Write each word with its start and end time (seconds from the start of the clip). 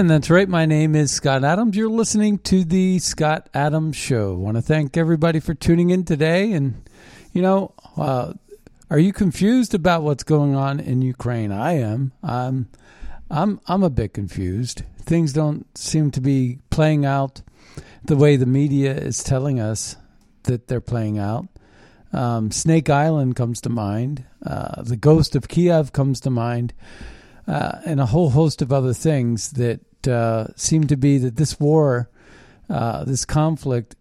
And 0.00 0.08
that's 0.08 0.30
right. 0.30 0.48
My 0.48 0.64
name 0.64 0.96
is 0.96 1.12
Scott 1.12 1.44
Adams. 1.44 1.76
You're 1.76 1.90
listening 1.90 2.38
to 2.38 2.64
the 2.64 3.00
Scott 3.00 3.50
Adams 3.52 3.96
Show. 3.96 4.32
I 4.32 4.36
want 4.36 4.56
to 4.56 4.62
thank 4.62 4.96
everybody 4.96 5.40
for 5.40 5.52
tuning 5.52 5.90
in 5.90 6.06
today. 6.06 6.52
And, 6.52 6.88
you 7.34 7.42
know, 7.42 7.74
uh, 7.98 8.32
are 8.88 8.98
you 8.98 9.12
confused 9.12 9.74
about 9.74 10.02
what's 10.02 10.22
going 10.22 10.54
on 10.54 10.80
in 10.80 11.02
Ukraine? 11.02 11.52
I 11.52 11.72
am. 11.72 12.12
I'm, 12.22 12.70
I'm, 13.30 13.60
I'm 13.66 13.82
a 13.82 13.90
bit 13.90 14.14
confused. 14.14 14.84
Things 15.02 15.34
don't 15.34 15.66
seem 15.76 16.10
to 16.12 16.20
be 16.22 16.60
playing 16.70 17.04
out 17.04 17.42
the 18.02 18.16
way 18.16 18.36
the 18.36 18.46
media 18.46 18.94
is 18.94 19.22
telling 19.22 19.60
us 19.60 19.96
that 20.44 20.68
they're 20.68 20.80
playing 20.80 21.18
out. 21.18 21.46
Um, 22.14 22.50
Snake 22.50 22.88
Island 22.88 23.36
comes 23.36 23.60
to 23.60 23.68
mind. 23.68 24.24
Uh, 24.42 24.80
the 24.80 24.96
ghost 24.96 25.36
of 25.36 25.48
Kiev 25.48 25.92
comes 25.92 26.20
to 26.20 26.30
mind 26.30 26.72
uh, 27.46 27.80
and 27.84 28.00
a 28.00 28.06
whole 28.06 28.30
host 28.30 28.62
of 28.62 28.72
other 28.72 28.94
things 28.94 29.50
that 29.50 29.80
uh, 30.08 30.48
seem 30.56 30.86
to 30.86 30.96
be 30.96 31.18
that 31.18 31.36
this 31.36 31.58
war, 31.58 32.10
uh, 32.68 33.04
this 33.04 33.24
conflict, 33.24 33.96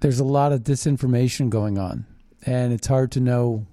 there's 0.00 0.20
a 0.20 0.24
lot 0.24 0.52
of 0.52 0.60
disinformation 0.60 1.50
going 1.50 1.78
on, 1.78 2.06
and 2.46 2.72
it's 2.72 2.86
hard 2.86 3.12
to 3.12 3.20
know 3.20 3.66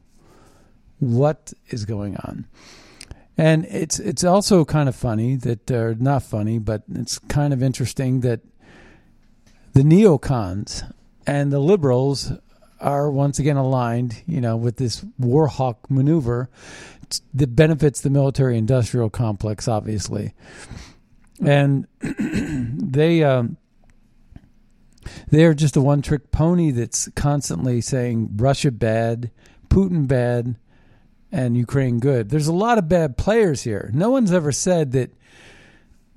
what 1.00 1.54
is 1.70 1.86
going 1.86 2.18
on. 2.18 2.46
And 3.38 3.66
it's 3.66 4.00
it's 4.00 4.24
also 4.24 4.66
kind 4.66 4.90
of 4.90 4.96
funny 4.96 5.36
that, 5.36 5.70
or 5.70 5.96
not 5.96 6.24
funny, 6.24 6.58
but 6.58 6.84
it's 6.94 7.20
kind 7.20 7.54
of 7.54 7.62
interesting 7.62 8.22
that 8.22 8.42
the 9.74 9.84
neocons 9.84 10.92
and 11.28 11.52
the 11.52 11.60
liberals 11.60 12.32
are 12.80 13.12
once 13.12 13.38
again 13.38 13.58
aligned, 13.58 14.24
you 14.26 14.42
know, 14.42 14.56
with 14.56 14.78
this 14.78 15.06
war 15.20 15.48
hawk 15.48 15.90
maneuver 15.90 16.50
that 17.34 17.56
benefits 17.56 18.02
the 18.02 18.10
military 18.10 18.58
industrial 18.58 19.10
complex, 19.10 19.68
obviously. 19.68 20.34
And 21.44 21.88
they 22.02 23.24
um, 23.24 23.58
they 25.30 25.46
are 25.46 25.54
just 25.54 25.76
a 25.76 25.82
one 25.82 26.02
trick 26.02 26.32
pony 26.32 26.72
that's 26.72 27.10
constantly 27.16 27.82
saying 27.82 28.32
Russia 28.38 28.72
bad, 28.72 29.32
Putin 29.70 30.08
bad, 30.08 30.56
and 31.32 31.58
Ukraine 31.58 32.00
good. 32.00 32.30
There's 32.30 32.48
a 32.48 32.54
lot 32.54 32.78
of 32.78 32.90
bad 32.90 33.18
players 33.18 33.64
here. 33.64 33.92
No 33.94 34.10
one's 34.10 34.32
ever 34.32 34.52
said 34.52 34.92
that 34.94 35.14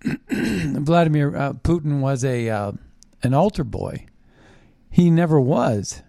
Vladimir 0.31 1.37
uh, 1.37 1.53
Putin 1.55 2.01
was 2.01 2.25
a 2.25 2.49
uh, 2.49 2.73
an 3.23 3.35
altar 3.35 3.65
boy. 3.65 4.07
He 4.91 5.11
never 5.11 5.41
was. 5.41 6.03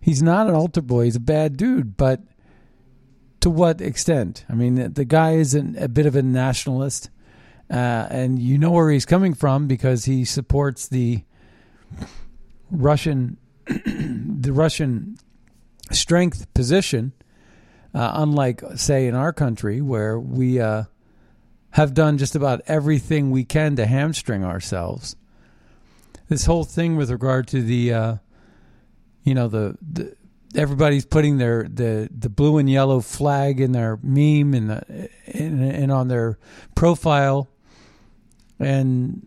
He's 0.00 0.22
not 0.22 0.48
an 0.48 0.54
altar 0.54 0.82
boy. 0.82 1.04
He's 1.04 1.16
a 1.16 1.20
bad 1.20 1.56
dude, 1.56 1.96
but 1.96 2.22
to 3.40 3.50
what 3.50 3.80
extent? 3.80 4.44
I 4.48 4.54
mean, 4.54 4.92
the 4.92 5.04
guy 5.04 5.32
is 5.32 5.54
an, 5.54 5.76
a 5.78 5.88
bit 5.88 6.06
of 6.06 6.16
a 6.16 6.22
nationalist, 6.22 7.10
uh, 7.70 8.06
and 8.10 8.38
you 8.38 8.58
know 8.58 8.72
where 8.72 8.90
he's 8.90 9.06
coming 9.06 9.34
from 9.34 9.66
because 9.66 10.04
he 10.04 10.24
supports 10.24 10.88
the 10.88 11.22
Russian, 12.70 13.36
the 13.66 14.52
Russian 14.52 15.18
strength 15.90 16.52
position. 16.54 17.12
Uh, 17.92 18.12
unlike, 18.14 18.62
say, 18.76 19.08
in 19.08 19.16
our 19.16 19.32
country 19.32 19.80
where 19.80 20.18
we 20.18 20.60
uh, 20.60 20.84
have 21.70 21.92
done 21.92 22.18
just 22.18 22.36
about 22.36 22.60
everything 22.68 23.32
we 23.32 23.42
can 23.42 23.74
to 23.74 23.84
hamstring 23.84 24.44
ourselves. 24.44 25.16
This 26.28 26.44
whole 26.44 26.62
thing 26.62 26.94
with 26.94 27.10
regard 27.10 27.48
to 27.48 27.60
the, 27.60 27.92
uh, 27.92 28.14
you 29.24 29.34
know, 29.34 29.48
the, 29.48 29.76
the 29.82 30.14
everybody's 30.54 31.04
putting 31.04 31.38
their 31.38 31.64
the 31.64 32.08
the 32.16 32.28
blue 32.28 32.58
and 32.58 32.68
yellow 32.68 33.00
flag 33.00 33.60
in 33.60 33.72
their 33.72 33.98
meme 34.02 34.54
and 34.54 35.08
and, 35.26 35.92
on 35.92 36.08
their 36.08 36.38
profile 36.74 37.48
and 38.60 39.26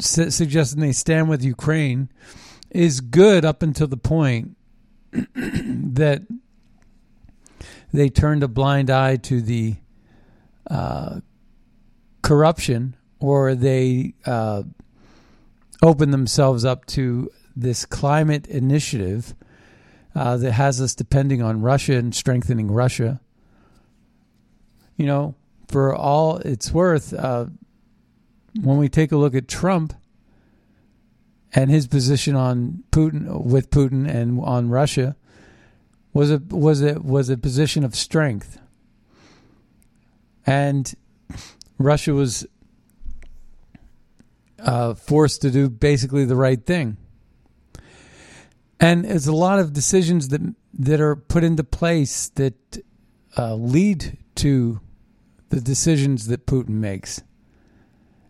su- 0.00 0.30
suggesting 0.30 0.80
they 0.80 0.92
stand 0.92 1.28
with 1.28 1.42
Ukraine 1.42 2.10
is 2.70 3.00
good 3.00 3.44
up 3.44 3.62
until 3.62 3.86
the 3.86 3.96
point 3.96 4.56
that 5.12 6.22
they 7.92 8.08
turned 8.08 8.42
a 8.42 8.48
blind 8.48 8.90
eye 8.90 9.16
to 9.16 9.40
the 9.40 9.76
uh, 10.68 11.20
corruption 12.22 12.96
or 13.20 13.54
they 13.54 14.14
uh, 14.26 14.64
open 15.82 16.10
themselves 16.10 16.64
up 16.64 16.84
to 16.86 17.30
this 17.54 17.86
climate 17.86 18.46
initiative 18.48 19.34
uh, 20.14 20.36
that 20.36 20.52
has 20.52 20.80
us 20.80 20.94
depending 20.94 21.42
on 21.42 21.62
Russia 21.62 21.94
and 21.94 22.14
strengthening 22.14 22.70
Russia. 22.70 23.20
You 24.96 25.06
know, 25.06 25.34
for 25.68 25.94
all 25.94 26.38
it's 26.38 26.72
worth, 26.72 27.12
uh, 27.12 27.46
when 28.60 28.78
we 28.78 28.88
take 28.88 29.12
a 29.12 29.16
look 29.16 29.34
at 29.34 29.48
Trump 29.48 29.94
and 31.54 31.70
his 31.70 31.86
position 31.86 32.34
on 32.34 32.84
Putin 32.90 33.44
with 33.44 33.70
Putin 33.70 34.08
and 34.08 34.40
on 34.40 34.68
Russia 34.68 35.16
was 36.12 36.30
a 36.30 36.38
was 36.50 36.82
a 36.82 37.00
was 37.00 37.28
a 37.28 37.36
position 37.36 37.84
of 37.84 37.94
strength, 37.94 38.60
and 40.46 40.94
Russia 41.78 42.14
was 42.14 42.46
uh, 44.60 44.94
forced 44.94 45.42
to 45.42 45.50
do 45.50 45.68
basically 45.68 46.24
the 46.24 46.36
right 46.36 46.64
thing. 46.64 46.96
And 48.80 49.04
there's 49.04 49.26
a 49.26 49.34
lot 49.34 49.58
of 49.58 49.72
decisions 49.72 50.28
that 50.28 50.40
that 50.78 51.00
are 51.00 51.16
put 51.16 51.44
into 51.44 51.64
place 51.64 52.28
that 52.30 52.54
uh, 53.36 53.54
lead 53.54 54.18
to 54.36 54.80
the 55.50 55.60
decisions 55.60 56.26
that 56.28 56.46
Putin 56.46 56.70
makes. 56.80 57.22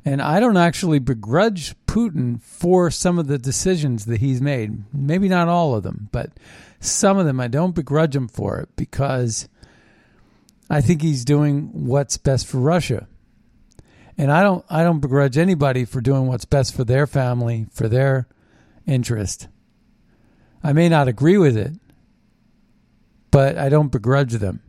And 0.05 0.21
I 0.21 0.39
don't 0.39 0.59
actually 0.59 0.99
begrudge 0.99 1.75
Putin 1.87 2.41
for 2.43 2.91
some 2.91 3.19
of 3.19 3.27
the 3.27 3.39
decisions 3.39 4.05
that 4.05 4.21
he's 4.21 4.41
made. 4.41 4.85
Maybe 4.93 5.29
not 5.29 5.49
all 5.49 5.75
of 5.75 5.83
them, 5.83 6.09
but 6.13 6.31
some 6.79 7.17
of 7.17 7.25
them 7.25 7.41
I 7.41 7.49
don't 7.49 7.75
begrudge 7.75 8.15
him 8.15 8.29
for 8.29 8.59
it 8.59 8.69
because 8.77 9.49
I 10.69 10.83
think 10.83 11.01
he's 11.01 11.25
doing 11.25 11.87
what's 11.87 12.19
best 12.19 12.47
for 12.47 12.59
Russia. 12.59 13.07
And 14.19 14.31
I 14.31 14.43
don't 14.43 14.65
I 14.69 14.85
don't 14.85 15.01
begrudge 15.01 15.39
anybody 15.39 15.85
for 15.85 16.01
doing 16.01 16.27
what's 16.27 16.45
best 16.45 16.75
for 16.75 16.85
their 16.85 17.07
family, 17.07 17.67
for 17.73 17.89
their 17.89 18.29
interest. 18.87 19.49
I 20.63 20.73
may 20.73 20.89
not 20.89 21.09
agree 21.09 21.39
with 21.39 21.57
it, 21.57 21.73
but 23.31 23.59
I 23.59 23.69
don't 23.69 23.91
begrudge 23.91 24.35
them. 24.35 24.63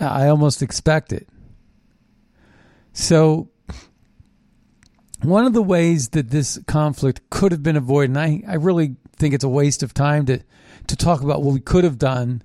I 0.00 0.28
almost 0.28 0.62
expect 0.62 1.12
it. 1.12 1.28
So, 2.92 3.50
one 5.22 5.44
of 5.44 5.52
the 5.52 5.62
ways 5.62 6.10
that 6.10 6.30
this 6.30 6.58
conflict 6.66 7.20
could 7.30 7.52
have 7.52 7.62
been 7.62 7.76
avoided, 7.76 8.16
and 8.16 8.18
I, 8.18 8.42
I 8.52 8.54
really 8.54 8.96
think 9.16 9.34
it's 9.34 9.44
a 9.44 9.48
waste 9.48 9.82
of 9.82 9.92
time 9.92 10.26
to, 10.26 10.40
to 10.86 10.96
talk 10.96 11.22
about 11.22 11.42
what 11.42 11.52
we 11.52 11.60
could 11.60 11.84
have 11.84 11.98
done, 11.98 12.42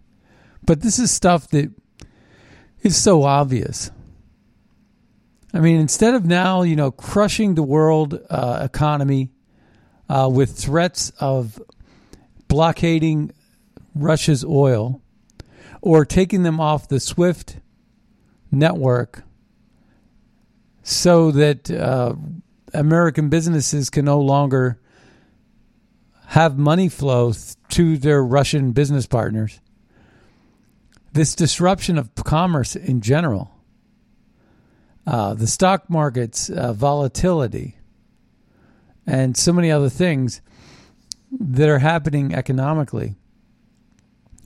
but 0.64 0.82
this 0.82 1.00
is 1.00 1.12
stuff 1.12 1.50
that 1.50 1.72
is 2.82 3.02
so 3.02 3.24
obvious. 3.24 3.92
I 5.54 5.60
mean, 5.60 5.80
instead 5.80 6.16
of 6.16 6.26
now, 6.26 6.64
you 6.64 6.76
know, 6.76 6.92
crushing 6.92 7.56
the 7.56 7.64
world 7.64 8.20
uh, 8.30 8.60
economy 8.62 9.32
uh, 10.10 10.30
with 10.32 10.58
threats 10.58 11.12
of 11.20 11.62
blockading 12.50 13.32
Russia's 13.96 14.44
oil 14.44 15.02
or 15.82 16.04
taking 16.04 16.44
them 16.44 16.60
off 16.60 16.90
the 16.90 17.00
SWIFT 17.00 17.60
network 18.52 19.24
so 20.84 21.32
that 21.32 21.72
uh, 21.72 22.16
American 22.76 23.30
businesses 23.30 23.90
can 23.90 24.06
no 24.06 24.20
longer 24.20 24.80
have 26.28 26.58
money 26.58 26.90
flow 26.90 27.34
to 27.70 27.98
their 27.98 28.24
Russian 28.24 28.72
business 28.72 29.06
partners. 29.06 29.60
This 31.14 31.36
disruption 31.36 31.98
of 31.98 32.14
commerce 32.16 32.76
in 32.76 33.02
general, 33.02 33.52
uh, 35.08 35.34
the 35.34 35.48
stock 35.48 35.90
market's 35.90 36.50
uh, 36.50 36.74
volatility, 36.74 37.78
and 39.08 39.38
so 39.38 39.54
many 39.54 39.72
other 39.72 39.90
things 39.90 40.42
that 41.32 41.70
are 41.70 41.80
happening 41.80 42.34
economically. 42.34 43.16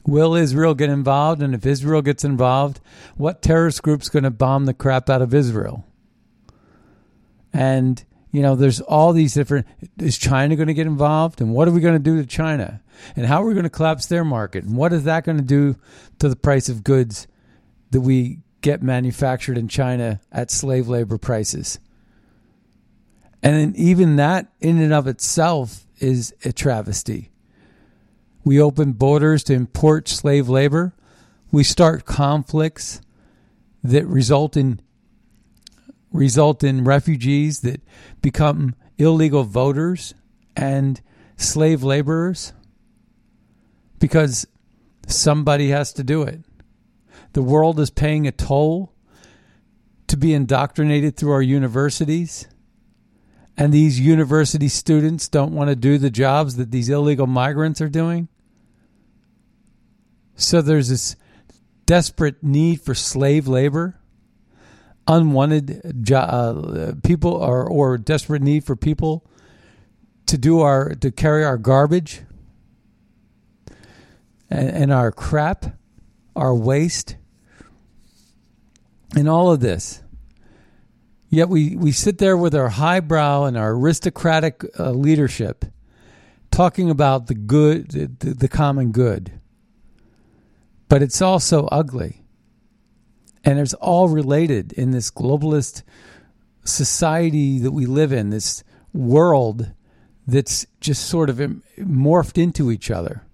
Will 0.05 0.35
Israel 0.35 0.73
get 0.73 0.89
involved? 0.89 1.41
And 1.41 1.53
if 1.53 1.65
Israel 1.65 2.01
gets 2.01 2.23
involved, 2.23 2.79
what 3.15 3.41
terrorist 3.41 3.83
group's 3.83 4.09
going 4.09 4.23
to 4.23 4.31
bomb 4.31 4.65
the 4.65 4.73
crap 4.73 5.09
out 5.09 5.21
of 5.21 5.33
Israel? 5.33 5.85
And, 7.53 8.03
you 8.31 8.41
know, 8.41 8.55
there's 8.55 8.79
all 8.81 9.13
these 9.13 9.33
different. 9.33 9.65
Is 9.97 10.17
China 10.17 10.55
going 10.55 10.67
to 10.67 10.73
get 10.73 10.87
involved? 10.87 11.41
And 11.41 11.53
what 11.53 11.67
are 11.67 11.71
we 11.71 11.81
going 11.81 11.95
to 11.95 11.99
do 11.99 12.21
to 12.21 12.27
China? 12.27 12.81
And 13.15 13.25
how 13.25 13.41
are 13.41 13.45
we 13.45 13.53
going 13.53 13.63
to 13.63 13.69
collapse 13.69 14.05
their 14.05 14.23
market? 14.23 14.65
And 14.65 14.75
what 14.75 14.93
is 14.93 15.05
that 15.05 15.23
going 15.23 15.37
to 15.37 15.43
do 15.43 15.75
to 16.19 16.29
the 16.29 16.35
price 16.35 16.69
of 16.69 16.83
goods 16.83 17.27
that 17.91 18.01
we 18.01 18.39
get 18.61 18.83
manufactured 18.83 19.57
in 19.57 19.67
China 19.67 20.21
at 20.31 20.51
slave 20.51 20.87
labor 20.87 21.17
prices? 21.17 21.79
And 23.41 23.75
even 23.75 24.17
that, 24.17 24.51
in 24.59 24.79
and 24.79 24.93
of 24.93 25.07
itself, 25.07 25.87
is 25.97 26.33
a 26.43 26.51
travesty. 26.51 27.31
We 28.43 28.61
open 28.61 28.93
borders 28.93 29.43
to 29.45 29.53
import 29.53 30.07
slave 30.07 30.49
labor. 30.49 30.93
We 31.51 31.63
start 31.63 32.05
conflicts 32.05 33.01
that 33.83 34.05
result 34.05 34.55
in 34.57 34.81
result 36.11 36.63
in 36.63 36.83
refugees 36.83 37.61
that 37.61 37.81
become 38.21 38.75
illegal 38.97 39.43
voters 39.43 40.13
and 40.55 41.01
slave 41.37 41.83
laborers 41.83 42.53
because 43.99 44.47
somebody 45.07 45.69
has 45.69 45.93
to 45.93 46.03
do 46.03 46.23
it. 46.23 46.41
The 47.33 47.41
world 47.41 47.79
is 47.79 47.89
paying 47.89 48.27
a 48.27 48.31
toll 48.31 48.93
to 50.07 50.17
be 50.17 50.33
indoctrinated 50.33 51.15
through 51.15 51.31
our 51.31 51.41
universities 51.41 52.47
and 53.59 53.73
these 53.73 53.99
university 53.99 54.69
students 54.69 55.27
don't 55.27 55.51
want 55.51 55.69
to 55.69 55.75
do 55.75 55.97
the 55.97 56.09
jobs 56.09 56.55
that 56.55 56.71
these 56.71 56.87
illegal 56.87 57.27
migrants 57.27 57.81
are 57.81 57.89
doing. 57.89 58.29
So 60.35 60.61
there's 60.61 60.87
this 60.87 61.17
desperate 61.85 62.41
need 62.41 62.79
for 62.79 62.95
slave 62.95 63.49
labor, 63.49 63.98
unwanted 65.09 66.05
jo- 66.05 66.17
uh, 66.17 66.93
people, 67.03 67.33
or, 67.33 67.67
or 67.67 67.97
desperate 67.97 68.41
need 68.41 68.63
for 68.63 68.77
people 68.77 69.25
to 70.27 70.37
do 70.37 70.61
our 70.61 70.93
to 70.95 71.11
carry 71.11 71.43
our 71.43 71.57
garbage 71.57 72.21
and, 74.49 74.69
and 74.69 74.93
our 74.93 75.11
crap, 75.11 75.65
our 76.35 76.55
waste, 76.55 77.17
and 79.15 79.27
all 79.27 79.51
of 79.51 79.59
this. 79.59 80.01
Yet 81.29 81.49
we, 81.49 81.75
we 81.75 81.91
sit 81.91 82.17
there 82.17 82.37
with 82.37 82.55
our 82.55 82.69
highbrow 82.69 83.45
and 83.45 83.57
our 83.57 83.71
aristocratic 83.71 84.63
uh, 84.79 84.91
leadership 84.91 85.65
talking 86.49 86.89
about 86.89 87.27
the 87.27 87.35
good, 87.35 87.91
the, 87.91 88.33
the 88.33 88.47
common 88.47 88.91
good. 88.91 89.39
But 90.87 91.03
it's 91.03 91.21
also 91.21 91.67
ugly. 91.67 92.23
And 93.43 93.59
it's 93.59 93.73
all 93.75 94.09
related 94.09 94.73
in 94.73 94.91
this 94.91 95.09
globalist 95.11 95.83
society 96.63 97.59
that 97.59 97.71
we 97.71 97.85
live 97.85 98.11
in, 98.11 98.29
this 98.29 98.63
world 98.93 99.71
that's 100.27 100.65
just 100.79 101.05
sort 101.07 101.29
of 101.29 101.37
morphed 101.37 102.41
into 102.41 102.71
each 102.71 102.91
other. 102.91 103.25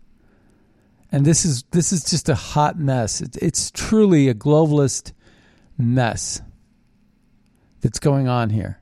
And 1.12 1.26
this 1.26 1.46
is 1.46 1.64
this 1.72 1.92
is 1.92 2.04
just 2.04 2.30
a 2.30 2.36
hot 2.36 2.78
mess. 2.78 3.22
It's, 3.22 3.38
it's 3.38 3.72
truly 3.72 4.28
a 4.28 4.34
globalist 4.34 5.14
mess 5.78 6.42
that's 7.82 8.00
going 8.00 8.28
on 8.28 8.50
here. 8.50 8.80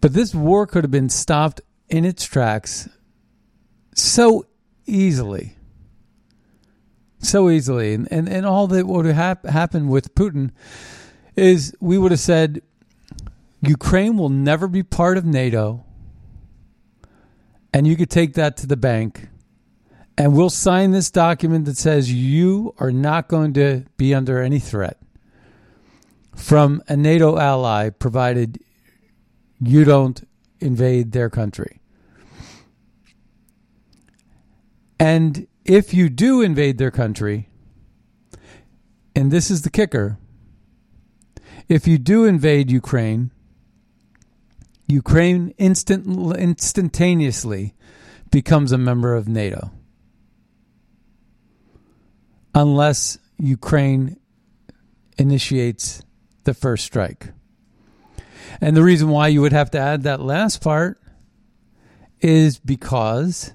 But 0.00 0.12
this 0.12 0.34
war 0.34 0.66
could 0.66 0.84
have 0.84 0.90
been 0.90 1.08
stopped 1.08 1.60
in 1.88 2.04
its 2.04 2.24
tracks 2.24 2.88
so 3.94 4.46
easily. 4.86 5.55
So 7.18 7.50
easily. 7.50 7.94
And, 7.94 8.08
and, 8.10 8.28
and 8.28 8.46
all 8.46 8.66
that 8.68 8.86
would 8.86 9.06
have 9.06 9.14
hap- 9.16 9.46
happened 9.46 9.88
with 9.90 10.14
Putin 10.14 10.50
is 11.34 11.74
we 11.80 11.98
would 11.98 12.12
have 12.12 12.20
said 12.20 12.62
Ukraine 13.60 14.16
will 14.16 14.28
never 14.28 14.68
be 14.68 14.82
part 14.82 15.18
of 15.18 15.24
NATO. 15.24 15.84
And 17.72 17.86
you 17.86 17.96
could 17.96 18.10
take 18.10 18.34
that 18.34 18.56
to 18.58 18.66
the 18.66 18.76
bank. 18.76 19.28
And 20.18 20.34
we'll 20.34 20.50
sign 20.50 20.92
this 20.92 21.10
document 21.10 21.66
that 21.66 21.76
says 21.76 22.12
you 22.12 22.74
are 22.78 22.92
not 22.92 23.28
going 23.28 23.52
to 23.54 23.84
be 23.96 24.14
under 24.14 24.40
any 24.40 24.58
threat 24.58 24.98
from 26.36 26.82
a 26.86 26.96
NATO 26.96 27.38
ally, 27.38 27.90
provided 27.90 28.62
you 29.60 29.84
don't 29.84 30.26
invade 30.60 31.12
their 31.12 31.30
country. 31.30 31.80
And 34.98 35.46
if 35.66 35.92
you 35.92 36.08
do 36.08 36.40
invade 36.40 36.78
their 36.78 36.90
country, 36.90 37.48
and 39.14 39.30
this 39.30 39.50
is 39.50 39.62
the 39.62 39.70
kicker 39.70 40.18
if 41.68 41.88
you 41.88 41.98
do 41.98 42.24
invade 42.24 42.70
Ukraine, 42.70 43.32
Ukraine 44.86 45.52
instant, 45.58 46.36
instantaneously 46.36 47.74
becomes 48.30 48.70
a 48.70 48.78
member 48.78 49.14
of 49.14 49.28
NATO. 49.28 49.72
Unless 52.54 53.18
Ukraine 53.38 54.16
initiates 55.18 56.02
the 56.44 56.54
first 56.54 56.84
strike. 56.84 57.32
And 58.60 58.76
the 58.76 58.82
reason 58.82 59.08
why 59.08 59.28
you 59.28 59.40
would 59.40 59.52
have 59.52 59.70
to 59.72 59.78
add 59.78 60.04
that 60.04 60.20
last 60.20 60.62
part 60.62 61.00
is 62.20 62.58
because 62.58 63.52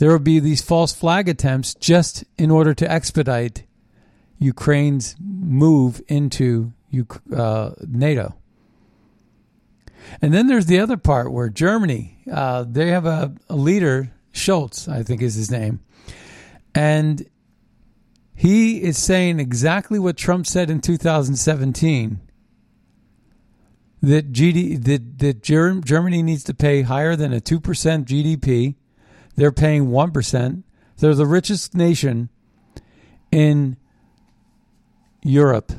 there 0.00 0.10
would 0.12 0.24
be 0.24 0.40
these 0.40 0.62
false 0.62 0.94
flag 0.94 1.28
attempts 1.28 1.74
just 1.74 2.24
in 2.38 2.50
order 2.50 2.72
to 2.72 2.90
expedite 2.90 3.64
Ukraine's 4.38 5.14
move 5.20 6.00
into 6.08 6.72
uh, 7.36 7.72
NATO. 7.86 8.34
And 10.22 10.32
then 10.32 10.46
there's 10.46 10.64
the 10.66 10.80
other 10.80 10.96
part 10.96 11.30
where 11.30 11.50
Germany, 11.50 12.24
uh, 12.32 12.64
they 12.66 12.88
have 12.88 13.04
a, 13.04 13.34
a 13.50 13.56
leader, 13.56 14.10
Scholz, 14.32 14.88
I 14.88 15.02
think 15.02 15.20
is 15.20 15.34
his 15.34 15.50
name, 15.50 15.80
and 16.74 17.28
he 18.34 18.82
is 18.82 18.96
saying 18.96 19.38
exactly 19.38 19.98
what 19.98 20.16
Trump 20.16 20.46
said 20.46 20.70
in 20.70 20.80
2017 20.80 22.20
that 24.02 24.32
GD 24.32 24.82
that, 24.84 25.18
that 25.18 25.42
Germany 25.42 26.22
needs 26.22 26.44
to 26.44 26.54
pay 26.54 26.80
higher 26.80 27.16
than 27.16 27.34
a 27.34 27.40
2% 27.40 27.60
GDP. 27.60 28.76
They're 29.40 29.50
paying 29.50 29.86
1%. 29.86 30.62
They're 30.98 31.14
the 31.14 31.24
richest 31.24 31.74
nation 31.74 32.28
in 33.32 33.78
Europe, 35.22 35.72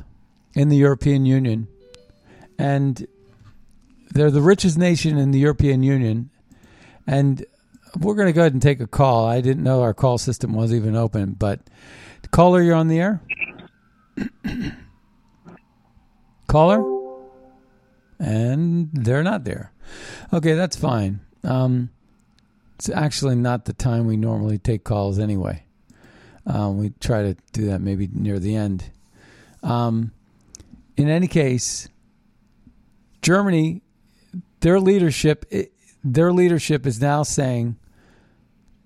in 0.56 0.70
the 0.70 0.78
European 0.78 1.28
Union. 1.28 1.68
And 2.58 3.06
they're 4.10 4.32
the 4.32 4.42
richest 4.42 4.80
nation 4.80 5.20
in 5.20 5.30
the 5.30 5.38
European 5.38 5.84
Union. 5.84 6.32
And 7.06 7.46
we're 8.00 8.16
going 8.16 8.30
to 8.30 8.34
go 8.34 8.42
ahead 8.42 8.54
and 8.54 8.64
take 8.64 8.80
a 8.80 8.88
call. 8.88 9.28
I 9.28 9.42
didn't 9.42 9.64
know 9.64 9.84
our 9.84 9.94
call 9.94 10.18
system 10.18 10.54
was 10.54 10.74
even 10.74 10.96
open, 10.96 11.34
but 11.34 11.60
Caller, 12.32 12.64
you're 12.64 12.74
on 12.74 12.88
the 12.88 13.00
air. 13.00 13.22
Caller? 16.48 16.84
And 18.18 18.90
they're 18.92 19.22
not 19.22 19.44
there. 19.44 19.72
Okay, 20.34 20.54
that's 20.54 20.76
fine. 20.76 21.20
Um, 21.44 21.92
it's 22.82 22.90
actually 22.90 23.36
not 23.36 23.66
the 23.66 23.74
time 23.74 24.08
we 24.08 24.18
normally 24.18 24.58
take 24.58 24.84
calls 24.84 25.20
anyway. 25.20 25.64
Um, 26.48 26.80
we 26.80 26.90
try 27.00 27.22
to 27.22 27.38
do 27.54 27.68
that 27.68 27.80
maybe 27.80 28.10
near 28.12 28.40
the 28.40 28.56
end. 28.56 28.90
Um, 29.62 30.14
in 30.98 31.08
any 31.08 31.28
case, 31.28 31.90
Germany, 33.22 33.84
their 34.62 34.80
leadership, 34.80 35.46
their 36.04 36.34
leadership 36.34 36.88
is 36.88 37.00
now 37.00 37.22
saying 37.22 37.78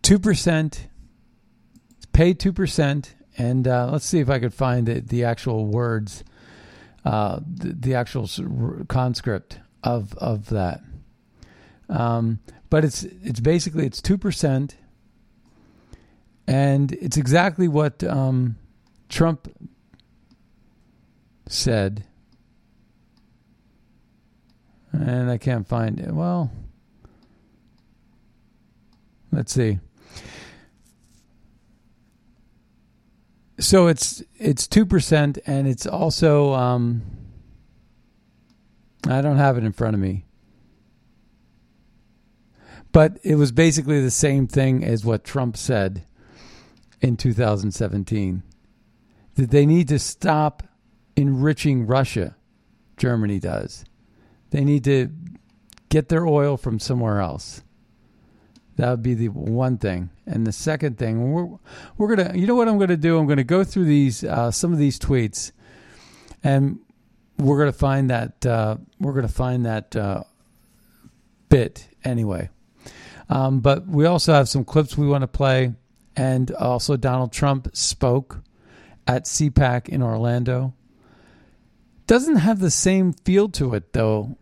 two 0.01 0.19
percent, 0.19 0.89
pay 2.11 2.33
two 2.33 2.51
percent, 2.51 3.15
and 3.37 3.65
uh, 3.65 3.91
let's 3.93 4.05
see 4.05 4.19
if 4.19 4.29
I 4.29 4.39
could 4.39 4.53
find 4.53 4.87
the, 4.87 4.99
the 4.99 5.23
actual 5.23 5.67
words, 5.67 6.25
uh, 7.05 7.39
the, 7.47 7.71
the, 7.71 7.95
actual 7.95 8.29
conscript 8.89 9.59
of 9.83 10.13
of 10.17 10.49
that. 10.49 10.81
Um, 11.87 12.39
but 12.75 12.83
it's 12.83 13.03
it's 13.23 13.39
basically 13.39 13.85
it's 13.85 14.01
two 14.01 14.17
percent, 14.17 14.75
and 16.45 16.91
it's 16.91 17.15
exactly 17.15 17.69
what 17.69 18.03
um, 18.03 18.57
Trump 19.07 19.47
said. 21.47 22.03
And 24.91 25.31
I 25.31 25.37
can't 25.37 25.65
find 25.65 26.01
it. 26.01 26.11
Well, 26.11 26.51
let's 29.31 29.53
see. 29.53 29.79
So 33.57 33.87
it's 33.87 34.21
it's 34.37 34.67
two 34.67 34.85
percent, 34.85 35.37
and 35.47 35.65
it's 35.65 35.87
also 35.87 36.51
um, 36.51 37.03
I 39.07 39.21
don't 39.21 39.37
have 39.37 39.57
it 39.57 39.63
in 39.63 39.71
front 39.71 39.93
of 39.93 40.01
me, 40.01 40.24
but 42.95 43.19
it 43.23 43.35
was 43.35 43.51
basically 43.51 43.99
the 43.99 44.09
same 44.09 44.47
thing 44.47 44.81
as 44.81 45.03
what 45.03 45.25
Trump 45.25 45.57
said 45.57 46.05
in 47.01 47.17
2017 47.17 48.41
that 49.33 49.51
they 49.51 49.65
need 49.65 49.89
to 49.89 49.99
stop 49.99 50.63
enriching 51.17 51.85
Russia. 51.85 52.37
Germany 52.95 53.37
does. 53.37 53.83
They 54.51 54.63
need 54.63 54.85
to 54.85 55.11
get 55.89 56.07
their 56.07 56.25
oil 56.25 56.55
from 56.55 56.79
somewhere 56.79 57.19
else. 57.19 57.63
That 58.77 58.91
would 58.91 59.03
be 59.03 59.13
the 59.13 59.27
one 59.27 59.77
thing. 59.77 60.09
And 60.25 60.47
the 60.47 60.53
second 60.53 60.97
thing, 60.97 61.33
we're 61.33 61.49
we're 61.97 62.15
gonna, 62.15 62.31
you 62.33 62.47
know 62.47 62.55
what 62.55 62.69
I'm 62.69 62.79
gonna 62.79 62.95
do? 62.95 63.17
I'm 63.17 63.27
gonna 63.27 63.43
go 63.43 63.65
through 63.65 63.85
these 63.85 64.23
uh, 64.23 64.51
some 64.51 64.71
of 64.71 64.79
these 64.79 64.97
tweets, 64.97 65.51
and 66.45 66.79
we're 67.37 67.59
gonna 67.59 67.73
find 67.73 68.09
that 68.09 68.45
uh, 68.45 68.77
we're 69.01 69.11
gonna 69.11 69.27
find 69.27 69.65
that 69.65 69.97
uh, 69.97 70.23
bit 71.49 71.89
anyway. 72.05 72.49
Um, 73.29 73.59
but 73.59 73.87
we 73.87 74.05
also 74.05 74.33
have 74.33 74.49
some 74.49 74.63
clips 74.63 74.97
we 74.97 75.07
want 75.07 75.23
to 75.23 75.27
play, 75.27 75.73
and 76.15 76.51
also 76.51 76.95
Donald 76.95 77.31
Trump 77.31 77.75
spoke 77.75 78.41
at 79.07 79.25
CPAC 79.25 79.89
in 79.89 80.01
Orlando. 80.01 80.73
Doesn't 82.07 82.37
have 82.37 82.59
the 82.59 82.71
same 82.71 83.13
feel 83.13 83.49
to 83.49 83.73
it 83.73 83.93
though 83.93 84.37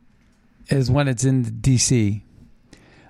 as 0.69 0.91
when 0.91 1.07
it's 1.07 1.23
in 1.23 1.43
D.C. 1.61 2.23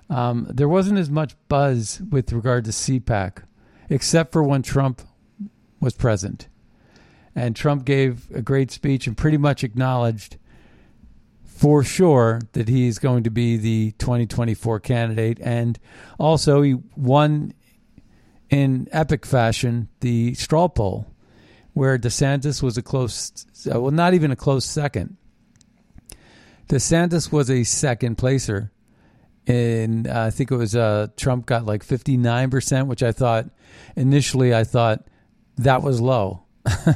Um, 0.09 0.47
there 0.49 0.67
wasn't 0.67 0.99
as 0.99 1.09
much 1.09 1.35
buzz 1.47 2.01
with 2.09 2.31
regard 2.31 2.65
to 2.65 2.71
CPAC, 2.71 3.43
except 3.89 4.31
for 4.31 4.43
when 4.43 4.61
Trump 4.61 5.01
was 5.79 5.93
present. 5.93 6.47
And 7.35 7.55
Trump 7.55 7.85
gave 7.85 8.29
a 8.31 8.41
great 8.41 8.69
speech 8.69 9.07
and 9.07 9.17
pretty 9.17 9.37
much 9.37 9.63
acknowledged 9.63 10.37
for 11.63 11.81
sure 11.81 12.41
that 12.51 12.67
he's 12.67 12.99
going 12.99 13.23
to 13.23 13.29
be 13.29 13.55
the 13.55 13.91
2024 13.97 14.81
candidate. 14.81 15.39
And 15.39 15.79
also, 16.19 16.61
he 16.61 16.75
won 16.97 17.53
in 18.49 18.89
epic 18.91 19.25
fashion 19.25 19.87
the 20.01 20.33
straw 20.33 20.67
poll, 20.67 21.07
where 21.71 21.97
DeSantis 21.97 22.61
was 22.61 22.77
a 22.77 22.81
close, 22.81 23.45
well, 23.65 23.91
not 23.91 24.13
even 24.13 24.29
a 24.29 24.35
close 24.35 24.65
second. 24.65 25.15
DeSantis 26.67 27.31
was 27.31 27.49
a 27.49 27.63
second 27.63 28.17
placer 28.17 28.73
and 29.47 30.05
uh, 30.05 30.23
I 30.23 30.31
think 30.31 30.51
it 30.51 30.57
was 30.57 30.75
uh, 30.75 31.07
Trump 31.15 31.45
got 31.45 31.65
like 31.65 31.85
59%, 31.85 32.87
which 32.87 33.03
I 33.03 33.13
thought 33.13 33.49
initially 33.95 34.53
I 34.53 34.65
thought 34.65 35.07
that 35.57 35.81
was 35.81 36.01
low. 36.01 36.42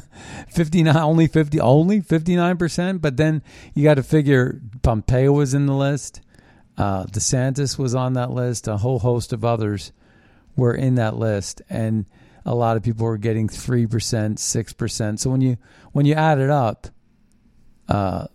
59 0.49 0.95
only 0.95 1.27
50 1.27 1.59
only 1.59 2.01
59%, 2.01 3.01
but 3.01 3.17
then 3.17 3.41
you 3.73 3.83
got 3.83 3.95
to 3.95 4.03
figure 4.03 4.61
Pompeo 4.81 5.31
was 5.31 5.53
in 5.53 5.65
the 5.65 5.73
list. 5.73 6.21
Uh, 6.77 7.05
DeSantis 7.05 7.77
was 7.77 7.95
on 7.95 8.13
that 8.13 8.31
list, 8.31 8.67
a 8.67 8.77
whole 8.77 8.99
host 8.99 9.33
of 9.33 9.43
others 9.43 9.91
were 10.55 10.73
in 10.73 10.95
that 10.95 11.15
list 11.15 11.61
and 11.69 12.05
a 12.47 12.55
lot 12.55 12.77
of 12.77 12.83
people 12.83 13.05
were 13.05 13.17
getting 13.17 13.49
3%, 13.49 13.87
6%. 13.89 15.19
So 15.19 15.29
when 15.29 15.41
you 15.41 15.57
when 15.91 16.05
you 16.05 16.13
add 16.13 16.39
it 16.39 16.49
up, 16.49 16.87
uh, 17.89 18.27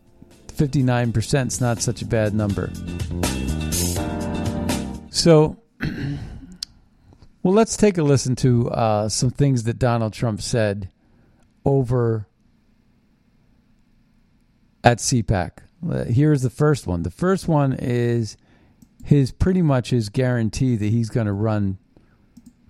59% 0.48 1.46
is 1.46 1.60
not 1.60 1.80
such 1.80 2.02
a 2.02 2.06
bad 2.06 2.34
number. 2.34 2.70
So, 5.10 5.56
well, 7.42 7.54
let's 7.54 7.76
take 7.76 7.96
a 7.96 8.02
listen 8.02 8.36
to 8.36 8.70
uh, 8.70 9.08
some 9.08 9.30
things 9.30 9.62
that 9.64 9.78
Donald 9.78 10.12
Trump 10.12 10.42
said 10.42 10.90
over 11.64 12.26
at 14.84 14.98
CPAC. 14.98 15.50
Uh, 15.88 16.04
here's 16.04 16.42
the 16.42 16.50
first 16.50 16.86
one. 16.86 17.02
The 17.02 17.10
first 17.10 17.48
one 17.48 17.72
is 17.72 18.36
his 19.04 19.32
pretty 19.32 19.62
much 19.62 19.90
his 19.90 20.08
guarantee 20.08 20.76
that 20.76 20.86
he's 20.86 21.10
going 21.10 21.26
to 21.26 21.32
run 21.32 21.78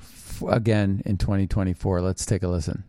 f- 0.00 0.42
again 0.48 1.02
in 1.04 1.18
2024. 1.18 2.00
Let's 2.00 2.24
take 2.24 2.42
a 2.42 2.48
listen. 2.48 2.84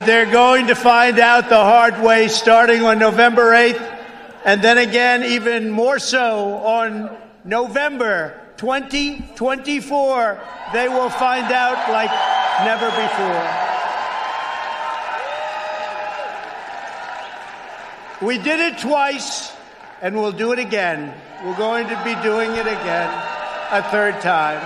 They're 0.00 0.30
going 0.30 0.68
to 0.68 0.74
find 0.74 1.18
out 1.18 1.48
the 1.48 1.56
hard 1.56 2.02
way 2.02 2.28
starting 2.28 2.82
on 2.82 2.98
November 2.98 3.50
8th, 3.50 4.00
and 4.44 4.62
then 4.62 4.78
again, 4.78 5.24
even 5.24 5.70
more 5.70 5.98
so 5.98 6.54
on 6.56 7.16
November 7.44 8.38
2024, 8.58 10.40
they 10.72 10.88
will 10.88 11.10
find 11.10 11.52
out 11.52 11.90
like 11.90 12.10
never 12.64 12.86
before. 12.90 13.71
We 18.22 18.38
did 18.38 18.60
it 18.60 18.78
twice, 18.78 19.52
and 20.00 20.14
we'll 20.14 20.32
do 20.32 20.52
it 20.52 20.58
again. 20.58 21.12
We're 21.44 21.56
going 21.56 21.88
to 21.88 22.04
be 22.04 22.14
doing 22.22 22.52
it 22.52 22.66
again 22.66 23.10
a 23.70 23.82
third 23.90 24.20
time. 24.20 24.60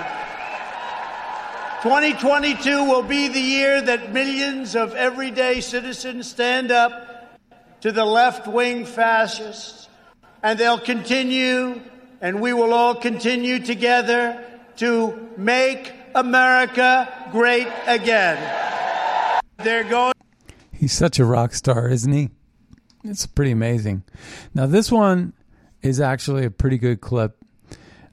2022 1.83 2.85
will 2.85 3.03
be 3.03 3.29
the 3.29 3.41
year 3.41 3.81
that 3.81 4.13
millions 4.13 4.77
of 4.77 4.95
everyday 4.95 5.61
citizens 5.61 6.29
stand 6.29 6.71
up 6.71 7.41
to 7.81 7.93
the 7.93 8.05
left 8.05 8.47
wing 8.47 8.85
fascists, 8.85 9.89
and 10.43 10.59
they'll 10.59 10.79
continue 10.79 11.81
and 12.21 12.41
we 12.41 12.53
will 12.53 12.73
all 12.73 12.95
continue 12.95 13.59
together 13.59 14.43
to 14.77 15.29
make 15.37 15.93
America 16.15 17.13
great 17.31 17.69
again. 17.87 18.37
They're 19.59 19.85
going. 19.85 20.13
He's 20.73 20.93
such 20.93 21.19
a 21.19 21.25
rock 21.25 21.55
star, 21.55 21.89
isn't 21.89 22.13
he? 22.13 22.31
It's 23.09 23.27
pretty 23.27 23.51
amazing. 23.51 24.03
Now, 24.55 24.67
this 24.67 24.91
one 24.91 25.33
is 25.83 26.01
actually 26.01 26.45
a 26.45 26.51
pretty 26.51 26.79
good 26.79 27.01
clip. 27.01 27.37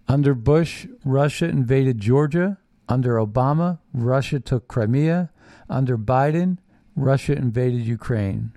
Under 0.08 0.34
Bush, 0.34 0.86
Russia 1.06 1.46
invaded 1.46 2.00
Georgia. 2.00 2.58
Under 2.90 3.16
Obama, 3.16 3.80
Russia 3.94 4.40
took 4.40 4.68
Crimea. 4.68 5.32
Under 5.70 5.98
Biden, 5.98 6.58
Russia 6.96 7.34
invaded 7.34 7.86
Ukraine. 7.86 8.52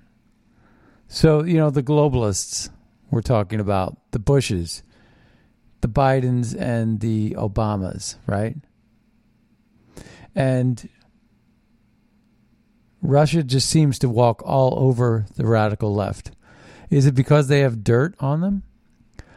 So, 1.07 1.43
you 1.43 1.57
know, 1.57 1.69
the 1.69 1.83
globalists 1.83 2.69
we're 3.09 3.21
talking 3.21 3.59
about, 3.59 3.97
the 4.11 4.19
Bushes, 4.19 4.83
the 5.81 5.87
Bidens 5.87 6.59
and 6.59 6.99
the 6.99 7.31
Obamas, 7.31 8.17
right? 8.27 8.57
And 10.35 10.89
Russia 13.01 13.43
just 13.43 13.69
seems 13.69 13.99
to 13.99 14.09
walk 14.09 14.41
all 14.45 14.77
over 14.77 15.25
the 15.35 15.45
radical 15.45 15.93
left. 15.93 16.31
Is 16.89 17.05
it 17.05 17.15
because 17.15 17.47
they 17.47 17.59
have 17.59 17.83
dirt 17.83 18.15
on 18.19 18.41
them? 18.41 18.63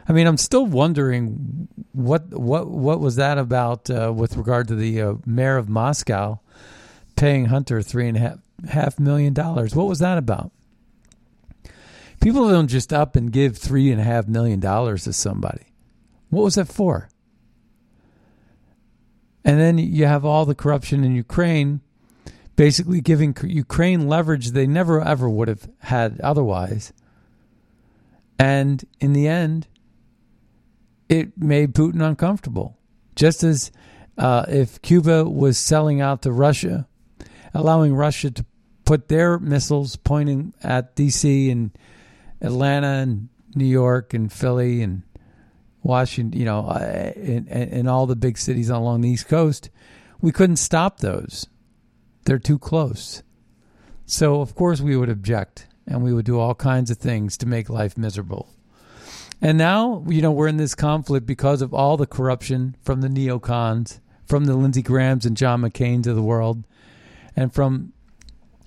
I 0.07 0.13
mean, 0.13 0.27
I'm 0.27 0.37
still 0.37 0.65
wondering 0.65 1.67
what 1.91 2.29
what 2.33 2.67
what 2.69 2.99
was 2.99 3.17
that 3.17 3.37
about 3.37 3.89
uh, 3.89 4.11
with 4.13 4.35
regard 4.35 4.67
to 4.69 4.75
the 4.75 5.01
uh, 5.01 5.13
mayor 5.25 5.57
of 5.57 5.69
Moscow 5.69 6.39
paying 7.15 7.45
Hunter 7.45 7.81
three 7.81 8.07
and 8.07 8.17
a 8.17 8.19
half 8.19 8.39
half 8.69 8.99
million 8.99 9.33
dollars. 9.33 9.75
What 9.75 9.87
was 9.87 9.99
that 9.99 10.17
about? 10.17 10.51
People 12.19 12.49
don't 12.49 12.67
just 12.67 12.93
up 12.93 13.15
and 13.15 13.31
give 13.31 13.57
three 13.57 13.91
and 13.91 13.99
a 13.99 14.03
half 14.03 14.27
million 14.27 14.59
dollars 14.59 15.05
to 15.05 15.13
somebody. 15.13 15.65
What 16.29 16.43
was 16.43 16.55
that 16.55 16.67
for? 16.67 17.09
And 19.43 19.59
then 19.59 19.77
you 19.77 20.05
have 20.05 20.23
all 20.23 20.45
the 20.45 20.55
corruption 20.55 21.03
in 21.03 21.15
Ukraine, 21.15 21.81
basically 22.55 23.01
giving 23.01 23.35
Ukraine 23.43 24.07
leverage 24.07 24.51
they 24.51 24.67
never 24.67 25.01
ever 25.01 25.29
would 25.29 25.47
have 25.47 25.69
had 25.79 26.19
otherwise. 26.21 26.93
And 28.37 28.83
in 28.99 29.13
the 29.13 29.27
end, 29.27 29.67
it 31.09 31.37
made 31.37 31.73
Putin 31.73 32.01
uncomfortable. 32.01 32.77
Just 33.15 33.43
as 33.43 33.71
uh, 34.17 34.45
if 34.47 34.81
Cuba 34.81 35.25
was 35.25 35.57
selling 35.57 36.01
out 36.01 36.21
to 36.23 36.31
Russia 36.31 36.87
allowing 37.53 37.95
Russia 37.95 38.31
to 38.31 38.45
put 38.85 39.07
their 39.07 39.39
missiles 39.39 39.95
pointing 39.95 40.53
at 40.63 40.95
D.C. 40.95 41.49
and 41.49 41.71
Atlanta 42.41 42.87
and 42.87 43.29
New 43.55 43.65
York 43.65 44.13
and 44.13 44.31
Philly 44.31 44.81
and 44.81 45.03
Washington, 45.83 46.37
you 46.37 46.45
know, 46.45 46.67
uh, 46.67 47.11
and, 47.15 47.47
and 47.49 47.89
all 47.89 48.05
the 48.05 48.15
big 48.15 48.37
cities 48.37 48.69
along 48.69 49.01
the 49.01 49.09
East 49.09 49.27
Coast, 49.27 49.69
we 50.21 50.31
couldn't 50.31 50.57
stop 50.57 50.99
those. 50.99 51.47
They're 52.25 52.39
too 52.39 52.59
close. 52.59 53.23
So, 54.05 54.41
of 54.41 54.55
course, 54.55 54.81
we 54.81 54.95
would 54.97 55.09
object 55.09 55.67
and 55.87 56.03
we 56.03 56.13
would 56.13 56.25
do 56.25 56.39
all 56.39 56.55
kinds 56.55 56.91
of 56.91 56.97
things 56.97 57.37
to 57.37 57.45
make 57.45 57.69
life 57.69 57.97
miserable. 57.97 58.49
And 59.41 59.57
now, 59.57 60.05
you 60.07 60.21
know, 60.21 60.31
we're 60.31 60.47
in 60.47 60.57
this 60.57 60.75
conflict 60.75 61.25
because 61.25 61.61
of 61.61 61.73
all 61.73 61.97
the 61.97 62.05
corruption 62.05 62.75
from 62.83 63.01
the 63.01 63.07
neocons, 63.07 63.99
from 64.25 64.45
the 64.45 64.55
Lindsey 64.55 64.83
Grahams 64.83 65.25
and 65.25 65.35
John 65.35 65.61
McCain's 65.61 66.07
of 66.07 66.15
the 66.15 66.21
world, 66.21 66.63
and 67.35 67.53
from 67.53 67.93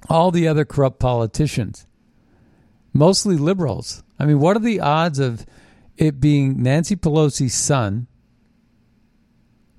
all 0.08 0.30
the 0.30 0.48
other 0.48 0.64
corrupt 0.64 0.98
politicians, 0.98 1.86
mostly 2.92 3.36
liberals. 3.36 4.02
I 4.18 4.26
mean, 4.26 4.40
what 4.40 4.56
are 4.56 4.60
the 4.60 4.80
odds 4.80 5.18
of 5.18 5.46
it 5.96 6.20
being 6.20 6.62
Nancy 6.62 6.96
Pelosi's 6.96 7.54
son? 7.54 8.08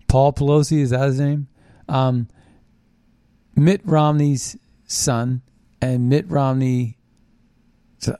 Paul 0.08 0.32
Pelosi, 0.32 0.80
is 0.80 0.92
that 0.92 1.08
his 1.08 1.20
name? 1.20 1.48
Um, 1.90 2.30
Mitt 3.56 3.82
Romney's 3.86 4.58
son 4.86 5.42
and 5.82 6.10
Mitt 6.10 6.30
Romney's 6.30 6.96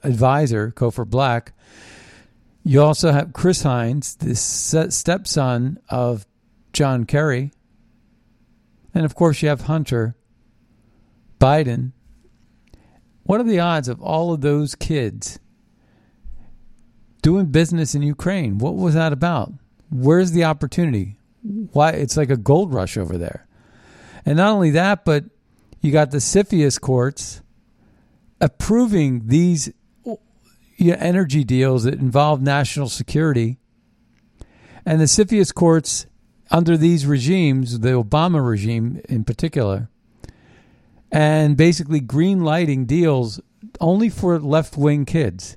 advisor, 0.02 0.72
Cofer 0.72 1.06
Black. 1.06 1.52
You 2.64 2.82
also 2.82 3.12
have 3.12 3.32
Chris 3.32 3.62
Heinz, 3.62 4.16
the 4.16 4.34
stepson 4.34 5.78
of 5.88 6.26
John 6.72 7.04
Kerry. 7.04 7.52
And 8.94 9.04
of 9.04 9.14
course, 9.14 9.42
you 9.42 9.48
have 9.48 9.62
Hunter 9.62 10.16
Biden. 11.38 11.92
What 13.24 13.40
are 13.40 13.44
the 13.44 13.60
odds 13.60 13.88
of 13.88 14.00
all 14.00 14.32
of 14.32 14.40
those 14.40 14.74
kids 14.74 15.38
doing 17.22 17.46
business 17.46 17.94
in 17.94 18.02
Ukraine? 18.02 18.58
What 18.58 18.74
was 18.74 18.94
that 18.94 19.12
about? 19.12 19.52
Where's 19.90 20.32
the 20.32 20.44
opportunity? 20.44 21.18
Why 21.72 21.90
it's 21.90 22.16
like 22.16 22.30
a 22.30 22.36
gold 22.36 22.72
rush 22.72 22.96
over 22.96 23.16
there. 23.18 23.45
And 24.26 24.36
not 24.36 24.50
only 24.50 24.70
that, 24.70 25.04
but 25.04 25.24
you 25.80 25.92
got 25.92 26.10
the 26.10 26.18
CFIUS 26.18 26.80
courts 26.80 27.40
approving 28.40 29.28
these 29.28 29.72
energy 30.80 31.44
deals 31.44 31.84
that 31.84 31.94
involve 31.94 32.42
national 32.42 32.88
security. 32.88 33.58
And 34.84 35.00
the 35.00 35.04
CFIUS 35.04 35.54
courts, 35.54 36.06
under 36.50 36.76
these 36.76 37.06
regimes, 37.06 37.80
the 37.80 37.90
Obama 37.90 38.46
regime 38.46 39.00
in 39.08 39.24
particular, 39.24 39.88
and 41.12 41.56
basically 41.56 42.00
green 42.00 42.40
lighting 42.40 42.84
deals 42.84 43.40
only 43.80 44.08
for 44.08 44.38
left 44.40 44.76
wing 44.76 45.04
kids. 45.04 45.56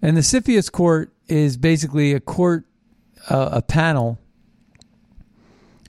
And 0.00 0.16
the 0.16 0.20
CFIUS 0.20 0.70
court 0.70 1.12
is 1.26 1.56
basically 1.56 2.12
a 2.12 2.20
court, 2.20 2.64
uh, 3.28 3.50
a 3.52 3.62
panel 3.62 4.18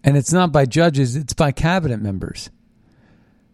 and 0.03 0.17
it's 0.17 0.33
not 0.33 0.51
by 0.51 0.65
judges, 0.65 1.15
it's 1.15 1.33
by 1.33 1.51
cabinet 1.51 2.01
members. 2.01 2.49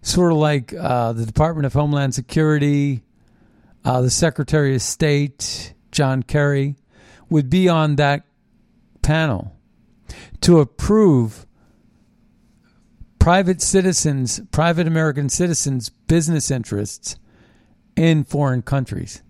Sort 0.02 0.32
of 0.32 0.38
like 0.38 0.74
uh, 0.74 1.14
the 1.14 1.26
Department 1.26 1.66
of 1.66 1.74
Homeland 1.74 2.16
Security, 2.16 3.04
uh, 3.84 4.02
the 4.02 4.10
Secretary 4.10 4.76
of 4.76 4.82
State, 4.82 5.74
John 5.92 6.24
Kerry, 6.24 6.76
would 7.30 7.50
be 7.50 7.70
on 7.70 7.98
that 7.98 8.24
panel 9.02 9.56
to 10.42 10.60
approve 10.60 11.46
private 13.20 13.62
citizens, 13.62 14.42
private 14.52 14.88
American 14.88 15.30
citizens' 15.30 15.90
business 15.90 16.50
interests 16.50 17.18
in 17.96 18.24
foreign 18.24 18.62
countries. 18.62 19.22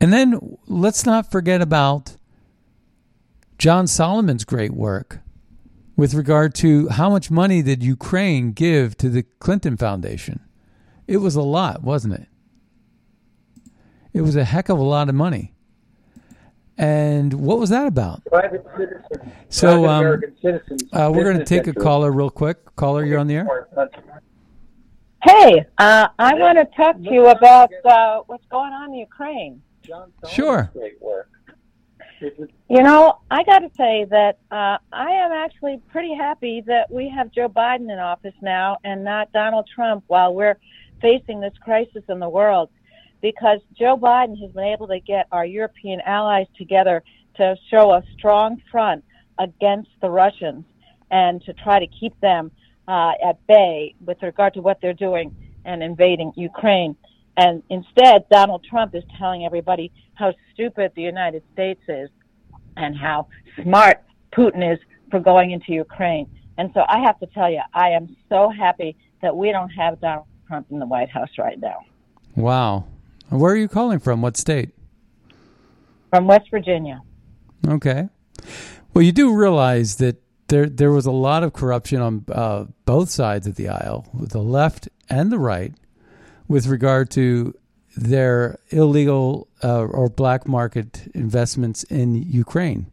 And 0.00 0.12
then 0.12 0.56
let's 0.66 1.04
not 1.04 1.30
forget 1.30 1.60
about 1.60 2.16
John 3.60 3.86
Solomon's 3.86 4.46
great 4.46 4.72
work 4.72 5.18
with 5.94 6.14
regard 6.14 6.54
to 6.54 6.88
how 6.88 7.10
much 7.10 7.30
money 7.30 7.60
did 7.60 7.82
Ukraine 7.82 8.52
give 8.52 8.96
to 8.96 9.10
the 9.10 9.22
Clinton 9.38 9.76
Foundation. 9.76 10.40
It 11.06 11.18
was 11.18 11.36
a 11.36 11.42
lot, 11.42 11.82
wasn't 11.82 12.14
it? 12.14 12.26
It 14.14 14.22
was 14.22 14.34
a 14.34 14.44
heck 14.44 14.70
of 14.70 14.78
a 14.78 14.82
lot 14.82 15.10
of 15.10 15.14
money. 15.14 15.52
And 16.78 17.34
what 17.34 17.58
was 17.58 17.68
that 17.68 17.86
about? 17.86 18.24
Private 18.24 18.64
citizens. 18.78 19.30
So, 19.50 19.82
private 19.82 19.88
um, 19.90 20.00
American 20.00 20.36
citizens. 20.40 20.84
Uh, 20.90 21.12
we're 21.14 21.24
going 21.24 21.38
to 21.38 21.44
take 21.44 21.66
a 21.66 21.74
caller 21.74 22.10
real 22.10 22.30
quick. 22.30 22.74
Caller, 22.76 23.04
you're 23.04 23.18
on 23.18 23.26
the 23.26 23.34
air. 23.34 23.68
Hey, 25.22 25.66
uh, 25.76 26.08
I 26.18 26.32
want 26.32 26.56
to 26.56 26.64
talk 26.74 26.96
to 26.96 27.12
you 27.12 27.26
about 27.26 27.70
uh, 27.84 28.22
what's 28.26 28.46
going 28.46 28.72
on 28.72 28.94
in 28.94 29.00
Ukraine. 29.00 29.60
John 29.82 30.10
Sure. 30.26 30.70
Great 30.72 31.02
work. 31.02 31.28
You 32.20 32.82
know, 32.82 33.18
I 33.30 33.42
got 33.44 33.60
to 33.60 33.70
say 33.76 34.06
that 34.10 34.38
uh, 34.50 34.78
I 34.92 35.10
am 35.10 35.32
actually 35.32 35.80
pretty 35.90 36.14
happy 36.14 36.62
that 36.66 36.90
we 36.90 37.08
have 37.08 37.32
Joe 37.32 37.48
Biden 37.48 37.92
in 37.92 37.98
office 37.98 38.34
now 38.42 38.78
and 38.84 39.02
not 39.04 39.32
Donald 39.32 39.68
Trump 39.74 40.04
while 40.06 40.34
we're 40.34 40.58
facing 41.00 41.40
this 41.40 41.54
crisis 41.62 42.02
in 42.08 42.18
the 42.18 42.28
world. 42.28 42.70
Because 43.22 43.60
Joe 43.78 43.96
Biden 43.96 44.40
has 44.40 44.50
been 44.52 44.64
able 44.64 44.86
to 44.88 45.00
get 45.00 45.26
our 45.30 45.44
European 45.44 46.00
allies 46.06 46.46
together 46.56 47.02
to 47.36 47.56
show 47.70 47.92
a 47.92 48.02
strong 48.16 48.62
front 48.70 49.04
against 49.38 49.90
the 50.00 50.08
Russians 50.08 50.64
and 51.10 51.42
to 51.44 51.52
try 51.52 51.78
to 51.78 51.86
keep 51.86 52.18
them 52.20 52.50
uh, 52.88 53.12
at 53.24 53.46
bay 53.46 53.94
with 54.04 54.22
regard 54.22 54.54
to 54.54 54.62
what 54.62 54.80
they're 54.80 54.94
doing 54.94 55.34
and 55.64 55.82
invading 55.82 56.32
Ukraine. 56.36 56.96
And 57.40 57.62
instead, 57.70 58.28
Donald 58.30 58.66
Trump 58.68 58.94
is 58.94 59.02
telling 59.18 59.46
everybody 59.46 59.90
how 60.12 60.34
stupid 60.52 60.92
the 60.94 61.00
United 61.00 61.42
States 61.54 61.80
is 61.88 62.10
and 62.76 62.94
how 62.94 63.28
smart 63.62 64.02
Putin 64.30 64.74
is 64.74 64.78
for 65.10 65.20
going 65.20 65.52
into 65.52 65.72
Ukraine. 65.72 66.28
And 66.58 66.70
so 66.74 66.82
I 66.86 66.98
have 66.98 67.18
to 67.20 67.26
tell 67.28 67.50
you, 67.50 67.62
I 67.72 67.92
am 67.92 68.14
so 68.28 68.50
happy 68.50 68.94
that 69.22 69.34
we 69.34 69.52
don't 69.52 69.70
have 69.70 69.98
Donald 70.02 70.26
Trump 70.48 70.66
in 70.70 70.78
the 70.78 70.84
White 70.84 71.08
House 71.08 71.30
right 71.38 71.58
now. 71.58 71.78
Wow. 72.36 72.84
Where 73.30 73.54
are 73.54 73.56
you 73.56 73.68
calling 73.68 74.00
from? 74.00 74.20
What 74.20 74.36
state? 74.36 74.74
From 76.10 76.26
West 76.26 76.50
Virginia. 76.50 77.00
Okay. 77.66 78.10
Well, 78.92 79.02
you 79.02 79.12
do 79.12 79.34
realize 79.34 79.96
that 79.96 80.20
there 80.48 80.68
there 80.68 80.90
was 80.90 81.06
a 81.06 81.10
lot 81.10 81.42
of 81.42 81.54
corruption 81.54 82.02
on 82.02 82.24
uh, 82.30 82.66
both 82.84 83.08
sides 83.08 83.46
of 83.46 83.54
the 83.54 83.68
aisle, 83.68 84.06
the 84.12 84.42
left 84.42 84.90
and 85.08 85.32
the 85.32 85.38
right, 85.38 85.72
with 86.50 86.66
regard 86.66 87.08
to 87.12 87.54
their 87.96 88.58
illegal 88.70 89.46
uh, 89.62 89.84
or 89.84 90.08
black 90.08 90.48
market 90.48 91.08
investments 91.14 91.84
in 91.84 92.14
Ukraine. 92.14 92.86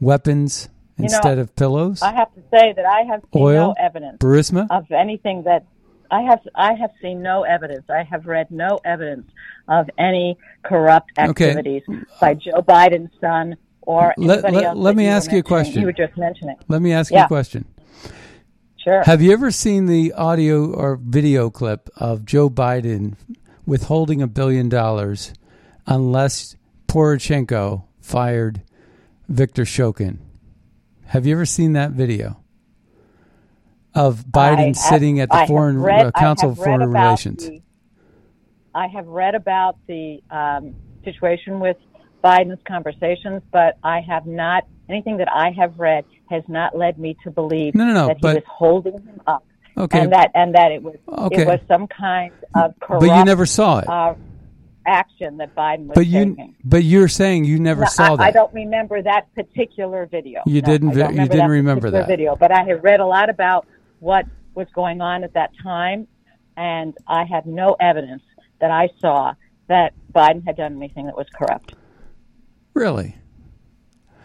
Weapons 0.00 0.68
You 0.96 1.02
know, 1.02 1.04
instead 1.04 1.38
of 1.38 1.54
pillows. 1.54 2.00
I 2.02 2.14
have 2.14 2.32
to 2.34 2.40
say 2.50 2.72
that 2.74 2.86
I 2.86 3.02
have 3.10 3.20
seen 3.32 3.42
Oil? 3.42 3.68
no 3.68 3.74
evidence 3.78 4.18
Burisma. 4.18 4.66
of 4.70 4.90
anything 4.90 5.42
that 5.44 5.64
I 6.10 6.22
have 6.22 6.40
I 6.54 6.72
have 6.74 6.90
seen 7.02 7.22
no 7.22 7.42
evidence. 7.44 7.84
I 7.90 8.02
have 8.04 8.26
read 8.26 8.50
no 8.50 8.80
evidence 8.84 9.30
of 9.68 9.88
any 9.98 10.38
corrupt 10.64 11.10
Okay. 11.18 11.50
activities 11.50 11.82
by 12.20 12.34
Joe 12.34 12.62
Biden's 12.62 13.12
son 13.20 13.56
or 13.82 14.14
Let- 14.16 14.38
anybody 14.38 14.56
let- 14.56 14.64
else. 14.64 14.78
let 14.78 14.96
me 14.96 15.06
ask 15.06 15.30
you 15.30 15.38
a 15.38 15.42
question. 15.42 15.80
You 15.82 15.86
were 15.86 15.92
just 15.92 16.16
mentioning. 16.16 16.56
Let 16.68 16.80
me 16.82 16.92
ask 16.94 17.12
you 17.12 17.18
a 17.18 17.26
question. 17.28 17.66
Sure. 18.82 19.02
Have 19.04 19.20
you 19.20 19.32
ever 19.32 19.50
seen 19.50 19.86
the 19.86 20.12
audio 20.14 20.72
or 20.72 20.96
video 20.96 21.50
clip 21.50 21.90
of 21.96 22.24
Joe 22.24 22.48
Biden 22.48 23.16
withholding 23.66 24.22
a 24.22 24.26
billion 24.26 24.68
dollars 24.70 25.34
unless 25.86 26.56
Poroshenko 26.88 27.84
fired 28.00 28.62
Viktor 29.28 29.64
Shokin? 29.64 30.18
Have 31.06 31.26
you 31.26 31.34
ever 31.34 31.44
seen 31.44 31.74
that 31.74 31.90
video 31.90 32.40
of 33.94 34.24
Biden 34.26 34.68
have- 34.68 34.76
sitting 34.76 35.20
at 35.20 35.28
the 35.28 35.36
I 35.36 35.46
Foreign 35.46 35.78
read- 35.80 36.06
uh, 36.06 36.10
Council 36.12 36.50
of 36.50 36.56
Foreign 36.56 36.88
Relations? 36.90 37.46
the- 37.48 37.60
I 38.74 38.86
have 38.86 39.06
read 39.08 39.34
about 39.34 39.76
the 39.88 40.22
um, 40.30 40.74
situation 41.04 41.58
with 41.60 41.76
Biden's 42.24 42.62
conversations, 42.66 43.42
but 43.52 43.76
I 43.82 44.00
have 44.00 44.26
not 44.26 44.64
anything 44.88 45.16
that 45.18 45.28
I 45.30 45.50
have 45.50 45.78
read 45.78 46.04
has 46.30 46.42
not 46.48 46.76
led 46.76 46.98
me 46.98 47.16
to 47.24 47.30
believe 47.30 47.74
No, 47.74 47.84
no, 47.84 47.92
no, 47.92 48.06
that 48.06 48.16
he 48.16 48.22
but- 48.22 48.34
was 48.36 48.44
holding 48.48 48.94
him 48.94 49.20
up, 49.26 49.44
Okay, 49.76 50.00
and 50.00 50.12
that 50.12 50.30
and 50.34 50.54
that 50.54 50.72
it 50.72 50.82
was 50.82 50.96
Okay. 51.08 51.42
it 51.42 51.46
was 51.46 51.60
some 51.68 51.86
kind 51.86 52.32
of 52.54 52.74
corrupt 52.80 53.04
but 53.06 53.16
you 53.18 53.24
never 53.24 53.44
saw 53.44 53.80
it. 53.80 53.88
uh, 53.88 54.14
action 54.86 55.36
that 55.36 55.54
Biden 55.54 55.86
was 55.88 55.94
but 55.94 56.06
you, 56.06 56.24
taking. 56.30 56.56
but 56.64 56.82
you're 56.84 57.06
saying 57.08 57.44
you 57.44 57.58
never 57.58 57.82
No, 57.82 57.86
saw 57.88 58.12
I, 58.14 58.16
that. 58.16 58.20
I 58.22 58.30
don't 58.30 58.52
remember 58.54 59.02
that 59.02 59.32
particular 59.34 60.06
video. 60.06 60.40
You 60.46 60.62
No, 60.62 60.66
didn't 60.66 60.88
you 60.90 60.94
didn't 61.28 61.36
that 61.36 61.48
remember 61.48 61.90
that. 61.90 62.06
video, 62.08 62.34
but 62.36 62.50
I 62.50 62.64
have 62.64 62.82
read 62.82 63.00
a 63.00 63.06
lot 63.06 63.28
about 63.28 63.66
what 63.98 64.24
was 64.54 64.66
going 64.74 65.00
on 65.00 65.22
at 65.24 65.34
that 65.34 65.50
time, 65.62 66.06
and 66.56 66.96
I 67.06 67.24
have 67.24 67.44
no 67.46 67.76
evidence 67.78 68.22
that 68.60 68.70
I 68.70 68.88
saw 69.00 69.34
that 69.68 69.92
Biden 70.12 70.44
had 70.46 70.56
done 70.56 70.76
anything 70.76 71.06
that 71.06 71.16
was 71.16 71.26
corrupt. 71.34 71.74
really? 72.74 73.16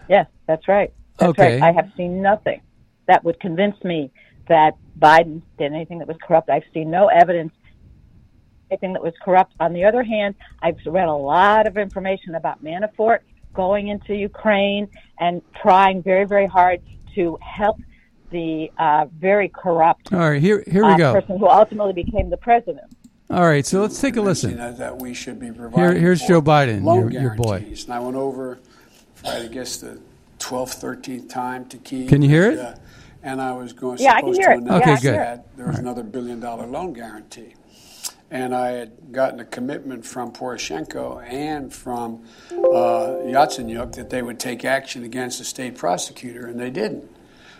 Yes, 0.07 0.27
that's 0.47 0.67
right. 0.67 0.93
That's 1.17 1.29
Okay. 1.31 1.59
right. 1.59 1.63
I 1.63 1.71
have 1.71 1.89
seen 1.97 2.21
nothing 2.21 2.61
that 3.07 3.23
would 3.23 3.39
convince 3.39 3.81
me 3.83 4.11
that 4.47 4.75
Biden 4.99 5.41
did 5.57 5.73
anything 5.73 5.99
that 5.99 6.07
was 6.07 6.17
corrupt. 6.25 6.49
I've 6.49 6.63
seen 6.73 6.89
no 6.91 7.07
evidence 7.07 7.53
anything 8.71 8.93
that 8.93 9.03
was 9.03 9.13
corrupt. 9.23 9.53
On 9.59 9.73
the 9.73 9.83
other 9.85 10.03
hand, 10.03 10.35
I've 10.61 10.77
read 10.85 11.07
a 11.07 11.13
lot 11.13 11.67
of 11.67 11.77
information 11.77 12.35
about 12.35 12.63
Manafort 12.63 13.19
going 13.53 13.87
into 13.89 14.15
Ukraine 14.15 14.87
and 15.19 15.41
trying 15.61 16.01
very, 16.03 16.25
very 16.25 16.47
hard 16.47 16.81
to 17.15 17.37
help 17.41 17.77
the 18.31 18.71
uh, 18.77 19.05
very 19.17 19.47
corrupt 19.49 20.11
All 20.11 20.19
right, 20.19 20.41
here 20.41 20.63
here 20.69 20.83
we 20.85 20.93
uh, 20.93 20.97
go. 20.97 21.13
person 21.13 21.37
who 21.37 21.47
ultimately 21.47 21.93
became 21.93 22.29
the 22.29 22.37
president. 22.37 22.87
All 23.29 23.45
right, 23.45 23.65
so 23.65 23.81
let's 23.81 24.01
take 24.01 24.17
a 24.17 24.21
listen. 24.21 24.57
That, 24.57 24.77
that 24.79 24.97
we 24.97 25.13
should 25.13 25.39
be 25.39 25.51
providing 25.51 26.01
here's 26.01 26.21
Joe 26.21 26.41
Biden, 26.41 26.83
your- 26.83 27.09
your 27.11 27.35
boy. 27.35 27.63
And 27.67 27.93
I 27.93 27.99
went 27.99 28.15
over, 28.17 28.57
I 29.23 29.47
guess, 29.47 29.77
the 29.77 29.99
12th, 30.45 30.79
13th 30.79 31.27
time 31.29 31.65
to 31.65 31.77
Kiev. 31.77 32.07
Can 32.07 32.21
you 32.21 32.29
hear 32.29 32.51
and, 32.51 32.59
it? 32.59 32.65
uh, 32.65 32.75
and 33.23 33.41
I 33.41 33.51
was 33.53 33.73
going 33.73 33.97
Yeah, 33.97 34.13
I 34.13 34.21
can 34.21 34.33
supposed 34.33 34.39
hear 34.39 34.49
to 34.49 34.53
it. 34.53 34.61
announce 34.61 34.81
Okay, 34.83 34.91
Yeah, 34.91 34.99
good. 34.99 35.13
that 35.15 35.57
there 35.57 35.67
was 35.67 35.79
another 35.79 36.03
billion 36.03 36.39
dollar 36.39 36.67
loan 36.67 36.93
guarantee. 36.93 37.55
And 38.29 38.53
I 38.53 38.69
had 38.71 39.11
gotten 39.11 39.39
a 39.39 39.45
commitment 39.45 40.05
from 40.05 40.31
Poroshenko 40.31 41.23
and 41.27 41.73
from 41.73 42.23
uh, 42.51 43.21
Yatsenyuk 43.25 43.93
that 43.95 44.09
they 44.09 44.21
would 44.21 44.39
take 44.39 44.65
action 44.65 45.03
against 45.03 45.39
the 45.39 45.45
state 45.45 45.75
prosecutor, 45.77 46.45
and 46.47 46.59
they 46.59 46.69
didn't. 46.69 47.09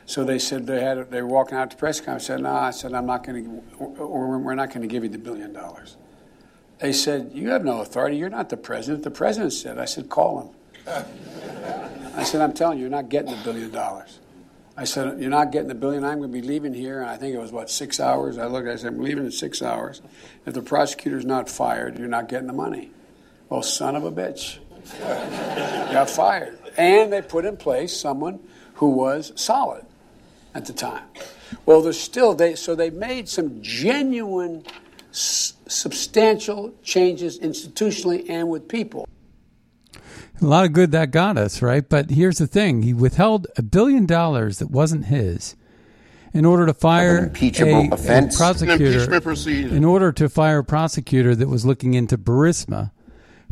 So 0.06 0.24
they 0.24 0.38
said 0.38 0.67
they 0.67 0.82
had 0.82 1.10
they 1.12 1.21
were 1.21 1.28
walking 1.28 1.58
out 1.58 1.71
to 1.71 1.78
press 1.78 2.00
conference. 2.00 2.26
I 2.26 2.28
said, 2.36 2.41
"No," 2.41 2.52
I 2.52 2.71
said, 2.71 2.93
"I'm 2.93 3.06
not 3.06 3.24
going 3.26 3.45
to, 3.78 3.86
or 3.86 4.38
we're 4.38 4.54
not 4.56 4.69
going 4.69 4.82
to 4.82 4.88
give 4.88 5.04
you 5.04 5.10
the 5.10 5.17
billion 5.17 5.54
dollars." 5.54 5.98
They 6.80 6.93
said, 6.93 7.32
"You 7.34 7.50
have 7.50 7.63
no 7.63 7.82
authority. 7.82 8.17
You're 8.17 8.30
not 8.30 8.50
the 8.50 8.58
president." 8.58 9.04
The 9.04 9.12
president 9.12 9.54
said, 9.54 9.80
"I 9.80 9.86
said, 9.86 10.10
call 10.10 10.54
him." 10.86 11.06
I 12.15 12.23
said, 12.23 12.41
"I'm 12.41 12.54
telling 12.54 12.78
you, 12.78 12.84
you're 12.84 12.91
not 12.91 13.10
getting 13.10 13.32
the 13.32 13.43
billion 13.43 13.71
dollars." 13.71 14.19
I 14.78 14.84
said, 14.84 15.19
"You're 15.19 15.30
not 15.30 15.51
getting 15.51 15.67
the 15.67 15.75
billion. 15.75 16.04
I'm 16.04 16.19
going 16.19 16.32
to 16.32 16.41
be 16.41 16.45
leaving 16.45 16.73
here." 16.73 17.01
And 17.01 17.10
I 17.10 17.17
think 17.17 17.36
it 17.36 17.39
was 17.39 17.51
what 17.51 17.69
six 17.69 17.99
hours. 17.99 18.38
I 18.38 18.45
looked. 18.47 18.67
I 18.67 18.75
said, 18.75 18.93
"I'm 18.93 19.01
leaving 19.01 19.25
in 19.25 19.32
six 19.32 19.62
hours. 19.62 20.01
If 20.45 20.54
the 20.54 20.62
prosecutor's 20.62 21.25
not 21.25 21.49
fired, 21.49 21.97
you're 21.99 22.08
not 22.08 22.30
getting 22.30 22.47
the 22.47 22.54
money." 22.54 22.91
Well, 23.49 23.62
son 23.62 23.95
of 23.95 24.04
a 24.04 24.12
bitch, 24.12 24.58
got 25.93 26.10
fired, 26.10 26.58
and 26.78 27.13
they 27.13 27.21
put 27.21 27.45
in 27.45 27.58
place 27.58 27.95
someone 27.95 28.39
who 28.75 28.89
was 28.89 29.32
solid 29.36 29.86
at 30.54 30.65
the 30.65 30.73
time. 30.73 31.04
Well, 31.65 31.82
there's 31.82 31.99
still 31.99 32.34
they 32.34 32.56
so 32.56 32.75
they 32.75 32.89
made 32.89 33.30
some 33.30 33.62
genuine, 33.62 34.65
s- 35.12 35.54
substantial 35.67 36.73
changes 36.84 37.39
institutionally 37.39 38.30
and 38.30 38.49
with 38.49 38.67
people. 38.67 39.08
A 40.41 40.45
lot 40.45 40.65
of 40.65 40.73
good 40.73 40.91
that 40.91 41.12
got 41.12 41.38
us, 41.38 41.62
right? 41.62 41.88
But 41.88 42.10
here's 42.10 42.38
the 42.38 42.47
thing: 42.47 42.82
he 42.84 42.93
withheld 42.93 43.47
a 43.58 43.62
billion 43.62 44.06
dollars 44.06 44.60
that 44.60 44.69
wasn't 44.69 45.06
his 45.06 45.56
in 46.34 46.43
order 46.43 46.65
to 46.65 46.73
fire 46.73 47.25
impeachable 47.25 47.71
a, 47.71 47.89
a 47.89 47.93
offense. 47.93 48.38
prosecutor. 48.38 49.13
Impeachment. 49.13 49.73
In 49.73 49.86
order 49.86 50.12
to 50.12 50.28
fire 50.28 50.60
a 50.60 50.63
prosecutor 50.63 51.34
that 51.36 51.47
was 51.47 51.65
looking 51.65 51.93
into 51.93 52.17
Burisma, 52.17 52.91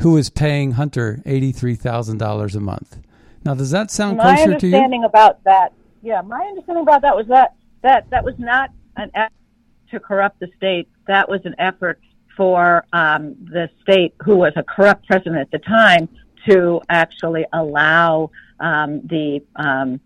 who 0.02 0.12
was 0.12 0.30
paying 0.30 0.72
Hunter 0.74 1.22
eighty-three 1.26 1.76
thousand 1.76 2.18
dollars 2.18 2.56
a 2.56 2.60
month. 2.60 2.98
Now, 3.46 3.54
does 3.54 3.72
that 3.72 3.92
sound 3.92 4.18
My 4.18 4.36
closer 4.36 4.58
to 4.60 4.68
you? 4.68 4.76
understanding 4.76 5.04
about 5.04 5.44
that, 5.44 5.74
yeah, 6.02 6.22
my 6.22 6.42
understanding 6.42 6.84
about 6.84 7.02
that 7.02 7.16
was 7.16 7.28
that 7.28 7.56
that 7.82 8.10
that 8.10 8.24
was 8.24 8.36
not 8.38 8.72
an 8.98 9.12
effort 9.16 9.34
to 9.92 10.00
corrupt 10.00 10.40
the 10.40 10.48
state. 10.58 10.88
That 11.08 11.30
was 11.30 11.42
an 11.46 11.56
effort 11.60 12.00
for 12.36 12.84
um, 12.94 13.36
the 13.46 13.70
state, 13.84 14.16
who 14.24 14.36
was 14.36 14.54
a 14.56 14.64
corrupt 14.64 15.06
president 15.06 15.38
at 15.38 15.52
the 15.52 15.60
time, 15.60 16.10
to 16.48 16.82
actually 16.90 17.46
allow 17.54 18.32
um, 18.60 19.02
the 19.08 19.42
um, 19.56 20.00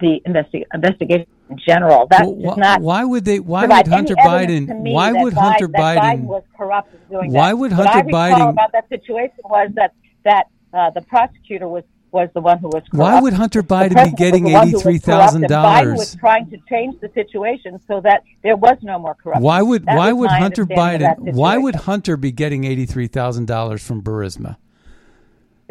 the 0.00 0.20
investi- 0.26 0.64
investigation 0.74 1.26
in 1.50 1.58
general. 1.58 2.06
That 2.10 2.26
Well, 2.26 2.54
wh- 2.54 2.58
not 2.58 2.80
why 2.80 3.04
would 3.04 3.24
they? 3.24 3.40
Why 3.40 3.66
would 3.66 3.86
Hunter 3.86 4.14
any 4.18 4.28
evidence 4.34 4.68
to 4.68 4.74
Biden? 4.74 4.92
Why 4.92 5.12
would 5.12 5.32
Hunter 5.34 5.66
that 5.68 5.98
Biden? 5.98 6.22
was 6.24 6.42
corrupt 6.56 6.94
in 6.94 7.00
doing 7.10 7.32
Why 7.32 7.48
that. 7.50 7.58
would 7.58 7.72
what 7.72 7.86
Hunter 7.86 8.08
I 8.08 8.12
Biden- 8.12 8.50
about 8.50 8.72
that 8.72 8.88
situation 8.88 9.40
was 9.44 9.70
that 9.74 9.94
that 10.24 10.44
uh, 10.72 10.90
the 10.90 11.02
prosecutor 11.02 11.68
was 11.68 11.84
was 12.12 12.28
the 12.34 12.40
one 12.40 12.58
who 12.58 12.66
was 12.68 12.82
corrupt. 12.90 12.94
Why 12.96 13.20
would 13.20 13.34
Hunter 13.34 13.62
Biden 13.62 14.04
be 14.04 14.10
getting 14.16 14.42
the 14.44 14.52
one 14.54 14.68
who 14.68 14.74
was 14.74 14.82
corrupt, 14.82 15.34
and 15.34 15.44
$83,000? 15.44 15.48
Biden 15.48 15.96
was 15.96 16.16
trying 16.16 16.50
to 16.50 16.58
change 16.68 16.98
the 17.00 17.08
situation 17.14 17.78
so 17.86 18.00
that 18.00 18.24
there 18.42 18.56
was 18.56 18.76
no 18.82 18.98
more 18.98 19.14
corruption. 19.14 19.44
Why 19.44 19.62
would 19.62 19.86
That 19.86 19.96
Why 19.96 20.12
would 20.12 20.30
Hunter 20.30 20.66
Biden? 20.66 21.34
Why 21.34 21.56
would. 21.58 21.74
Hunter 21.76 22.16
be 22.16 22.32
getting 22.32 22.64
eighty-three 22.64 23.06
thousand 23.06 23.46
dollars 23.46 23.84
from 23.86 24.02
Burisma? 24.02 24.56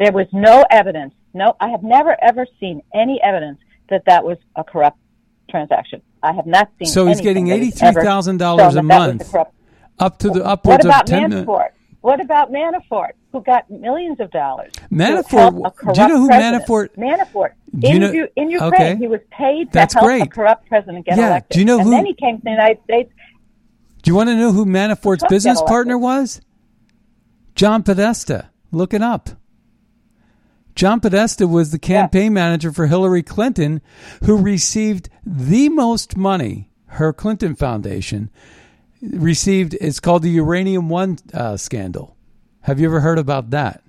There 0.00 0.10
was 0.12 0.26
no 0.32 0.64
evidence. 0.70 1.14
No, 1.34 1.54
I 1.60 1.68
have 1.68 1.82
never 1.84 2.16
ever 2.20 2.46
seen 2.58 2.82
any 2.92 3.20
evidence 3.22 3.60
that 3.90 4.02
that 4.06 4.24
was 4.24 4.38
a 4.56 4.64
corrupt 4.64 4.98
transaction. 5.50 6.02
I 6.22 6.32
have 6.32 6.46
not 6.46 6.70
seen. 6.78 6.88
So 6.88 7.06
he's 7.06 7.20
getting 7.20 7.48
eighty-three 7.50 7.92
thousand 7.92 8.38
dollars 8.38 8.74
a 8.74 8.82
that 8.82 8.88
that 8.88 8.98
was 8.98 9.08
month, 9.18 9.30
corrupt- 9.30 9.54
Up 9.98 10.18
to 10.18 10.28
the 10.30 10.40
What 10.40 10.46
upwards 10.46 10.84
about 10.84 11.02
of 11.02 11.08
ten. 11.10 11.30
Manafort? 11.30 11.68
What 12.00 12.18
about 12.20 12.50
Manafort, 12.50 13.10
who 13.30 13.42
got 13.42 13.70
millions 13.70 14.20
of 14.20 14.30
dollars? 14.30 14.72
Manafort- 14.90 15.94
do 15.94 16.00
you 16.00 16.08
know 16.08 16.18
who 16.18 16.28
president? 16.28 16.64
Manafort- 16.66 16.88
Manafort. 16.96 17.50
Do 17.78 17.88
you 17.88 17.94
in, 17.96 18.00
know- 18.00 18.12
U- 18.12 18.28
in 18.36 18.50
Ukraine, 18.50 18.72
okay. 18.72 18.96
he 18.96 19.06
was 19.06 19.20
paid 19.30 19.64
to 19.66 19.72
That's 19.72 19.92
help 19.92 20.06
great. 20.06 20.22
a 20.22 20.26
corrupt 20.26 20.66
president 20.66 21.04
get 21.04 21.18
Yeah, 21.18 21.26
elected. 21.28 21.54
do 21.54 21.58
you 21.60 21.66
know 21.66 21.76
and 21.76 21.84
who- 21.84 21.90
then 21.90 22.06
he 22.06 22.14
came 22.14 22.38
to 22.38 22.42
the 22.42 22.50
United 22.50 22.82
States. 22.84 23.12
Do 24.02 24.10
you 24.10 24.14
want 24.14 24.30
to 24.30 24.36
know 24.36 24.50
who 24.50 24.64
Manafort's 24.64 25.18
Trump 25.20 25.28
business 25.30 25.60
partner 25.60 25.98
was? 25.98 26.40
John 27.54 27.82
Podesta. 27.82 28.48
Look 28.72 28.94
it 28.94 29.02
up. 29.02 29.28
John 30.74 31.00
Podesta 31.00 31.46
was 31.46 31.70
the 31.72 31.78
campaign 31.78 32.32
manager 32.32 32.72
for 32.72 32.86
Hillary 32.86 33.22
Clinton, 33.22 33.80
who 34.24 34.36
received 34.36 35.08
the 35.24 35.68
most 35.68 36.16
money. 36.16 36.70
Her 36.86 37.12
Clinton 37.12 37.54
Foundation 37.54 38.30
received. 39.02 39.74
It's 39.80 40.00
called 40.00 40.22
the 40.22 40.30
Uranium 40.30 40.88
One 40.88 41.18
uh, 41.34 41.56
scandal. 41.56 42.16
Have 42.62 42.80
you 42.80 42.86
ever 42.86 43.00
heard 43.00 43.18
about 43.18 43.50
that? 43.50 43.82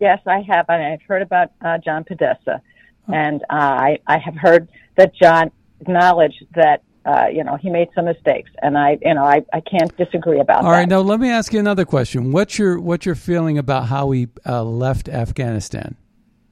Yes, 0.00 0.20
I 0.26 0.40
have. 0.48 0.66
and 0.68 0.82
I've 0.82 1.02
heard 1.06 1.22
about 1.22 1.52
uh, 1.64 1.78
John 1.78 2.04
Podesta, 2.04 2.60
Oh. 3.08 3.12
and 3.12 3.42
uh, 3.42 3.54
I 3.54 3.98
I 4.06 4.18
have 4.18 4.34
heard 4.34 4.68
that 4.96 5.14
John 5.14 5.50
acknowledged 5.80 6.42
that 6.54 6.82
uh, 7.04 7.26
you 7.32 7.44
know 7.44 7.56
he 7.56 7.70
made 7.70 7.88
some 7.94 8.06
mistakes, 8.06 8.50
and 8.62 8.76
I 8.78 8.98
you 9.02 9.14
know 9.14 9.24
I, 9.24 9.42
I 9.52 9.60
can't 9.60 9.94
disagree 9.96 10.40
about 10.40 10.64
All 10.64 10.70
that. 10.70 10.76
right, 10.78 10.88
now 10.88 11.00
let 11.00 11.20
me 11.20 11.30
ask 11.30 11.52
you 11.52 11.60
another 11.60 11.84
question. 11.84 12.32
What's 12.32 12.58
your 12.58 12.80
what's 12.80 13.04
your 13.06 13.14
feeling 13.14 13.58
about 13.58 13.86
how 13.86 14.10
he 14.10 14.28
uh, 14.46 14.62
left 14.64 15.08
Afghanistan 15.08 15.96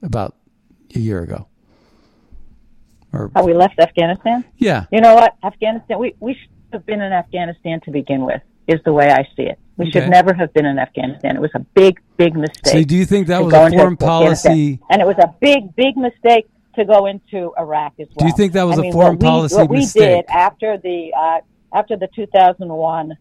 about 0.01 0.35
a 0.95 0.99
year 0.99 1.21
ago? 1.21 1.47
Or 3.11 3.31
How 3.35 3.45
we 3.45 3.53
left 3.53 3.79
Afghanistan? 3.79 4.43
yeah, 4.57 4.85
You 4.91 4.99
know 5.01 5.13
what? 5.13 5.35
Afghanistan. 5.43 5.99
We 5.99 6.15
we 6.19 6.33
should 6.33 6.49
have 6.73 6.85
been 6.85 7.01
in 7.01 7.13
Afghanistan 7.13 7.79
to 7.81 7.91
begin 7.91 8.25
with. 8.25 8.41
Is 8.67 8.79
the 8.85 8.93
way 8.93 9.09
I 9.11 9.27
see 9.35 9.43
it. 9.43 9.59
We 9.75 9.91
should 9.91 10.07
never 10.09 10.33
have 10.33 10.53
been 10.53 10.65
in 10.65 10.79
Afghanistan. 10.79 11.35
It 11.35 11.41
was 11.41 11.51
a 11.55 11.59
big, 11.73 11.99
big 12.15 12.35
mistake. 12.35 12.73
So 12.73 12.83
do 12.83 12.95
you 12.95 13.05
think 13.05 13.27
that 13.27 13.43
was 13.43 13.53
a 13.53 13.69
foreign 13.71 13.97
policy? 13.97 14.79
And 14.89 15.01
it 15.01 15.05
was 15.05 15.17
a 15.17 15.33
big, 15.41 15.75
big 15.75 15.97
mistake 15.97 16.47
to 16.75 16.85
go 16.85 17.05
into 17.05 17.53
Iraq 17.57 17.93
as 17.99 18.07
well. 18.15 18.15
Do 18.19 18.25
you 18.27 18.33
think 18.35 18.53
that 18.53 18.63
was 18.63 18.77
I 18.77 18.81
a 18.81 18.83
mean, 18.83 18.93
foreign 18.93 19.17
we, 19.17 19.25
policy 19.25 19.55
what 19.55 19.69
we 19.69 19.77
mistake? 19.77 20.25
did 20.27 20.33
after 20.33 20.77
the 20.77 21.11
uh, 21.17 21.39
after 21.77 21.97
the 21.97 22.07
2001, 22.15 23.13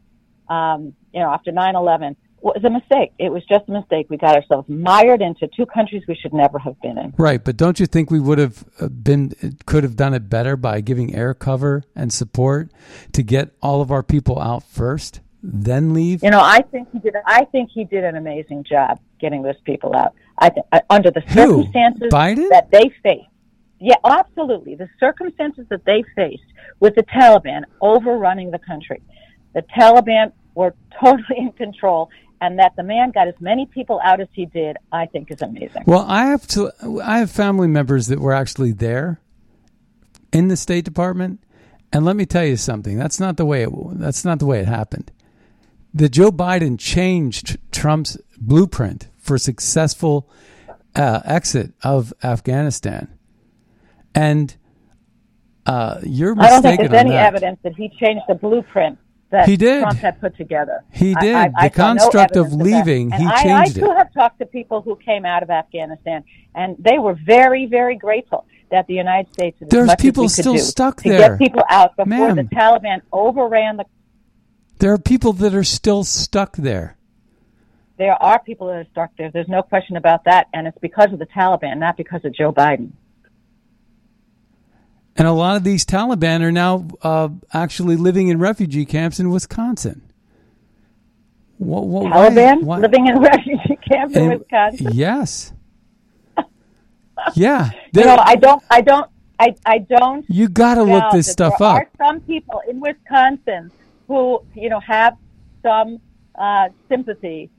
um, 0.48 0.92
you 1.12 1.20
know, 1.20 1.30
after 1.30 1.50
9/11 1.52 2.16
was 2.40 2.62
a 2.64 2.70
mistake. 2.70 3.12
It 3.18 3.30
was 3.30 3.44
just 3.46 3.68
a 3.68 3.72
mistake. 3.72 4.06
We 4.10 4.16
got 4.16 4.34
ourselves 4.34 4.68
mired 4.68 5.22
into 5.22 5.48
two 5.56 5.64
countries 5.66 6.02
we 6.08 6.16
should 6.16 6.32
never 6.34 6.58
have 6.58 6.80
been 6.80 6.98
in. 6.98 7.14
Right, 7.16 7.42
but 7.42 7.56
don't 7.56 7.78
you 7.78 7.86
think 7.86 8.10
we 8.10 8.18
would 8.20 8.38
have 8.38 8.64
uh, 8.80 8.88
been 8.88 9.32
could 9.66 9.84
have 9.84 9.96
done 9.96 10.12
it 10.14 10.28
better 10.28 10.56
by 10.56 10.80
giving 10.80 11.14
air 11.14 11.34
cover 11.34 11.84
and 11.94 12.12
support 12.12 12.70
to 13.12 13.22
get 13.22 13.54
all 13.62 13.80
of 13.80 13.90
our 13.92 14.02
people 14.02 14.40
out 14.40 14.64
first, 14.64 15.20
then 15.42 15.94
leave? 15.94 16.22
You 16.22 16.30
know, 16.30 16.40
I 16.40 16.62
think 16.62 16.88
he 16.92 16.98
did. 16.98 17.14
I 17.26 17.44
think 17.46 17.70
he 17.72 17.84
did 17.84 18.04
an 18.04 18.16
amazing 18.16 18.64
job 18.64 18.98
getting 19.20 19.42
those 19.42 19.60
people 19.64 19.94
out. 19.94 20.12
I 20.38 20.48
th- 20.50 20.66
uh, 20.72 20.80
under 20.90 21.10
the 21.12 21.20
Who? 21.20 21.62
circumstances 21.62 22.12
Biden? 22.12 22.48
that 22.50 22.70
they 22.72 22.90
faced. 23.02 23.28
Yeah, 23.82 23.96
absolutely. 24.04 24.76
The 24.76 24.88
circumstances 25.00 25.66
that 25.68 25.84
they 25.84 26.04
faced 26.14 26.44
with 26.78 26.94
the 26.94 27.02
Taliban 27.02 27.62
overrunning 27.80 28.52
the 28.52 28.60
country, 28.60 29.02
the 29.54 29.62
Taliban 29.76 30.32
were 30.54 30.74
totally 31.00 31.38
in 31.38 31.52
control, 31.52 32.08
and 32.40 32.58
that 32.60 32.74
the 32.76 32.84
man 32.84 33.10
got 33.10 33.26
as 33.26 33.34
many 33.40 33.66
people 33.66 34.00
out 34.04 34.20
as 34.20 34.28
he 34.32 34.46
did, 34.46 34.76
I 34.92 35.06
think, 35.06 35.32
is 35.32 35.42
amazing. 35.42 35.82
Well, 35.86 36.04
I 36.08 36.26
have 36.26 36.46
to. 36.48 36.70
I 37.02 37.18
have 37.18 37.30
family 37.30 37.66
members 37.66 38.06
that 38.06 38.20
were 38.20 38.32
actually 38.32 38.70
there 38.72 39.20
in 40.32 40.46
the 40.46 40.56
State 40.56 40.84
Department, 40.84 41.42
and 41.92 42.04
let 42.04 42.14
me 42.14 42.24
tell 42.24 42.44
you 42.44 42.56
something. 42.56 42.96
That's 42.96 43.18
not 43.18 43.36
the 43.36 43.44
way 43.44 43.64
it. 43.64 43.70
That's 43.94 44.24
not 44.24 44.38
the 44.38 44.46
way 44.46 44.60
it 44.60 44.68
happened. 44.68 45.10
The 45.92 46.08
Joe 46.08 46.30
Biden 46.30 46.78
changed 46.78 47.58
Trump's 47.72 48.16
blueprint 48.38 49.08
for 49.18 49.38
successful 49.38 50.30
uh, 50.94 51.20
exit 51.24 51.72
of 51.82 52.14
Afghanistan, 52.22 53.08
and 54.14 54.54
uh, 55.66 56.00
you're 56.02 56.34
mistaken 56.34 56.44
I 56.44 56.50
don't 56.50 56.62
think 56.62 56.80
there's 56.90 57.00
any 57.00 57.10
that. 57.10 57.26
evidence 57.26 57.58
that 57.62 57.74
he 57.76 57.88
changed 58.00 58.22
the 58.28 58.34
blueprint 58.34 58.98
that 59.30 59.48
He 59.48 59.56
did. 59.56 59.80
Trump 59.82 59.98
had 59.98 60.20
put 60.20 60.36
together. 60.36 60.84
He 60.92 61.14
did. 61.14 61.34
I- 61.34 61.50
I 61.56 61.68
The 61.68 61.74
saw 61.74 61.92
no 61.94 62.00
construct 62.00 62.36
of 62.36 62.52
leaving, 62.52 63.12
And 63.12 63.22
he 63.22 63.28
I, 63.28 63.42
changed 63.42 63.78
I 63.78 63.80
too 63.80 63.90
it. 63.92 63.96
have 63.96 64.12
talked 64.12 64.38
to 64.40 64.46
people 64.46 64.82
who 64.82 64.96
came 64.96 65.24
out 65.24 65.42
of 65.42 65.50
Afghanistan, 65.50 66.24
and 66.54 66.76
they 66.78 66.98
were 66.98 67.14
very, 67.24 67.66
very 67.66 67.96
grateful 67.96 68.44
that 68.70 68.86
the 68.88 68.94
United 68.94 69.32
States 69.32 69.56
as 69.62 69.68
There's 69.68 69.94
people 69.96 70.28
still 70.28 70.58
stuck 70.58 70.98
to 71.02 71.08
there. 71.08 71.36
get 71.36 71.38
people 71.38 71.62
out 71.70 71.96
before 71.96 72.06
Ma'am. 72.08 72.36
the 72.36 72.42
Taliban 72.44 73.00
overran 73.12 73.76
the. 73.78 73.84
There 74.80 74.92
are 74.92 74.98
people 74.98 75.32
that 75.34 75.54
are 75.54 75.64
still 75.64 76.04
stuck 76.04 76.56
there. 76.56 76.96
There 77.98 78.14
are 78.20 78.40
people 78.42 78.66
that 78.68 78.76
are 78.76 78.86
stuck 78.90 79.10
there. 79.16 79.30
There's 79.30 79.48
no 79.48 79.62
question 79.62 79.96
about 79.96 80.24
that, 80.24 80.48
and 80.52 80.66
it's 80.66 80.78
because 80.78 81.12
of 81.12 81.18
the 81.18 81.26
Taliban, 81.26 81.78
not 81.78 81.96
because 81.96 82.24
of 82.24 82.34
Joe 82.34 82.52
Biden. 82.52 82.90
And 85.16 85.28
a 85.28 85.32
lot 85.32 85.56
of 85.56 85.64
these 85.64 85.84
Taliban 85.84 86.40
are 86.42 86.52
now 86.52 86.88
uh, 87.02 87.28
actually 87.52 87.96
living 87.96 88.28
in 88.28 88.38
refugee 88.38 88.86
camps 88.86 89.20
in 89.20 89.30
Wisconsin. 89.30 90.00
What, 91.58 91.86
what, 91.86 92.04
Taliban 92.12 92.62
why- 92.62 92.78
living 92.78 93.06
in 93.06 93.18
refugee 93.20 93.78
camps 93.88 94.16
in 94.16 94.22
and- 94.30 94.40
Wisconsin. 94.40 94.88
Yes. 94.92 95.52
Yeah. 97.34 97.70
You 97.94 98.04
know, 98.04 98.16
I 98.24 98.36
don't, 98.36 98.62
I 98.70 98.80
don't, 98.80 99.10
I, 99.38 99.54
I 99.66 99.78
don't. 99.78 100.24
you 100.30 100.48
got 100.48 100.76
to 100.76 100.82
look 100.82 101.04
this 101.12 101.30
stuff 101.30 101.58
there 101.58 101.68
up. 101.68 101.76
are 101.76 101.90
some 101.98 102.20
people 102.22 102.62
in 102.70 102.80
Wisconsin 102.80 103.70
who, 104.08 104.40
you 104.54 104.70
know, 104.70 104.80
have 104.80 105.18
some 105.62 105.98
uh, 106.38 106.70
sympathy 106.88 107.50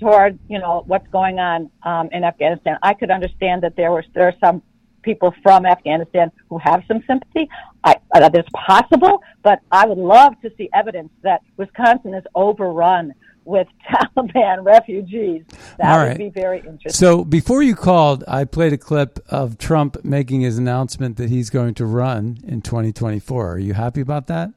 toward, 0.00 0.38
you 0.48 0.58
know, 0.58 0.82
what's 0.88 1.06
going 1.08 1.38
on 1.38 1.70
um, 1.84 2.08
in 2.10 2.24
Afghanistan. 2.24 2.78
I 2.82 2.94
could 2.94 3.12
understand 3.12 3.62
that 3.62 3.76
there 3.76 3.92
were 3.92 4.04
there 4.12 4.24
are 4.26 4.34
some 4.40 4.60
people 5.06 5.32
from 5.42 5.64
Afghanistan 5.64 6.30
who 6.50 6.58
have 6.58 6.82
some 6.86 7.02
sympathy. 7.06 7.48
I, 7.84 7.96
uh, 8.14 8.20
that 8.20 8.36
is 8.36 8.44
possible, 8.54 9.22
but 9.42 9.60
I 9.70 9.86
would 9.86 9.96
love 9.96 10.34
to 10.42 10.50
see 10.58 10.68
evidence 10.74 11.10
that 11.22 11.40
Wisconsin 11.56 12.12
is 12.12 12.24
overrun 12.34 13.14
with 13.44 13.68
Taliban 13.88 14.64
refugees. 14.64 15.44
That 15.78 15.92
All 15.92 16.00
would 16.00 16.08
right. 16.08 16.18
be 16.18 16.28
very 16.28 16.58
interesting. 16.58 16.90
So 16.90 17.24
before 17.24 17.62
you 17.62 17.76
called, 17.76 18.24
I 18.26 18.44
played 18.44 18.72
a 18.72 18.78
clip 18.78 19.20
of 19.28 19.56
Trump 19.56 20.04
making 20.04 20.40
his 20.40 20.58
announcement 20.58 21.16
that 21.16 21.30
he's 21.30 21.48
going 21.48 21.74
to 21.74 21.86
run 21.86 22.38
in 22.44 22.60
2024. 22.60 23.52
Are 23.52 23.58
you 23.58 23.72
happy 23.72 24.00
about 24.02 24.26
that? 24.26 24.50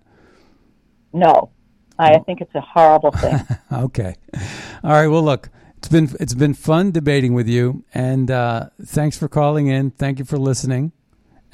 no, 1.11 1.49
I 1.97 2.19
think 2.19 2.39
it's 2.41 2.53
a 2.55 2.61
horrible 2.61 3.11
thing. 3.11 3.39
Okay. 3.71 4.15
All 4.83 4.91
right. 4.91 5.07
Well, 5.07 5.21
look, 5.23 5.49
it's 5.79 5.87
been 5.87 6.09
it's 6.19 6.33
been 6.33 6.53
fun 6.53 6.91
debating 6.91 7.33
with 7.33 7.47
you, 7.47 7.85
and 7.93 8.29
uh, 8.29 8.69
thanks 8.83 9.17
for 9.17 9.29
calling 9.29 9.67
in. 9.67 9.91
Thank 9.91 10.19
you 10.19 10.25
for 10.25 10.37
listening, 10.37 10.91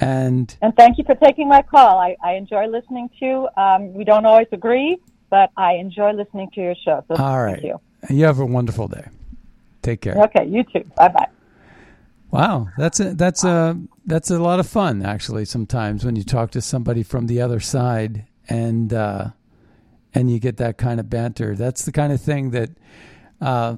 and 0.00 0.54
And 0.60 0.74
thank 0.76 0.98
you 0.98 1.04
for 1.04 1.14
taking 1.14 1.48
my 1.48 1.62
call. 1.62 2.00
I, 2.00 2.16
I 2.24 2.32
enjoy 2.32 2.66
listening 2.66 3.08
to 3.20 3.24
you. 3.24 3.48
Um, 3.56 3.94
we 3.94 4.02
don't 4.02 4.26
always 4.26 4.48
agree, 4.50 4.98
but 5.30 5.52
I 5.56 5.74
enjoy 5.74 6.10
listening 6.12 6.50
to 6.54 6.60
your 6.60 6.74
show. 6.74 7.04
So 7.06 7.14
all 7.14 7.16
thank 7.16 7.56
right. 7.56 7.62
you. 7.62 7.80
You 8.10 8.24
have 8.24 8.40
a 8.40 8.44
wonderful 8.44 8.88
day. 8.88 9.06
Take 9.82 10.00
care. 10.00 10.20
Okay, 10.24 10.44
you 10.44 10.64
too. 10.64 10.84
Bye 10.96 11.08
bye. 11.08 11.28
Wow, 12.32 12.68
that's 12.76 12.98
a, 12.98 13.14
that's 13.14 13.44
a 13.44 13.80
that's 14.06 14.32
a 14.32 14.40
lot 14.40 14.58
of 14.58 14.66
fun 14.66 15.06
actually. 15.06 15.44
Sometimes 15.44 16.04
when 16.04 16.16
you 16.16 16.24
talk 16.24 16.50
to 16.50 16.60
somebody 16.60 17.04
from 17.04 17.28
the 17.28 17.40
other 17.40 17.60
side 17.60 18.26
and 18.48 18.92
uh, 18.92 19.28
and 20.12 20.32
you 20.32 20.40
get 20.40 20.56
that 20.56 20.78
kind 20.78 20.98
of 20.98 21.08
banter, 21.08 21.54
that's 21.54 21.84
the 21.84 21.92
kind 21.92 22.12
of 22.12 22.20
thing 22.20 22.50
that 22.50 22.70
uh, 23.40 23.76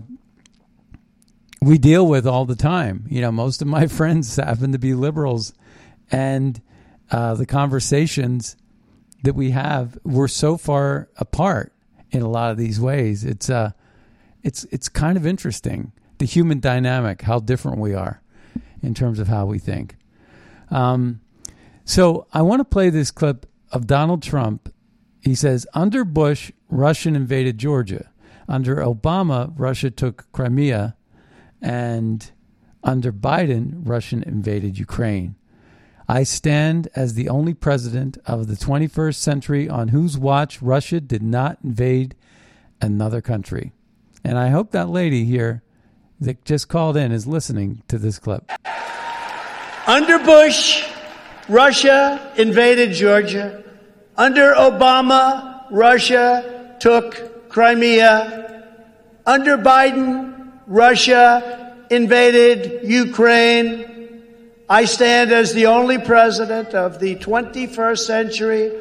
we 1.60 1.78
deal 1.78 2.06
with 2.06 2.26
all 2.26 2.44
the 2.44 2.56
time. 2.56 3.06
You 3.08 3.20
know, 3.20 3.32
most 3.32 3.62
of 3.62 3.68
my 3.68 3.86
friends 3.98 4.36
happen 4.36 4.72
to 4.72 4.78
be 4.78 4.94
liberals, 4.94 5.52
and 6.10 6.60
uh, 7.10 7.34
the 7.34 7.46
conversations 7.46 8.56
that 9.24 9.34
we 9.34 9.50
have 9.50 9.98
we're 10.04 10.28
so 10.28 10.56
far 10.56 11.08
apart 11.16 11.72
in 12.10 12.22
a 12.22 12.28
lot 12.28 12.50
of 12.50 12.56
these 12.56 12.80
ways. 12.80 13.24
It's 13.24 13.50
uh, 13.50 13.72
it's 14.42 14.64
it's 14.64 14.88
kind 14.88 15.16
of 15.16 15.26
interesting 15.26 15.92
the 16.18 16.26
human 16.26 16.60
dynamic, 16.60 17.22
how 17.22 17.38
different 17.38 17.78
we 17.78 17.94
are 17.94 18.20
in 18.82 18.94
terms 18.94 19.18
of 19.18 19.28
how 19.28 19.46
we 19.46 19.58
think. 19.58 19.96
Um, 20.70 21.20
so 21.84 22.26
I 22.32 22.42
want 22.42 22.60
to 22.60 22.64
play 22.64 22.90
this 22.90 23.10
clip 23.10 23.46
of 23.72 23.86
Donald 23.86 24.22
Trump. 24.22 24.72
He 25.20 25.34
says, 25.34 25.66
under 25.74 26.04
Bush, 26.04 26.52
Russia 26.68 27.08
invaded 27.08 27.58
Georgia. 27.58 28.10
Under 28.48 28.76
Obama, 28.76 29.52
Russia 29.56 29.90
took 29.90 30.30
Crimea. 30.32 30.96
And 31.60 32.30
under 32.82 33.12
Biden, 33.12 33.82
Russia 33.84 34.22
invaded 34.26 34.78
Ukraine. 34.78 35.36
I 36.08 36.22
stand 36.22 36.88
as 36.94 37.14
the 37.14 37.28
only 37.28 37.52
president 37.52 38.16
of 38.24 38.46
the 38.46 38.54
21st 38.54 39.16
century 39.16 39.68
on 39.68 39.88
whose 39.88 40.16
watch 40.16 40.62
Russia 40.62 41.00
did 41.00 41.22
not 41.22 41.58
invade 41.62 42.14
another 42.80 43.20
country. 43.20 43.72
And 44.24 44.38
I 44.38 44.48
hope 44.48 44.70
that 44.70 44.88
lady 44.88 45.24
here 45.24 45.62
that 46.20 46.44
just 46.44 46.68
called 46.68 46.96
in 46.96 47.12
is 47.12 47.26
listening 47.26 47.82
to 47.88 47.98
this 47.98 48.18
clip. 48.18 48.50
Under 49.86 50.18
Bush, 50.18 50.88
Russia 51.48 52.32
invaded 52.36 52.92
Georgia. 52.92 53.64
Under 54.16 54.54
Obama, 54.54 55.64
Russia 55.70 56.76
took 56.80 57.48
Crimea. 57.48 58.66
Under 59.26 59.58
Biden, 59.58 60.37
Russia 60.68 61.74
invaded 61.90 62.86
Ukraine. 62.86 64.22
I 64.68 64.84
stand 64.84 65.32
as 65.32 65.54
the 65.54 65.66
only 65.66 65.96
president 65.96 66.74
of 66.74 67.00
the 67.00 67.16
21st 67.16 67.98
century 67.98 68.72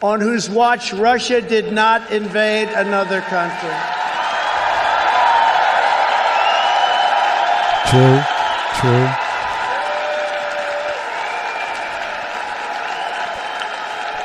on 0.00 0.20
whose 0.20 0.48
watch 0.48 0.92
Russia 0.92 1.42
did 1.42 1.72
not 1.72 2.12
invade 2.12 2.68
another 2.68 3.20
country. 3.22 3.76
True, 7.90 8.22
true. 8.78 9.08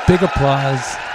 Big 0.06 0.22
applause. 0.22 1.07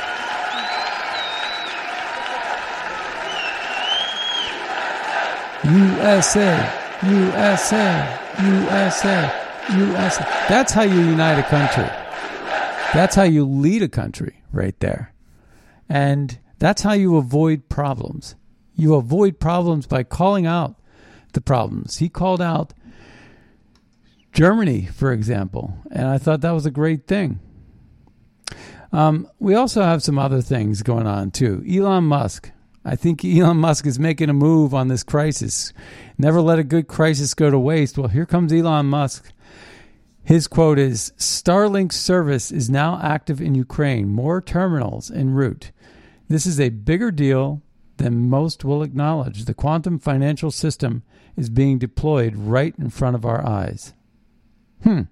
USA, 5.66 6.72
USA, 7.04 8.20
USA, 8.42 9.44
USA. 9.78 10.24
That's 10.50 10.74
how 10.74 10.84
you 10.84 11.00
unite 11.00 11.40
a 11.40 11.44
country. 11.44 11.86
That's 12.94 13.16
how 13.16 13.24
you 13.24 13.46
lead 13.46 13.82
a 13.82 13.88
country 13.88 14.44
right 14.52 14.78
there. 14.80 15.14
And 15.88 16.38
that's 16.60 16.82
how 16.82 16.94
you 16.94 17.18
avoid 17.18 17.70
problems. 17.70 18.36
You 18.76 18.96
avoid 18.96 19.40
problems 19.40 19.88
by 19.88 20.04
calling 20.04 20.46
out 20.46 20.76
the 21.34 21.42
problems. 21.42 21.98
He 21.98 22.10
called 22.10 22.42
out 22.42 22.74
Germany, 24.34 24.86
for 24.86 25.12
example, 25.12 25.78
and 25.92 26.08
I 26.08 26.18
thought 26.18 26.42
that 26.42 26.52
was 26.52 26.66
a 26.66 26.72
great 26.72 27.08
thing. 27.08 27.40
Um, 28.92 29.28
we 29.40 29.56
also 29.56 29.82
have 29.82 30.04
some 30.04 30.20
other 30.20 30.42
things 30.42 30.84
going 30.84 31.08
on 31.08 31.32
too. 31.32 31.64
Elon 31.70 32.04
Musk. 32.06 32.52
I 32.86 32.96
think 32.96 33.24
Elon 33.24 33.58
Musk 33.58 33.86
is 33.86 33.98
making 33.98 34.30
a 34.30 34.34
move 34.34 34.74
on 34.74 34.90
this 34.90 35.04
crisis. 35.04 35.72
Never 36.18 36.42
let 36.42 36.60
a 36.60 36.64
good 36.64 36.88
crisis 36.88 37.34
go 37.34 37.50
to 37.50 37.58
waste. 37.58 37.98
Well, 37.98 38.10
here 38.10 38.26
comes 38.26 38.52
Elon 38.52 38.88
Musk. 38.88 39.32
His 40.24 40.48
quote 40.48 40.80
is 40.80 41.14
Starlink 41.18 41.92
service 41.92 42.52
is 42.52 42.70
now 42.70 43.00
active 43.02 43.42
in 43.42 43.56
Ukraine, 43.56 44.10
more 44.10 44.42
terminals 44.42 45.12
en 45.12 45.32
route. 45.32 45.72
This 46.30 46.46
is 46.46 46.60
a 46.60 46.70
bigger 46.70 47.12
deal 47.12 47.62
than 47.98 48.30
most 48.30 48.64
will 48.64 48.84
acknowledge. 48.84 49.46
The 49.46 49.54
quantum 49.54 50.00
financial 50.00 50.52
system 50.52 51.04
is 51.36 51.50
being 51.50 51.78
deployed 51.78 52.36
right 52.36 52.74
in 52.78 52.90
front 52.90 53.16
of 53.16 53.26
our 53.26 53.46
eyes. 53.46 53.94
Hmm. 54.84 55.04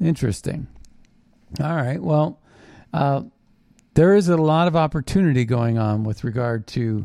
Interesting. 0.00 0.68
All 1.60 1.76
right. 1.76 2.00
Well, 2.00 2.40
uh, 2.92 3.22
there 3.98 4.14
is 4.14 4.28
a 4.28 4.36
lot 4.36 4.68
of 4.68 4.76
opportunity 4.76 5.44
going 5.44 5.76
on 5.76 6.04
with 6.04 6.22
regard 6.22 6.68
to 6.68 7.04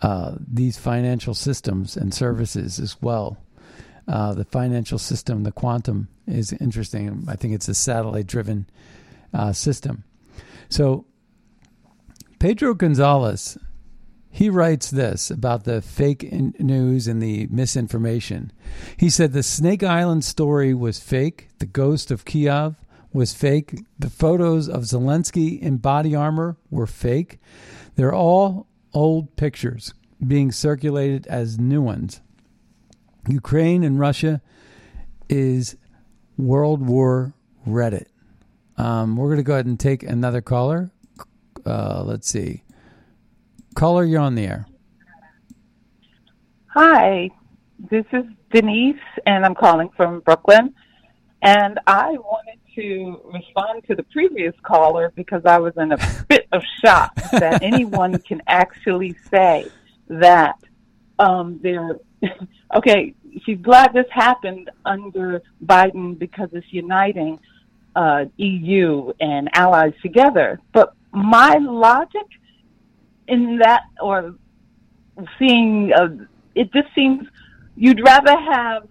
uh, 0.00 0.36
these 0.38 0.78
financial 0.78 1.34
systems 1.34 1.96
and 1.96 2.14
services 2.14 2.78
as 2.78 3.02
well. 3.02 3.36
Uh, 4.06 4.32
the 4.32 4.44
financial 4.44 4.96
system, 4.96 5.42
the 5.42 5.50
quantum, 5.50 6.06
is 6.28 6.52
interesting. 6.52 7.24
I 7.26 7.34
think 7.34 7.52
it's 7.52 7.66
a 7.66 7.74
satellite 7.74 8.28
driven 8.28 8.68
uh, 9.32 9.52
system. 9.52 10.04
So, 10.68 11.04
Pedro 12.38 12.74
Gonzalez, 12.74 13.58
he 14.30 14.48
writes 14.48 14.90
this 14.90 15.32
about 15.32 15.64
the 15.64 15.82
fake 15.82 16.22
in- 16.22 16.54
news 16.60 17.08
and 17.08 17.20
the 17.20 17.48
misinformation. 17.50 18.52
He 18.96 19.10
said 19.10 19.32
the 19.32 19.42
Snake 19.42 19.82
Island 19.82 20.22
story 20.22 20.74
was 20.74 21.00
fake, 21.00 21.48
the 21.58 21.66
ghost 21.66 22.12
of 22.12 22.24
Kiev 22.24 22.76
was 23.14 23.32
fake, 23.32 23.78
the 23.98 24.10
photos 24.10 24.68
of 24.68 24.82
Zelensky 24.82 25.58
in 25.62 25.78
body 25.78 26.14
armor 26.14 26.56
were 26.68 26.86
fake. 26.86 27.38
They're 27.94 28.12
all 28.12 28.66
old 28.92 29.36
pictures 29.36 29.94
being 30.26 30.50
circulated 30.50 31.26
as 31.28 31.58
new 31.58 31.80
ones. 31.80 32.20
Ukraine 33.28 33.84
and 33.84 33.98
Russia 33.98 34.42
is 35.28 35.76
World 36.36 36.86
War 36.86 37.32
Reddit. 37.66 38.06
Um, 38.76 39.16
we're 39.16 39.28
going 39.28 39.38
to 39.38 39.44
go 39.44 39.54
ahead 39.54 39.66
and 39.66 39.78
take 39.78 40.02
another 40.02 40.40
caller. 40.40 40.90
Uh, 41.64 42.02
let's 42.04 42.28
see. 42.28 42.64
Caller, 43.76 44.04
you're 44.04 44.20
on 44.20 44.34
the 44.34 44.44
air. 44.44 44.66
Hi, 46.66 47.30
this 47.90 48.04
is 48.12 48.24
Denise, 48.52 48.96
and 49.24 49.44
I'm 49.44 49.54
calling 49.54 49.88
from 49.96 50.20
Brooklyn. 50.20 50.74
And 51.42 51.78
I 51.86 52.10
wanted 52.10 52.58
to 52.74 53.20
respond 53.32 53.84
to 53.88 53.94
the 53.94 54.02
previous 54.04 54.54
caller 54.62 55.12
because 55.14 55.42
I 55.44 55.58
was 55.58 55.74
in 55.76 55.92
a 55.92 56.24
bit 56.28 56.46
of 56.52 56.62
shock 56.84 57.14
that 57.32 57.62
anyone 57.62 58.18
can 58.18 58.42
actually 58.46 59.16
say 59.30 59.68
that 60.08 60.58
um, 61.18 61.60
they're 61.62 61.98
okay. 62.74 63.14
She's 63.44 63.58
glad 63.58 63.92
this 63.92 64.06
happened 64.12 64.70
under 64.84 65.42
Biden 65.64 66.16
because 66.16 66.50
it's 66.52 66.72
uniting 66.72 67.40
uh, 67.96 68.26
EU 68.36 69.12
and 69.20 69.48
allies 69.54 69.92
together. 70.02 70.60
But 70.72 70.94
my 71.12 71.56
logic 71.60 72.26
in 73.26 73.58
that, 73.58 73.82
or 74.00 74.36
seeing, 75.38 75.92
uh, 75.92 76.08
it 76.54 76.72
just 76.72 76.88
seems 76.94 77.26
you'd 77.76 78.04
rather 78.04 78.38
have 78.38 78.88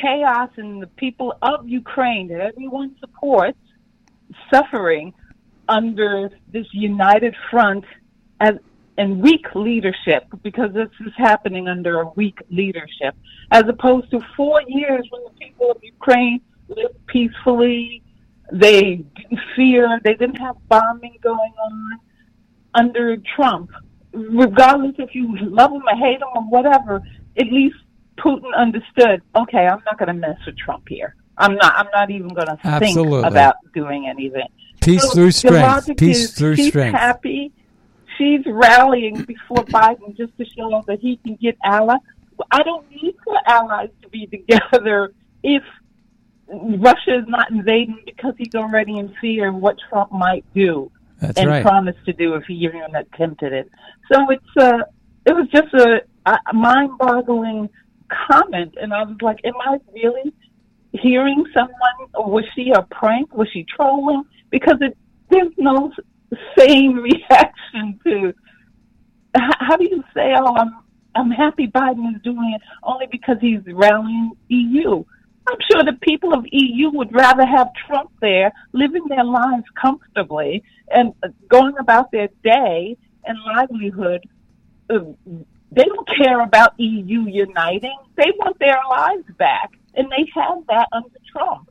chaos 0.00 0.50
and 0.56 0.82
the 0.82 0.86
people 0.86 1.36
of 1.42 1.68
Ukraine 1.68 2.28
that 2.28 2.40
everyone 2.40 2.96
supports 3.00 3.58
suffering 4.52 5.12
under 5.68 6.30
this 6.52 6.66
united 6.72 7.34
front 7.50 7.84
as 8.40 8.54
and 8.96 9.22
weak 9.22 9.46
leadership 9.54 10.24
because 10.42 10.72
this 10.74 10.88
is 11.06 11.12
happening 11.16 11.68
under 11.68 12.00
a 12.00 12.08
weak 12.16 12.38
leadership 12.50 13.14
as 13.52 13.62
opposed 13.68 14.10
to 14.10 14.18
four 14.36 14.60
years 14.66 15.06
when 15.10 15.22
the 15.22 15.30
people 15.38 15.70
of 15.70 15.78
Ukraine 15.82 16.40
lived 16.68 17.06
peacefully. 17.06 18.02
They 18.52 19.04
didn't 19.16 19.40
fear. 19.54 20.00
They 20.02 20.14
didn't 20.14 20.40
have 20.40 20.56
bombing 20.68 21.16
going 21.22 21.54
on 21.62 22.00
under 22.74 23.16
Trump. 23.36 23.70
Regardless 24.12 24.96
if 24.98 25.14
you 25.14 25.36
love 25.38 25.70
him 25.70 25.82
or 25.86 25.96
hate 25.96 26.20
him 26.20 26.28
or 26.34 26.42
whatever 26.42 27.00
at 27.38 27.46
least 27.52 27.76
Putin 28.18 28.54
understood, 28.56 29.22
okay, 29.36 29.66
I'm 29.66 29.82
not 29.84 29.98
going 29.98 30.08
to 30.08 30.14
mess 30.14 30.38
with 30.46 30.56
Trump 30.58 30.88
here. 30.88 31.14
I'm 31.36 31.54
not. 31.54 31.74
I'm 31.76 31.86
not 31.92 32.10
even 32.10 32.28
going 32.28 32.48
to 32.48 32.78
think 32.80 32.96
about 33.24 33.56
doing 33.72 34.08
anything. 34.08 34.48
Peace 34.80 35.02
So 35.02 35.10
through 35.10 35.30
strength. 35.30 35.96
Peace 35.96 36.24
is 36.24 36.32
through 36.32 36.56
she's 36.56 36.68
strength. 36.68 36.98
happy. 36.98 37.52
She's 38.16 38.40
rallying 38.46 39.22
before 39.22 39.64
Biden 39.66 40.16
just 40.16 40.36
to 40.38 40.44
show 40.44 40.82
that 40.88 40.98
he 40.98 41.18
can 41.18 41.36
get 41.36 41.56
allies. 41.64 42.00
I 42.50 42.62
don't 42.64 42.90
need 42.90 43.14
for 43.22 43.36
allies 43.46 43.90
to 44.02 44.08
be 44.08 44.26
together 44.26 45.12
if 45.44 45.62
Russia 46.48 47.18
is 47.18 47.28
not 47.28 47.50
invading 47.50 48.00
because 48.04 48.34
he's 48.36 48.54
already 48.54 48.98
in 48.98 49.14
fear 49.20 49.48
of 49.48 49.56
what 49.56 49.76
Trump 49.88 50.10
might 50.10 50.44
do 50.54 50.90
That's 51.20 51.38
and 51.38 51.48
right. 51.48 51.62
promised 51.62 52.04
to 52.06 52.12
do 52.12 52.34
if 52.34 52.44
he 52.46 52.54
even 52.54 52.82
attempted 52.94 53.52
it. 53.52 53.70
So 54.12 54.28
it's 54.30 54.56
uh, 54.56 54.82
it 55.26 55.34
was 55.34 55.46
just 55.52 55.72
a, 55.74 56.02
a 56.26 56.54
mind-boggling 56.54 57.68
comment, 58.08 58.74
and 58.80 58.92
I 58.92 59.02
was 59.04 59.16
like, 59.20 59.40
"Am 59.44 59.54
I 59.60 59.78
really 59.92 60.32
hearing 60.92 61.44
someone? 61.52 62.28
Was 62.30 62.44
she 62.54 62.70
a 62.70 62.82
prank? 62.82 63.34
Was 63.34 63.48
she 63.52 63.64
trolling? 63.64 64.24
Because 64.50 64.78
it 64.80 64.96
there's 65.30 65.52
no 65.58 65.92
same 66.56 66.96
reaction 67.10 68.00
to 68.04 68.34
how 69.34 69.76
do 69.76 69.84
you 69.84 70.02
say, 70.14 70.34
"Oh, 70.38 70.54
I'm 70.56 70.78
I'm 71.14 71.30
happy 71.30 71.66
Biden 71.66 72.14
is 72.14 72.22
doing 72.22 72.52
it 72.54 72.62
only 72.82 73.06
because 73.10 73.36
he's 73.40 73.60
rallying 73.66 74.32
EU." 74.48 75.04
I'm 75.48 75.58
sure 75.72 75.82
the 75.82 75.98
people 76.02 76.34
of 76.34 76.44
EU 76.52 76.90
would 76.90 77.14
rather 77.14 77.46
have 77.46 77.68
Trump 77.86 78.10
there, 78.20 78.52
living 78.72 79.04
their 79.08 79.24
lives 79.24 79.64
comfortably 79.80 80.62
and 80.90 81.14
uh, 81.22 81.28
going 81.48 81.74
about 81.78 82.10
their 82.10 82.28
day 82.44 82.98
and 83.24 83.38
livelihood. 83.56 84.28
They 85.70 85.84
don't 85.84 86.08
care 86.16 86.40
about 86.40 86.74
EU 86.78 87.26
uniting. 87.28 87.96
They 88.16 88.32
want 88.38 88.58
their 88.58 88.78
lives 88.88 89.24
back, 89.38 89.72
and 89.94 90.10
they 90.10 90.26
have 90.34 90.66
that 90.68 90.88
under 90.92 91.08
Trump. 91.30 91.70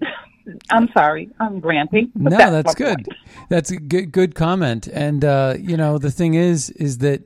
I'm 0.70 0.88
sorry, 0.92 1.30
I'm 1.38 1.60
ranting. 1.60 2.10
but 2.14 2.30
No, 2.32 2.38
that's 2.38 2.52
that's 2.52 2.74
good. 2.74 3.04
point. 3.06 3.08
That's 3.48 3.70
a 3.70 3.76
good 3.76 4.12
good 4.12 4.34
comment. 4.34 4.86
And 4.88 5.24
uh, 5.24 5.54
you 5.58 5.76
know, 5.76 5.98
the 5.98 6.10
thing 6.10 6.34
is, 6.34 6.70
is 6.70 6.98
that 6.98 7.22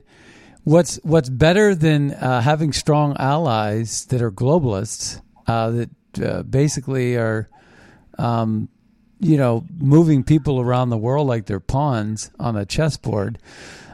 what's 0.63 0.99
what's 1.03 1.29
better 1.29 1.73
than 1.73 2.11
uh, 2.11 2.41
having 2.41 2.73
strong 2.73 3.15
allies 3.17 4.05
that 4.07 4.21
are 4.21 4.31
globalists 4.31 5.21
uh, 5.47 5.69
that 5.71 5.89
uh, 6.21 6.43
basically 6.43 7.15
are, 7.15 7.49
um, 8.17 8.69
you 9.19 9.37
know, 9.37 9.65
moving 9.79 10.23
people 10.23 10.59
around 10.59 10.89
the 10.89 10.97
world 10.97 11.27
like 11.27 11.45
they're 11.45 11.59
pawns 11.59 12.29
on 12.39 12.55
a 12.57 12.65
chessboard. 12.65 13.39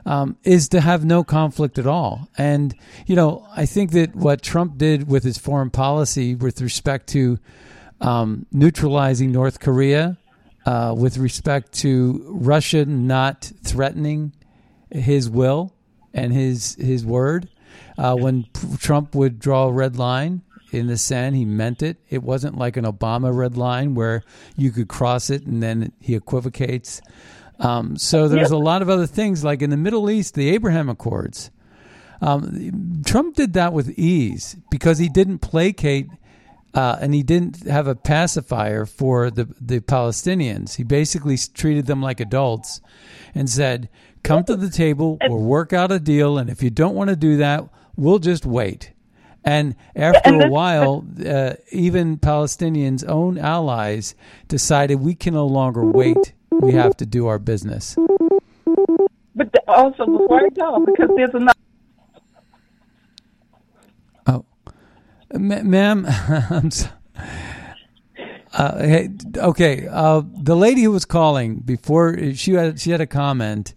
Um, 0.10 0.38
is 0.44 0.70
to 0.70 0.82
have 0.82 1.06
no 1.06 1.24
conflict 1.24 1.78
at 1.78 1.86
all. 1.86 2.30
And, 2.36 2.74
you 3.06 3.16
know, 3.16 3.46
I 3.56 3.68
think 3.68 3.92
that 3.92 4.16
what 4.16 4.42
Trump 4.42 4.80
did 4.80 5.08
with 5.08 5.24
his 5.24 5.38
foreign 5.38 5.70
policy 5.70 6.34
with 6.34 6.62
respect 6.62 7.06
to 7.10 7.38
um, 8.02 8.48
neutralizing 8.52 9.32
North 9.32 9.60
Korea, 9.60 10.18
uh, 10.66 10.96
with 10.98 11.18
respect 11.18 11.74
to 11.84 12.24
Russia 12.28 12.86
not 12.86 13.52
threatening 13.64 14.34
his 14.90 15.30
will 15.30 15.74
and 16.12 16.34
his 16.34 16.76
his 16.80 17.06
word. 17.06 17.48
Uh, 17.98 18.16
when 18.16 18.48
Trump 18.80 19.14
would 19.14 19.40
draw 19.40 19.68
a 19.68 19.72
red 19.72 19.96
line 19.98 20.42
in 20.72 20.88
the 20.88 20.98
sand, 20.98 21.36
he 21.36 21.46
meant 21.46 21.84
it. 21.84 21.98
It 22.10 22.24
wasn't 22.24 22.58
like 22.58 22.78
an 22.78 22.86
Obama 22.86 23.36
red 23.36 23.58
line 23.58 23.94
where 23.94 24.24
you 24.56 24.72
could 24.72 24.88
cross 24.88 25.30
it 25.30 25.46
and 25.46 25.62
then 25.62 25.92
he 26.00 26.16
equivocates. 26.16 27.02
Um, 27.60 27.98
so 27.98 28.28
there's 28.28 28.52
a 28.52 28.58
lot 28.58 28.82
of 28.82 28.90
other 28.90 29.06
things, 29.08 29.44
like 29.44 29.62
in 29.62 29.70
the 29.70 29.78
Middle 29.78 30.10
East, 30.10 30.36
the 30.36 30.50
Abraham 30.50 30.90
Accords. 30.90 31.52
Um, 32.22 33.02
Trump 33.06 33.36
did 33.36 33.54
that 33.54 33.74
with 33.74 33.98
ease 33.98 34.58
because 34.70 34.98
he 34.98 35.10
didn't 35.10 35.40
placate 35.40 36.08
uh, 36.74 36.98
and 37.02 37.14
he 37.14 37.24
didn't 37.24 37.68
have 37.68 37.88
a 37.88 37.96
pacifier 37.96 38.86
for 38.86 39.32
the, 39.32 39.48
the 39.60 39.80
Palestinians. 39.80 40.76
He 40.76 40.84
basically 40.84 41.38
treated 41.38 41.86
them 41.88 42.02
like 42.02 42.20
adults 42.20 42.82
and 43.34 43.50
said, 43.50 43.90
Come 44.24 44.44
to 44.46 44.56
the 44.56 44.70
table, 44.70 45.18
we'll 45.22 45.40
work 45.40 45.72
out 45.72 45.92
a 45.92 46.00
deal, 46.00 46.38
and 46.38 46.50
if 46.50 46.62
you 46.62 46.70
don't 46.70 46.94
want 46.94 47.10
to 47.10 47.16
do 47.16 47.38
that, 47.38 47.64
we'll 47.96 48.20
just 48.20 48.46
wait. 48.46 48.92
And 49.46 49.76
after 49.96 50.42
a 50.42 50.50
while, 50.50 51.06
uh, 51.26 51.54
even 51.72 52.18
Palestinians' 52.18 53.08
own 53.08 53.38
allies 53.38 54.16
decided 54.50 54.96
we 54.96 55.16
can 55.16 55.34
no 55.36 55.48
longer 55.48 55.86
wait. 55.92 56.34
We 56.52 56.74
have 56.74 56.98
to 56.98 57.06
do 57.06 57.28
our 57.28 57.40
business. 57.40 57.96
But 59.36 59.52
the, 59.54 59.62
also, 59.68 60.06
before 60.06 60.42
I 60.46 60.50
go, 60.50 60.86
because 60.86 61.10
there's 61.16 61.34
another. 61.34 61.54
Oh, 64.28 64.46
Ma- 65.34 65.64
ma'am, 65.64 66.06
I'm 66.50 66.72
sorry. 66.72 66.94
uh, 68.54 68.80
hey, 68.80 69.10
okay. 69.38 69.88
Uh, 69.90 70.24
the 70.26 70.56
lady 70.56 70.84
who 70.84 70.92
was 70.92 71.06
calling 71.06 71.60
before 71.60 72.34
she 72.34 72.54
had 72.54 72.80
she 72.80 72.92
had 72.92 73.02
a 73.02 73.08
comment. 73.08 73.74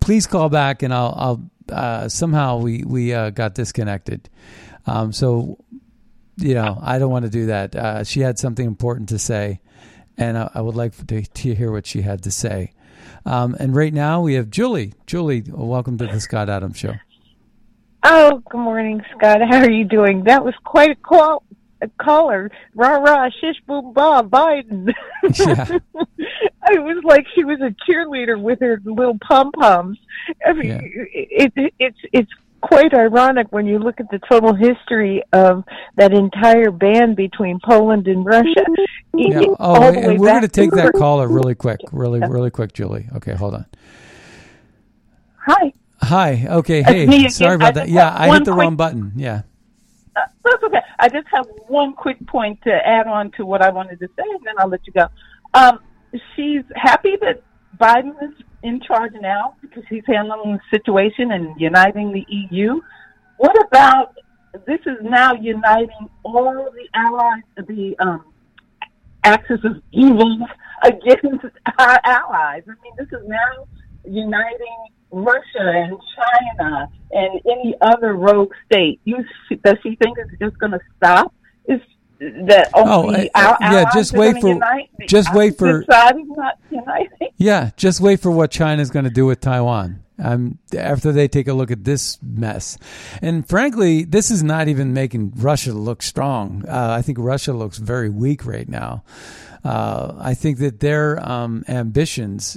Please 0.00 0.26
call 0.26 0.48
back, 0.48 0.82
and 0.82 0.92
I'll 0.92 1.14
I'll 1.16 1.50
uh, 1.74 2.08
somehow 2.08 2.58
we 2.58 2.82
we 2.84 3.12
uh, 3.14 3.30
got 3.30 3.54
disconnected. 3.54 4.28
Um, 4.86 5.12
so 5.12 5.58
you 6.36 6.54
know 6.54 6.78
I 6.82 6.98
don't 6.98 7.10
want 7.10 7.24
to 7.26 7.30
do 7.30 7.46
that. 7.46 7.76
Uh, 7.76 8.04
she 8.04 8.20
had 8.20 8.38
something 8.38 8.66
important 8.66 9.10
to 9.10 9.18
say, 9.18 9.60
and 10.16 10.36
I, 10.38 10.50
I 10.54 10.60
would 10.60 10.74
like 10.76 10.94
to, 11.06 11.22
to 11.22 11.54
hear 11.54 11.70
what 11.72 11.86
she 11.86 12.02
had 12.02 12.22
to 12.24 12.30
say. 12.30 12.72
Um, 13.26 13.56
and 13.58 13.74
right 13.74 13.92
now 13.92 14.20
we 14.20 14.34
have 14.34 14.50
Julie. 14.50 14.94
Julie, 15.06 15.44
welcome 15.48 15.98
to 15.98 16.06
the 16.06 16.20
Scott 16.20 16.48
Adams 16.48 16.78
Show. 16.78 16.94
Oh, 18.02 18.42
good 18.50 18.58
morning, 18.58 19.02
Scott. 19.16 19.40
How 19.48 19.58
are 19.58 19.70
you 19.70 19.84
doing? 19.84 20.24
That 20.24 20.44
was 20.44 20.54
quite 20.64 20.90
a 20.90 20.94
call. 20.96 21.42
A 21.82 21.88
caller, 22.02 22.50
rah 22.74 22.96
rah, 22.96 23.28
shish 23.40 23.56
boom 23.66 23.92
bah, 23.92 24.22
Biden. 24.22 24.90
Yeah. 25.34 25.78
it 26.18 26.82
was 26.82 27.02
like 27.04 27.26
she 27.34 27.44
was 27.44 27.60
a 27.60 27.74
cheerleader 27.90 28.40
with 28.40 28.60
her 28.60 28.80
little 28.84 29.18
pom 29.26 29.52
poms. 29.52 29.98
I 30.46 30.52
mean, 30.54 30.66
Yeah. 30.70 30.80
it, 30.82 31.52
it, 31.56 31.74
it's 31.78 31.98
it's 32.12 32.30
quite 32.64 32.94
ironic 32.94 33.46
when 33.50 33.66
you 33.66 33.78
look 33.78 34.00
at 34.00 34.10
the 34.10 34.18
total 34.28 34.54
history 34.54 35.22
of 35.32 35.64
that 35.96 36.12
entire 36.12 36.70
band 36.70 37.14
between 37.14 37.60
Poland 37.62 38.08
and 38.08 38.24
Russia. 38.24 38.64
Yeah. 39.14 39.42
Oh, 39.60 39.82
and 39.82 40.18
we're 40.18 40.30
going 40.30 40.42
to 40.42 40.48
take 40.48 40.70
that 40.72 40.94
caller 40.94 41.28
really 41.28 41.54
quick, 41.54 41.80
really, 41.92 42.20
really 42.20 42.50
quick, 42.50 42.72
Julie. 42.72 43.06
Okay, 43.16 43.34
hold 43.34 43.54
on. 43.54 43.66
Hi. 45.46 45.72
Hi. 46.00 46.46
Okay. 46.48 46.82
Hey, 46.82 47.28
sorry 47.28 47.56
about 47.56 47.74
that. 47.74 47.88
Yeah, 47.88 48.12
I 48.16 48.32
hit 48.32 48.44
the 48.44 48.54
wrong 48.54 48.76
button. 48.76 49.12
Yeah. 49.14 49.42
Uh, 50.16 50.20
that's 50.44 50.62
okay. 50.62 50.80
I 50.98 51.08
just 51.08 51.26
have 51.32 51.46
one 51.68 51.92
quick 51.92 52.24
point 52.26 52.62
to 52.62 52.72
add 52.72 53.06
on 53.06 53.30
to 53.32 53.44
what 53.44 53.62
I 53.62 53.70
wanted 53.70 53.98
to 54.00 54.06
say, 54.08 54.22
and 54.22 54.40
then 54.44 54.54
I'll 54.58 54.68
let 54.68 54.86
you 54.86 54.92
go. 54.92 55.08
Um, 55.52 55.80
she's 56.34 56.64
happy 56.76 57.16
that 57.20 57.42
Biden 57.78 58.14
is 58.22 58.34
in 58.64 58.80
charge 58.80 59.12
now 59.20 59.54
because 59.60 59.84
he's 59.88 60.02
handling 60.06 60.58
the 60.58 60.76
situation 60.76 61.30
and 61.30 61.58
uniting 61.60 62.12
the 62.12 62.24
EU. 62.28 62.80
What 63.36 63.54
about 63.66 64.14
this 64.66 64.80
is 64.86 64.98
now 65.02 65.34
uniting 65.34 66.08
all 66.24 66.70
the 66.72 66.88
allies, 66.94 67.42
the 67.56 67.94
um, 67.98 68.24
axis 69.24 69.60
of 69.64 69.82
evil 69.92 70.38
against 70.82 71.44
our 71.78 72.00
allies. 72.04 72.62
I 72.66 72.74
mean, 72.82 72.94
this 72.96 73.08
is 73.08 73.26
now 73.26 73.66
uniting 74.04 74.76
Russia 75.10 75.42
and 75.60 75.98
China 76.16 76.88
and 77.10 77.40
any 77.46 77.74
other 77.80 78.14
rogue 78.14 78.52
state. 78.66 79.00
You 79.04 79.18
does 79.62 79.76
she 79.82 79.96
think 79.96 80.18
it's 80.18 80.38
just 80.40 80.58
going 80.58 80.72
to 80.72 80.80
stop? 80.96 81.34
Is 81.66 81.80
that 82.20 82.70
Oh, 82.74 83.04
only 83.06 83.30
I- 83.34 83.50
I- 83.50 83.56
our 83.66 83.72
yeah, 83.72 83.84
just 83.92 84.12
wait 84.12 84.40
for- 84.40 84.48
unite? 84.48 84.90
The 84.98 85.06
just 85.06 85.34
wait 85.34 85.58
for- 85.58 85.82
opposite 85.84 85.92
side 85.92 86.16
is 86.16 86.26
not 86.36 86.58
uniting. 86.70 87.28
Yeah, 87.36 87.70
just 87.76 88.00
wait 88.00 88.20
for 88.20 88.30
what 88.30 88.50
China's 88.50 88.90
going 88.90 89.04
to 89.04 89.10
do 89.10 89.26
with 89.26 89.40
Taiwan. 89.40 90.00
Um, 90.22 90.58
after 90.78 91.10
they 91.10 91.26
take 91.26 91.48
a 91.48 91.52
look 91.52 91.72
at 91.72 91.82
this 91.82 92.18
mess, 92.22 92.78
and 93.20 93.46
frankly, 93.48 94.04
this 94.04 94.30
is 94.30 94.44
not 94.44 94.68
even 94.68 94.92
making 94.92 95.32
Russia 95.34 95.72
look 95.72 96.02
strong. 96.02 96.64
Uh, 96.68 96.90
I 96.96 97.02
think 97.02 97.18
Russia 97.18 97.52
looks 97.52 97.78
very 97.78 98.08
weak 98.08 98.46
right 98.46 98.68
now. 98.68 99.02
Uh, 99.64 100.14
I 100.20 100.34
think 100.34 100.58
that 100.58 100.78
their 100.78 101.18
um, 101.28 101.64
ambitions 101.68 102.56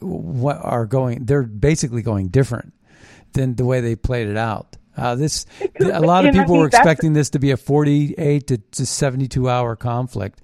what 0.00 0.58
are 0.62 0.84
going 0.86 1.24
they're 1.24 1.42
basically 1.42 2.02
going 2.02 2.28
different 2.28 2.72
than 3.32 3.54
the 3.56 3.64
way 3.64 3.80
they 3.80 3.96
played 3.96 4.28
it 4.28 4.36
out 4.36 4.76
uh, 4.98 5.14
this 5.14 5.46
a 5.80 6.00
lot 6.00 6.26
of 6.26 6.34
people 6.34 6.58
were 6.58 6.66
expecting 6.66 7.12
this 7.12 7.30
to 7.30 7.38
be 7.38 7.50
a 7.50 7.56
48 7.56 8.46
to, 8.48 8.58
to 8.58 8.86
72 8.86 9.48
hour 9.48 9.76
conflict 9.76 10.40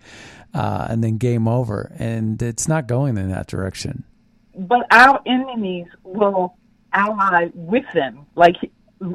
uh, 0.54 0.86
and 0.88 1.02
then 1.02 1.18
game 1.18 1.48
over 1.48 1.92
and 1.98 2.40
it's 2.42 2.68
not 2.68 2.86
going 2.86 3.18
in 3.18 3.28
that 3.30 3.46
direction 3.46 4.04
but 4.56 4.86
our 4.90 5.20
enemies 5.26 5.86
will 6.04 6.56
ally 6.92 7.48
with 7.54 7.84
them. 7.92 8.26
Like 8.36 8.56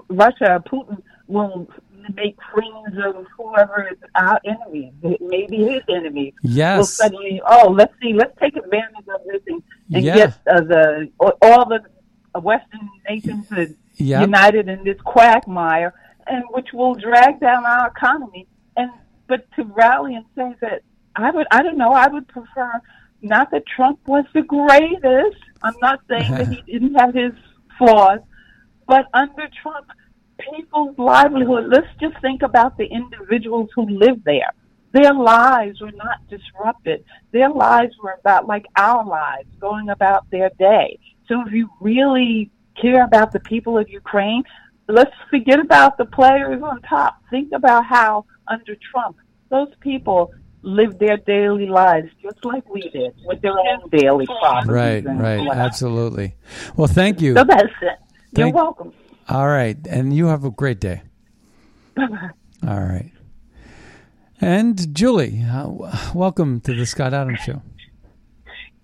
Russia, 0.10 0.62
Putin 0.72 1.02
will 1.28 1.70
make 2.16 2.38
friends 2.54 2.98
of 3.06 3.26
whoever 3.38 3.88
is 3.92 3.98
our 4.16 4.40
enemy, 4.46 4.92
maybe 5.22 5.58
his 5.58 5.82
enemy. 5.90 6.34
Yes. 6.44 6.78
Will 6.78 6.86
suddenly, 6.86 7.42
oh, 7.48 7.70
let's 7.72 7.94
see, 8.02 8.14
let's 8.14 8.38
take 8.40 8.56
advantage 8.56 9.08
of 9.08 9.22
this 9.26 9.42
and, 9.48 9.64
and 9.94 10.04
Yeah. 10.04 10.16
get 10.16 10.40
uh, 10.48 10.62
the 10.62 11.10
all 11.42 11.66
the 11.68 11.82
Western 12.40 12.90
nations 13.08 13.48
to 13.50 13.76
Yep. 14.00 14.22
united 14.22 14.68
in 14.70 14.84
this 14.84 15.00
quagmire, 15.04 15.94
and 16.28 16.44
which 16.52 16.70
will 16.74 16.96
drag 16.96 17.40
down 17.40 17.66
our 17.66 17.88
economy. 17.88 18.48
And 18.78 18.92
but 19.28 19.46
to 19.56 19.64
rally 19.64 20.16
and 20.16 20.26
say 20.36 20.56
that 20.62 20.82
I 21.16 21.32
would, 21.32 21.48
I 21.52 21.62
don't 21.62 21.78
know, 21.78 21.92
I 21.92 22.08
would 22.08 22.28
prefer 22.28 22.82
not 23.22 23.52
that 23.52 23.64
Trump 23.68 24.00
was 24.08 24.26
the 24.34 24.42
greatest. 24.42 25.38
I'm 25.62 25.76
not 25.82 26.00
saying 26.10 26.32
that 26.32 26.48
he 26.48 26.62
didn't 26.72 26.96
have 26.96 27.14
his 27.14 27.34
flaws, 27.78 28.20
but 28.88 29.06
under 29.14 29.50
Trump, 29.62 29.88
people's 30.40 30.98
livelihood. 30.98 31.66
Let's 31.70 31.88
just 32.00 32.20
think 32.22 32.42
about 32.42 32.78
the 32.78 32.86
individuals 32.86 33.70
who 33.76 33.90
live 33.90 34.24
there. 34.24 34.54
Their 34.92 35.14
lives 35.14 35.82
were 35.82 35.92
not 35.92 36.28
disrupted. 36.30 37.04
Their 37.32 37.50
lives 37.50 37.94
were 38.02 38.16
about 38.20 38.48
like 38.48 38.66
our 38.76 39.06
lives, 39.06 39.50
going 39.60 39.90
about 39.90 40.30
their 40.32 40.50
day. 40.58 40.98
So 41.28 41.44
if 41.46 41.54
you 41.54 41.70
really 41.80 42.50
care 42.82 43.04
about 43.04 43.32
the 43.32 43.40
people 43.40 43.78
of 43.78 43.90
Ukraine, 43.90 44.44
let's 44.88 45.12
forget 45.30 45.60
about 45.60 45.98
the 45.98 46.06
players 46.06 46.62
on 46.64 46.82
top. 46.82 47.14
Think 47.30 47.52
about 47.54 47.86
how 47.86 48.26
under 48.48 48.76
Trump, 48.92 49.18
those 49.50 49.70
people 49.80 50.32
lived 50.62 51.00
their 51.00 51.18
daily 51.18 51.68
lives 51.68 52.10
just 52.22 52.44
like 52.44 52.68
we 52.70 52.82
did 52.90 53.14
with 53.26 53.42
their 53.42 53.54
own 53.58 53.90
daily 53.92 54.26
problems. 54.26 54.68
right 54.68 55.06
right 55.06 55.38
whatnot. 55.40 55.56
absolutely 55.56 56.36
well 56.76 56.86
thank 56.88 57.22
you 57.22 57.34
So 57.34 57.46
that's 57.46 57.64
it. 57.82 57.98
You're 58.36 58.48
Thank- 58.48 58.56
welcome. 58.56 58.92
all 59.30 59.48
right 59.48 59.78
and 59.90 60.12
you 60.14 60.26
have 60.28 60.44
a 60.44 60.52
great 60.52 60.82
day 60.82 61.02
Bye-bye. 61.96 62.32
all 62.68 62.82
right 62.82 63.10
and 64.42 64.94
julie 64.94 65.46
uh, 65.50 65.70
welcome 66.14 66.60
to 66.60 66.76
the 66.76 66.86
scott 66.86 67.14
adams 67.14 67.40
show 67.40 67.62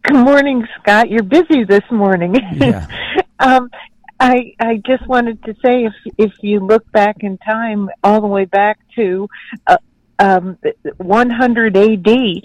Good 0.07 0.17
morning, 0.17 0.67
Scott. 0.79 1.09
You're 1.09 1.23
busy 1.23 1.63
this 1.63 1.83
morning. 1.89 2.35
Yeah. 2.53 2.85
um, 3.39 3.71
I 4.19 4.53
I 4.59 4.79
just 4.85 5.07
wanted 5.07 5.43
to 5.45 5.55
say 5.65 5.85
if 5.85 5.93
if 6.19 6.31
you 6.41 6.59
look 6.59 6.89
back 6.91 7.17
in 7.21 7.39
time, 7.39 7.89
all 8.03 8.21
the 8.21 8.27
way 8.27 8.45
back 8.45 8.77
to 8.97 9.27
uh, 9.65 9.77
um, 10.19 10.59
100 10.97 11.75
A.D., 11.75 12.43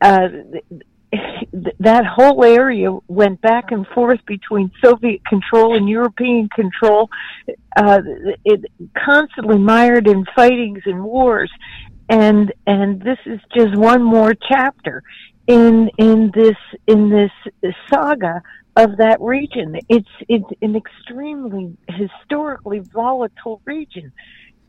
uh, 0.00 0.28
that 1.80 2.06
whole 2.06 2.44
area 2.44 2.96
went 3.08 3.40
back 3.40 3.72
and 3.72 3.86
forth 3.88 4.20
between 4.26 4.70
Soviet 4.82 5.24
control 5.26 5.76
and 5.76 5.88
European 5.88 6.48
control. 6.54 7.10
Uh, 7.76 8.02
it 8.44 8.70
constantly 9.04 9.58
mired 9.58 10.06
in 10.06 10.24
fightings 10.36 10.82
and 10.84 11.02
wars, 11.02 11.50
and 12.08 12.52
and 12.68 13.00
this 13.02 13.18
is 13.26 13.40
just 13.52 13.74
one 13.76 14.02
more 14.02 14.32
chapter 14.48 15.02
in 15.46 15.90
in 15.98 16.30
this 16.34 16.56
in 16.86 17.10
this 17.10 17.30
saga 17.90 18.42
of 18.76 18.96
that 18.98 19.20
region. 19.20 19.78
It's 19.88 20.08
it's 20.28 20.50
an 20.62 20.76
extremely 20.76 21.76
historically 21.88 22.80
volatile 22.80 23.60
region. 23.64 24.12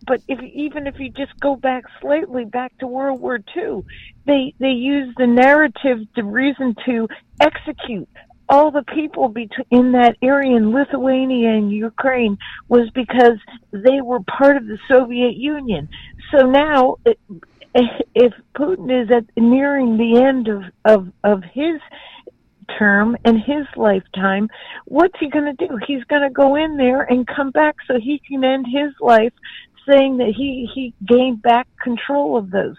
But 0.05 0.21
if 0.27 0.41
even 0.41 0.87
if 0.87 0.99
you 0.99 1.09
just 1.09 1.39
go 1.39 1.55
back 1.55 1.83
slightly 2.01 2.45
back 2.45 2.77
to 2.79 2.87
World 2.87 3.21
War 3.21 3.39
II, 3.55 3.83
they 4.25 4.53
they 4.59 4.71
use 4.71 5.13
the 5.17 5.27
narrative, 5.27 5.99
the 6.15 6.23
reason 6.23 6.75
to 6.85 7.07
execute 7.39 8.07
all 8.47 8.69
the 8.69 8.83
people 8.83 9.33
in 9.71 9.91
that 9.93 10.15
area 10.21 10.55
in 10.55 10.71
Lithuania 10.71 11.49
and 11.49 11.71
Ukraine 11.71 12.37
was 12.67 12.89
because 12.91 13.39
they 13.71 14.01
were 14.01 14.19
part 14.21 14.57
of 14.57 14.67
the 14.67 14.77
Soviet 14.87 15.35
Union. 15.35 15.89
So 16.31 16.45
now, 16.45 16.97
if 18.15 18.33
Putin 18.55 19.03
is 19.03 19.11
at 19.11 19.25
nearing 19.37 19.97
the 19.97 20.21
end 20.21 20.47
of 20.47 20.63
of 20.85 21.11
of 21.23 21.43
his 21.43 21.81
term 22.79 23.15
and 23.25 23.37
his 23.37 23.65
lifetime, 23.75 24.49
what's 24.85 25.17
he 25.19 25.29
going 25.29 25.55
to 25.55 25.67
do? 25.67 25.77
He's 25.85 26.03
going 26.05 26.23
to 26.23 26.29
go 26.29 26.55
in 26.55 26.77
there 26.77 27.01
and 27.01 27.27
come 27.27 27.51
back 27.51 27.75
so 27.87 27.99
he 27.99 28.19
can 28.27 28.43
end 28.43 28.65
his 28.67 28.93
life 28.99 29.33
saying 29.87 30.17
that 30.17 30.33
he 30.35 30.67
he 30.73 30.93
gained 31.05 31.41
back 31.41 31.67
control 31.81 32.37
of 32.37 32.51
those. 32.51 32.75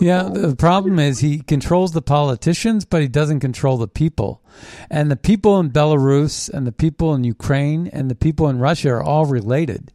Yeah, 0.00 0.24
the 0.32 0.56
problem 0.56 0.98
is 0.98 1.20
he 1.20 1.40
controls 1.40 1.92
the 1.92 2.02
politicians, 2.02 2.84
but 2.84 3.02
he 3.02 3.08
doesn't 3.08 3.40
control 3.40 3.76
the 3.76 3.88
people. 3.88 4.42
And 4.90 5.10
the 5.10 5.16
people 5.16 5.58
in 5.58 5.70
Belarus 5.70 6.48
and 6.48 6.66
the 6.66 6.72
people 6.72 7.14
in 7.14 7.24
Ukraine 7.24 7.88
and 7.88 8.10
the 8.10 8.14
people 8.14 8.48
in 8.48 8.58
Russia 8.58 8.90
are 8.90 9.02
all 9.02 9.26
related. 9.26 9.92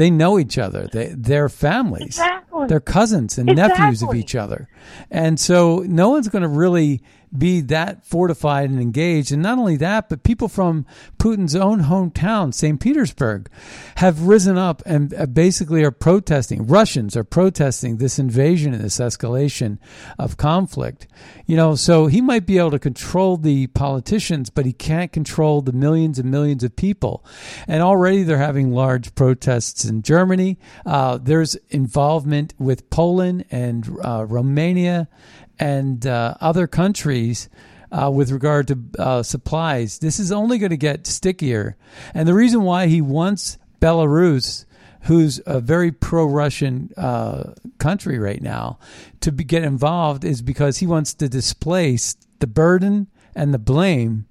They 0.00 0.10
know 0.10 0.38
each 0.38 0.56
other. 0.56 0.88
They 0.90 1.12
they're 1.14 1.50
families. 1.50 2.16
Exactly. 2.16 2.66
They're 2.68 2.80
cousins 2.80 3.36
and 3.36 3.54
nephews 3.54 4.02
of 4.02 4.14
each 4.14 4.34
other. 4.34 4.66
And 5.10 5.38
so 5.38 5.84
no 5.86 6.08
one's 6.08 6.28
going 6.28 6.40
to 6.40 6.48
really 6.48 7.02
be 7.36 7.60
that 7.60 8.04
fortified 8.04 8.70
and 8.70 8.80
engaged. 8.80 9.32
And 9.32 9.42
not 9.42 9.58
only 9.58 9.76
that, 9.76 10.08
but 10.08 10.22
people 10.22 10.48
from 10.48 10.86
Putin's 11.18 11.54
own 11.54 11.82
hometown, 11.82 12.52
St. 12.52 12.80
Petersburg, 12.80 13.48
have 13.96 14.22
risen 14.22 14.58
up 14.58 14.82
and 14.84 15.14
uh, 15.14 15.26
basically 15.26 15.84
are 15.84 15.90
protesting. 15.90 16.66
Russians 16.66 17.16
are 17.16 17.24
protesting 17.24 17.96
this 17.96 18.18
invasion 18.18 18.74
and 18.74 18.82
this 18.82 18.98
escalation 18.98 19.78
of 20.18 20.36
conflict. 20.36 21.06
You 21.46 21.56
know, 21.56 21.74
so 21.74 22.06
he 22.06 22.20
might 22.20 22.46
be 22.46 22.58
able 22.58 22.72
to 22.72 22.78
control 22.78 23.36
the 23.36 23.68
politicians, 23.68 24.50
but 24.50 24.66
he 24.66 24.72
can't 24.72 25.12
control 25.12 25.60
the 25.62 25.72
millions 25.72 26.18
and 26.18 26.30
millions 26.30 26.64
of 26.64 26.76
people. 26.76 27.24
And 27.68 27.82
already 27.82 28.22
they're 28.22 28.38
having 28.38 28.72
large 28.72 29.14
protests 29.14 29.84
in 29.84 30.02
Germany. 30.02 30.58
Uh, 30.84 31.18
there's 31.18 31.54
involvement 31.70 32.54
with 32.58 32.90
Poland 32.90 33.44
and 33.50 33.88
uh, 34.02 34.24
Romania 34.26 35.08
and 35.60 36.06
uh, 36.06 36.34
other 36.40 36.66
countries 36.66 37.48
uh, 37.92 38.10
with 38.10 38.30
regard 38.30 38.68
to 38.68 38.78
uh, 38.98 39.22
supplies. 39.22 39.98
This 39.98 40.18
is 40.18 40.32
only 40.32 40.58
going 40.58 40.70
to 40.70 40.76
get 40.76 41.06
stickier. 41.06 41.76
And 42.14 42.26
the 42.26 42.34
reason 42.34 42.62
why 42.62 42.86
he 42.86 43.00
wants 43.00 43.58
Belarus, 43.80 44.64
who's 45.02 45.40
a 45.46 45.60
very 45.60 45.92
pro 45.92 46.24
Russian 46.24 46.90
uh, 46.96 47.52
country 47.78 48.18
right 48.18 48.42
now, 48.42 48.78
to 49.20 49.30
be, 49.30 49.44
get 49.44 49.62
involved 49.62 50.24
is 50.24 50.40
because 50.42 50.78
he 50.78 50.86
wants 50.86 51.14
to 51.14 51.28
displace 51.28 52.16
the 52.38 52.46
burden 52.46 53.08
and 53.34 53.52
the 53.52 53.58
blame. 53.58 54.26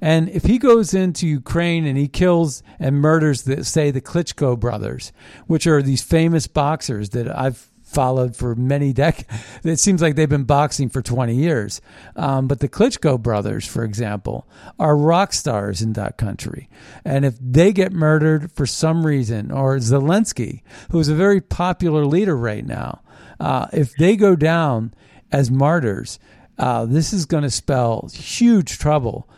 And 0.00 0.28
if 0.30 0.44
he 0.44 0.58
goes 0.58 0.92
into 0.92 1.26
Ukraine 1.26 1.86
and 1.86 1.96
he 1.96 2.08
kills 2.08 2.62
and 2.80 2.96
murders, 2.96 3.42
the, 3.42 3.64
say, 3.64 3.90
the 3.90 4.00
Klitschko 4.00 4.58
brothers, 4.58 5.12
which 5.46 5.66
are 5.66 5.80
these 5.80 6.02
famous 6.02 6.48
boxers 6.48 7.10
that 7.10 7.28
I've 7.28 7.71
followed 7.92 8.34
for 8.36 8.54
many 8.54 8.92
decades. 8.92 9.28
It 9.64 9.78
seems 9.78 10.02
like 10.02 10.16
they've 10.16 10.28
been 10.28 10.44
boxing 10.44 10.88
for 10.88 11.02
20 11.02 11.34
years. 11.34 11.80
Um, 12.16 12.48
but 12.48 12.60
the 12.60 12.68
Klitschko 12.68 13.20
brothers, 13.20 13.66
for 13.66 13.84
example, 13.84 14.46
are 14.78 14.96
rock 14.96 15.32
stars 15.32 15.82
in 15.82 15.92
that 15.94 16.18
country. 16.18 16.68
And 17.04 17.24
if 17.24 17.36
they 17.40 17.72
get 17.72 17.92
murdered 17.92 18.50
for 18.52 18.66
some 18.66 19.06
reason, 19.06 19.50
or 19.52 19.76
Zelensky, 19.76 20.62
who's 20.90 21.08
a 21.08 21.14
very 21.14 21.40
popular 21.40 22.04
leader 22.04 22.36
right 22.36 22.66
now, 22.66 23.02
uh, 23.38 23.66
if 23.72 23.94
they 23.96 24.16
go 24.16 24.34
down 24.36 24.92
as 25.30 25.50
martyrs, 25.50 26.18
uh, 26.58 26.84
this 26.86 27.12
is 27.12 27.24
going 27.26 27.44
to 27.44 27.50
spell 27.50 28.08
huge 28.12 28.78
trouble 28.78 29.28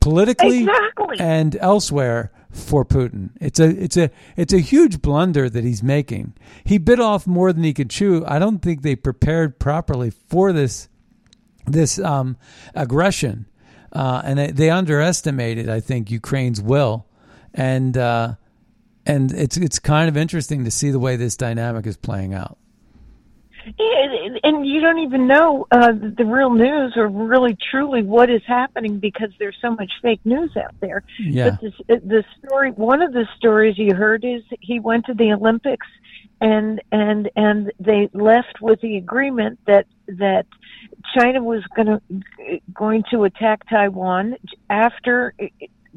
politically 0.00 0.60
Exactly. 0.60 1.16
and 1.20 1.56
elsewhere 1.60 2.30
for 2.56 2.84
Putin. 2.84 3.30
It's 3.40 3.60
a 3.60 3.68
it's 3.68 3.96
a 3.96 4.10
it's 4.36 4.52
a 4.52 4.58
huge 4.58 5.02
blunder 5.02 5.48
that 5.50 5.64
he's 5.64 5.82
making. 5.82 6.34
He 6.64 6.78
bit 6.78 7.00
off 7.00 7.26
more 7.26 7.52
than 7.52 7.62
he 7.62 7.74
could 7.74 7.90
chew. 7.90 8.24
I 8.26 8.38
don't 8.38 8.60
think 8.60 8.82
they 8.82 8.96
prepared 8.96 9.58
properly 9.58 10.10
for 10.10 10.52
this 10.52 10.88
this 11.66 11.98
um, 11.98 12.36
aggression. 12.74 13.46
uh, 13.96 14.20
and 14.24 14.38
they, 14.38 14.50
they 14.50 14.70
underestimated, 14.70 15.68
I 15.68 15.80
think, 15.80 16.10
Ukraine's 16.10 16.60
will, 16.60 17.06
and 17.54 17.96
uh, 17.96 18.34
and 19.06 19.32
it's 19.32 19.56
it's 19.56 19.78
kind 19.78 20.08
of 20.08 20.16
interesting 20.16 20.64
to 20.64 20.70
see 20.70 20.90
the 20.90 20.98
way 20.98 21.16
this 21.16 21.36
dynamic 21.36 21.86
is 21.86 21.96
playing 21.96 22.34
out. 22.34 22.58
Yeah, 23.78 24.38
and 24.44 24.66
you 24.66 24.80
don't 24.80 24.98
even 24.98 25.26
know 25.26 25.66
uh, 25.70 25.92
the 25.92 26.24
real 26.24 26.50
news 26.50 26.94
or 26.96 27.08
really 27.08 27.56
truly 27.70 28.02
what 28.02 28.30
is 28.30 28.42
happening 28.46 28.98
because 28.98 29.30
there's 29.38 29.56
so 29.60 29.72
much 29.72 29.90
fake 30.00 30.20
news 30.24 30.56
out 30.56 30.74
there. 30.80 31.02
Yeah. 31.18 31.50
But 31.50 31.60
this, 31.60 32.00
the 32.04 32.24
story, 32.38 32.70
one 32.70 33.02
of 33.02 33.12
the 33.12 33.26
stories 33.36 33.76
you 33.76 33.94
heard 33.94 34.24
is 34.24 34.42
he 34.60 34.78
went 34.78 35.06
to 35.06 35.14
the 35.14 35.32
Olympics 35.32 35.86
and 36.40 36.82
and 36.92 37.30
and 37.34 37.72
they 37.80 38.10
left 38.12 38.60
with 38.60 38.80
the 38.82 38.96
agreement 38.96 39.58
that 39.66 39.86
that 40.06 40.46
China 41.16 41.42
was 41.42 41.62
going 41.74 41.86
to 41.86 42.60
going 42.74 43.04
to 43.10 43.24
attack 43.24 43.68
Taiwan 43.68 44.36
after 44.68 45.34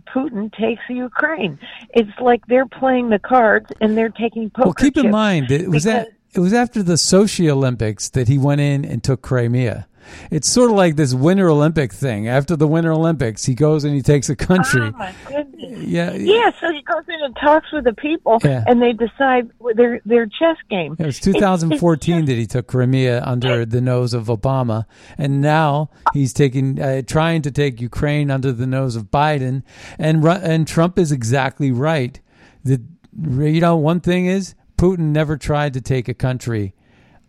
Putin 0.08 0.52
takes 0.54 0.82
the 0.88 0.96
Ukraine. 0.96 1.60
It's 1.94 2.18
like 2.20 2.46
they're 2.48 2.66
playing 2.66 3.10
the 3.10 3.20
cards 3.20 3.68
and 3.82 3.98
they're 3.98 4.10
taking 4.10 4.50
poker. 4.50 4.68
Well, 4.68 4.74
keep 4.74 4.98
in 4.98 5.12
mind 5.12 5.50
was 5.68 5.84
that 5.84 6.10
it 6.34 6.40
was 6.40 6.54
after 6.54 6.84
the 6.84 6.94
Sochi 6.94 7.50
Olympics 7.50 8.10
that 8.10 8.28
he 8.28 8.38
went 8.38 8.62
in 8.62 8.86
and 8.86 9.04
took 9.04 9.22
Crimea. 9.22 9.88
It's 10.32 10.50
sort 10.50 10.72
of 10.72 10.76
like 10.76 10.96
this 10.96 11.14
Winter 11.14 11.50
Olympic 11.50 11.94
thing. 11.94 12.28
After 12.28 12.56
the 12.56 12.68
Winter 12.68 12.92
Olympics, 12.92 13.46
he 13.46 13.54
goes 13.54 13.84
and 13.84 13.94
he 13.94 14.02
takes 14.02 14.28
a 14.30 14.36
country. 14.36 14.92
Oh 15.00 15.12
goodness! 15.28 15.84
Yeah, 15.84 16.14
Yeah, 16.14 16.50
so 16.60 16.72
he 16.72 16.82
goes 16.82 17.04
in 17.08 17.24
and 17.24 17.36
talks 17.36 17.72
with 17.72 17.84
the 17.84 17.94
people, 17.94 18.40
Yeah. 18.44 18.64
and 18.66 18.82
they 18.82 18.94
decide 18.94 19.52
their 19.76 20.02
their 20.06 20.26
chess 20.26 20.58
game. 20.68 20.96
It 20.98 21.06
was 21.06 21.20
2014 21.20 22.26
that 22.26 22.34
he 22.38 22.48
took 22.48 22.66
Crimea 22.68 23.22
under 23.24 23.66
the 23.66 23.82
nose 23.82 24.16
of 24.16 24.28
Obama, 24.28 24.86
and 25.18 25.42
now 25.42 25.92
he's 26.14 26.34
taking, 26.34 26.82
uh, 26.82 27.04
trying 27.04 27.44
to 27.44 27.52
take 27.52 27.80
Ukraine 27.80 28.32
under 28.32 28.52
the 28.52 28.66
nose 28.68 28.96
of 28.96 29.12
Biden. 29.12 29.62
And 30.00 30.26
and 30.26 30.68
Trump 30.68 30.98
is 30.98 31.12
exactly 31.12 31.72
right. 31.72 32.20
The 32.64 32.82
you 33.22 33.62
know 33.62 33.76
one 33.76 34.00
thing 34.00 34.26
is 34.26 34.56
Putin 34.80 35.12
never 35.12 35.36
tried 35.36 35.74
to 35.74 35.82
take 35.82 36.08
a 36.08 36.14
country 36.14 36.74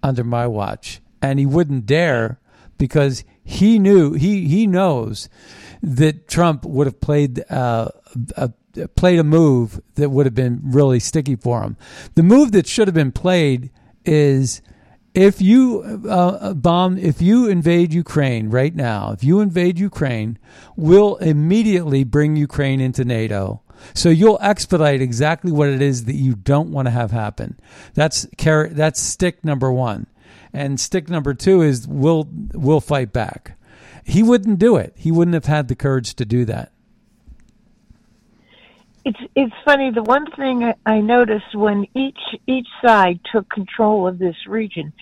under 0.04 0.22
my 0.22 0.46
watch, 0.46 1.00
and 1.20 1.40
he 1.40 1.44
wouldn't 1.46 1.84
dare 1.84 2.38
because 2.78 3.24
he 3.42 3.76
knew 3.76 4.12
he 4.12 4.46
he 4.46 4.68
knows 4.68 5.28
that 5.82 6.28
Trump 6.28 6.64
would 6.64 6.86
have 6.86 7.00
played 7.00 7.42
uh, 7.50 7.88
a 8.36 8.52
played 8.94 9.18
a 9.18 9.24
move 9.24 9.80
that 9.96 10.10
would 10.10 10.26
have 10.26 10.34
been 10.34 10.60
really 10.62 11.00
sticky 11.00 11.34
for 11.34 11.62
him. 11.62 11.76
The 12.14 12.22
move 12.22 12.52
that 12.52 12.68
should 12.68 12.86
have 12.86 12.94
been 12.94 13.10
played 13.10 13.72
is 14.04 14.62
if 15.12 15.42
you 15.42 15.82
uh, 16.08 16.54
bomb, 16.54 16.98
if 16.98 17.20
you 17.20 17.48
invade 17.48 17.92
Ukraine 17.92 18.48
right 18.48 18.76
now, 18.76 19.10
if 19.10 19.24
you 19.24 19.40
invade 19.40 19.76
Ukraine, 19.76 20.38
we'll 20.76 21.16
immediately 21.16 22.04
bring 22.04 22.36
Ukraine 22.36 22.80
into 22.80 23.04
NATO. 23.04 23.62
So 23.94 24.08
you'll 24.08 24.38
expedite 24.40 25.00
exactly 25.00 25.52
what 25.52 25.68
it 25.68 25.82
is 25.82 26.04
that 26.04 26.14
you 26.14 26.34
don't 26.34 26.70
want 26.70 26.86
to 26.86 26.90
have 26.90 27.10
happen. 27.10 27.58
That's 27.94 28.26
That's 28.38 29.00
stick 29.00 29.44
number 29.44 29.72
one, 29.72 30.06
and 30.52 30.78
stick 30.78 31.08
number 31.08 31.34
two 31.34 31.62
is 31.62 31.86
we'll 31.88 32.28
we'll 32.52 32.80
fight 32.80 33.12
back. 33.12 33.58
He 34.04 34.22
wouldn't 34.22 34.58
do 34.58 34.76
it. 34.76 34.94
He 34.96 35.10
wouldn't 35.12 35.34
have 35.34 35.46
had 35.46 35.68
the 35.68 35.74
courage 35.74 36.14
to 36.14 36.24
do 36.24 36.44
that. 36.46 36.72
It's 39.04 39.20
it's 39.34 39.54
funny. 39.64 39.90
The 39.90 40.02
one 40.02 40.26
thing 40.32 40.64
I- 40.64 40.74
I 40.84 41.00
noticed 41.00 41.54
when 41.54 41.86
each 41.94 42.20
each 42.46 42.68
side 42.84 43.20
took 43.32 43.48
control 43.48 44.06
of 44.06 44.18
this 44.18 44.36
region, 44.46 44.92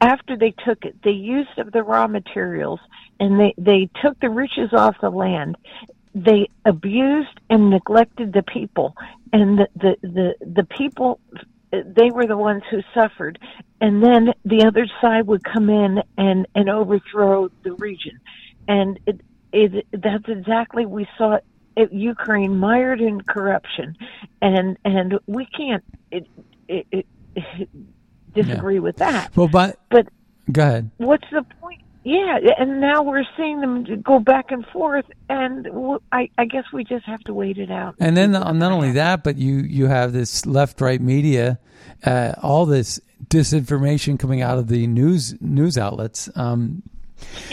after 0.00 0.36
they 0.36 0.52
took 0.64 0.84
it, 0.84 0.96
they 1.02 1.10
used 1.10 1.58
up 1.58 1.72
the 1.72 1.82
raw 1.82 2.06
materials 2.06 2.80
and 3.18 3.38
they 3.38 3.54
they 3.58 3.90
took 4.00 4.18
the 4.20 4.30
riches 4.30 4.72
off 4.72 4.96
the 5.00 5.10
land. 5.10 5.56
They 6.14 6.48
abused 6.64 7.40
and 7.48 7.70
neglected 7.70 8.32
the 8.32 8.42
people, 8.42 8.94
and 9.32 9.58
the 9.58 9.68
the 9.74 9.96
the, 10.02 10.34
the 10.44 10.64
people 10.64 11.20
they 11.72 12.10
were 12.10 12.26
the 12.26 12.36
ones 12.36 12.62
who 12.70 12.80
suffered. 12.94 13.38
And 13.80 14.02
then 14.02 14.34
the 14.44 14.64
other 14.66 14.86
side 15.00 15.26
would 15.26 15.42
come 15.42 15.68
in 15.70 16.02
and 16.16 16.46
and 16.54 16.68
overthrow 16.68 17.48
the 17.62 17.72
region. 17.72 18.20
And 18.68 18.98
it, 19.06 19.20
it 19.52 19.86
that's 19.92 20.28
exactly 20.28 20.86
we 20.86 21.06
saw 21.16 21.38
it, 21.76 21.92
Ukraine 21.92 22.58
mired 22.58 23.00
in 23.00 23.22
corruption. 23.22 23.96
And 24.40 24.76
and 24.84 25.18
we 25.26 25.46
can't 25.46 25.84
it, 26.10 26.26
it, 26.68 27.06
disagree 28.34 28.78
with 28.78 28.96
that. 28.96 29.34
Well, 29.36 29.48
but 29.48 29.78
but 29.90 30.08
go 30.50 30.62
ahead. 30.62 30.90
what's 30.98 31.28
the 31.32 31.42
point 31.60 31.80
yeah 32.04 32.38
and 32.58 32.80
now 32.80 33.02
we're 33.02 33.24
seeing 33.36 33.60
them 33.60 33.84
go 34.02 34.18
back 34.18 34.50
and 34.50 34.64
forth 34.66 35.06
and 35.28 35.68
I 36.38 36.44
guess 36.44 36.64
we 36.72 36.84
just 36.84 37.04
have 37.06 37.20
to 37.20 37.34
wait 37.34 37.58
it 37.58 37.70
out 37.70 37.94
And 37.98 38.16
then 38.16 38.32
not 38.32 38.72
only 38.72 38.92
that, 38.92 39.22
but 39.22 39.36
you 39.36 39.56
you 39.58 39.86
have 39.86 40.12
this 40.12 40.44
left 40.46 40.80
right 40.80 41.00
media, 41.00 41.58
uh, 42.04 42.34
all 42.42 42.66
this 42.66 43.00
disinformation 43.28 44.18
coming 44.18 44.42
out 44.42 44.58
of 44.58 44.68
the 44.68 44.86
news 44.86 45.40
news 45.40 45.78
outlets. 45.78 46.28
Um, 46.34 46.82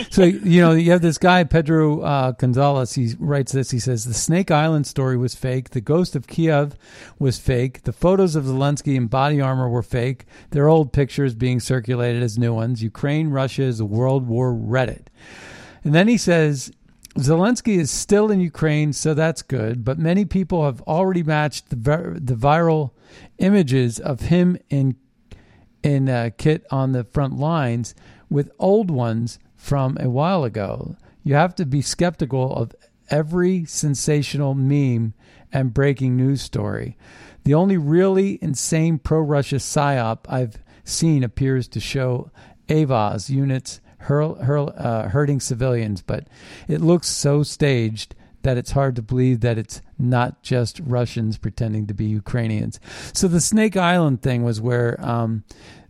so 0.09 0.24
you 0.24 0.61
know 0.61 0.72
you 0.72 0.91
have 0.91 1.01
this 1.01 1.17
guy 1.17 1.43
Pedro 1.43 2.01
uh, 2.01 2.32
Gonzalez. 2.32 2.93
He 2.93 3.13
writes 3.20 3.51
this. 3.51 3.72
He 3.72 3.80
says 3.80 4.05
the 4.05 4.13
Snake 4.13 4.51
Island 4.51 4.88
story 4.88 5.17
was 5.17 5.36
fake. 5.36 5.72
The 5.72 5.82
ghost 5.82 6.15
of 6.15 6.28
Kiev 6.28 6.76
was 7.17 7.39
fake. 7.39 7.84
The 7.84 7.93
photos 7.93 8.36
of 8.36 8.45
Zelensky 8.45 8.95
in 8.95 9.07
body 9.07 9.41
armor 9.41 9.70
were 9.70 9.84
fake. 9.84 10.26
They're 10.51 10.70
old 10.70 10.93
pictures 10.93 11.36
being 11.36 11.59
circulated 11.59 12.24
as 12.24 12.38
new 12.38 12.53
ones. 12.53 12.84
Ukraine, 12.84 13.30
Russia 13.30 13.63
is 13.63 13.80
a 13.80 13.86
World 13.86 14.28
War 14.28 14.53
Reddit. 14.53 15.07
And 15.84 15.95
then 15.95 16.07
he 16.07 16.17
says 16.17 16.72
Zelensky 17.17 17.78
is 17.78 17.91
still 17.91 18.32
in 18.32 18.39
Ukraine, 18.39 18.93
so 18.93 19.13
that's 19.13 19.41
good. 19.41 19.84
But 19.84 19.99
many 19.99 20.26
people 20.26 20.65
have 20.65 20.82
already 20.82 21.24
matched 21.24 21.70
the, 21.70 21.76
vir- 21.76 22.17
the 22.20 22.36
viral 22.36 22.91
images 23.38 23.99
of 23.99 24.22
him 24.22 24.57
in 24.70 24.95
in 25.82 26.09
uh, 26.09 26.30
kit 26.38 26.65
on 26.72 26.91
the 26.91 27.05
front 27.05 27.38
lines 27.38 27.95
with 28.30 28.51
old 28.59 28.91
ones 28.91 29.39
from 29.60 29.97
a 29.99 30.10
while 30.10 30.45
ago. 30.45 30.95
You 31.22 31.36
have 31.36 31.53
to 31.55 31.66
be 31.66 31.82
skeptical 31.82 32.55
of 32.55 32.74
every 33.10 33.66
sensational 33.66 34.55
meme 34.55 35.14
and 35.51 35.74
breaking 35.74 36.16
news 36.16 36.41
story. 36.41 36.97
The 37.43 37.53
only 37.53 37.78
really 37.78 38.39
insane 38.41 38.99
pro 38.99 39.20
Russia 39.20 39.57
psyop 39.57 40.20
I've 40.30 40.57
seen 40.84 41.24
appears 41.24 41.68
to 41.70 41.80
show 41.80 42.32
Azov 42.70 43.30
units 43.30 43.82
hurl, 43.99 44.36
hurl, 44.36 44.74
uh, 44.78 45.10
hurting 45.10 45.41
civilians, 45.41 46.01
but 46.01 46.28
it 46.70 46.80
looks 46.80 47.10
so 47.10 47.43
staged 47.43 48.16
that 48.43 48.57
it's 48.57 48.71
hard 48.71 48.95
to 48.95 49.01
believe 49.01 49.41
that 49.41 49.57
it's 49.57 49.81
not 49.97 50.41
just 50.41 50.79
Russians 50.79 51.37
pretending 51.37 51.87
to 51.87 51.93
be 51.93 52.05
Ukrainians. 52.05 52.79
So 53.13 53.27
the 53.27 53.41
Snake 53.41 53.75
Island 53.75 54.21
thing 54.21 54.43
was 54.43 54.61
where 54.61 54.99
um, 55.05 55.43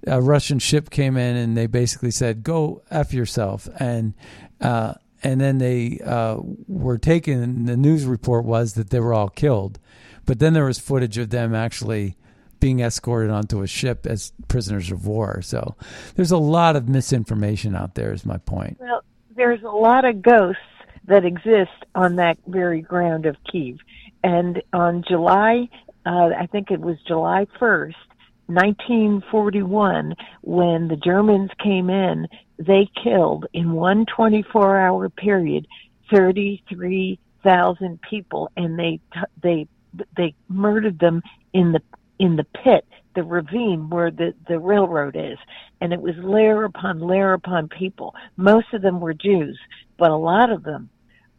a 0.07 0.21
Russian 0.21 0.59
ship 0.59 0.89
came 0.89 1.17
in 1.17 1.35
and 1.35 1.55
they 1.55 1.67
basically 1.67 2.11
said, 2.11 2.43
"Go 2.43 2.81
f 2.89 3.13
yourself," 3.13 3.67
and 3.79 4.13
uh, 4.61 4.95
and 5.23 5.39
then 5.39 5.57
they 5.57 5.99
uh, 6.03 6.37
were 6.67 6.97
taken. 6.97 7.65
The 7.65 7.77
news 7.77 8.05
report 8.05 8.45
was 8.45 8.73
that 8.73 8.89
they 8.89 8.99
were 8.99 9.13
all 9.13 9.29
killed, 9.29 9.79
but 10.25 10.39
then 10.39 10.53
there 10.53 10.65
was 10.65 10.79
footage 10.79 11.17
of 11.17 11.29
them 11.29 11.53
actually 11.53 12.17
being 12.59 12.81
escorted 12.81 13.29
onto 13.29 13.61
a 13.61 13.67
ship 13.67 14.05
as 14.05 14.33
prisoners 14.47 14.91
of 14.91 15.05
war. 15.05 15.41
So 15.41 15.75
there's 16.15 16.31
a 16.31 16.37
lot 16.37 16.75
of 16.75 16.89
misinformation 16.89 17.75
out 17.75 17.95
there. 17.95 18.11
Is 18.11 18.25
my 18.25 18.37
point. 18.37 18.77
Well, 18.79 19.03
there's 19.35 19.63
a 19.63 19.69
lot 19.69 20.05
of 20.05 20.21
ghosts 20.21 20.61
that 21.09 21.25
exist 21.25 21.85
on 21.95 22.15
that 22.15 22.37
very 22.47 22.81
ground 22.81 23.25
of 23.25 23.35
Kiev. 23.51 23.79
And 24.23 24.61
on 24.71 25.03
July, 25.07 25.67
uh, 26.05 26.29
I 26.39 26.47
think 26.51 26.71
it 26.71 26.79
was 26.79 26.97
July 27.07 27.47
1st, 27.59 27.95
1941, 28.45 30.15
when 30.41 30.87
the 30.87 30.95
Germans 30.95 31.51
came 31.63 31.89
in, 31.89 32.27
they 32.57 32.89
killed 33.03 33.45
in 33.53 33.73
one 33.73 34.05
24 34.05 34.79
hour 34.79 35.09
period 35.09 35.67
33,000 36.11 37.99
people 38.09 38.51
and 38.57 38.79
they, 38.79 38.99
they, 39.43 39.67
they 40.17 40.33
murdered 40.47 40.97
them 40.99 41.21
in 41.53 41.71
the, 41.71 41.81
in 42.17 42.35
the 42.35 42.43
pit, 42.63 42.85
the 43.15 43.23
ravine 43.23 43.89
where 43.89 44.09
the, 44.09 44.33
the 44.47 44.57
railroad 44.59 45.15
is. 45.15 45.37
And 45.79 45.93
it 45.93 46.01
was 46.01 46.15
layer 46.17 46.63
upon 46.63 46.99
layer 46.99 47.33
upon 47.33 47.67
people. 47.67 48.15
Most 48.35 48.73
of 48.73 48.81
them 48.81 48.99
were 48.99 49.13
Jews, 49.13 49.59
but 49.97 50.09
a 50.09 50.15
lot 50.15 50.51
of 50.51 50.63
them 50.63 50.89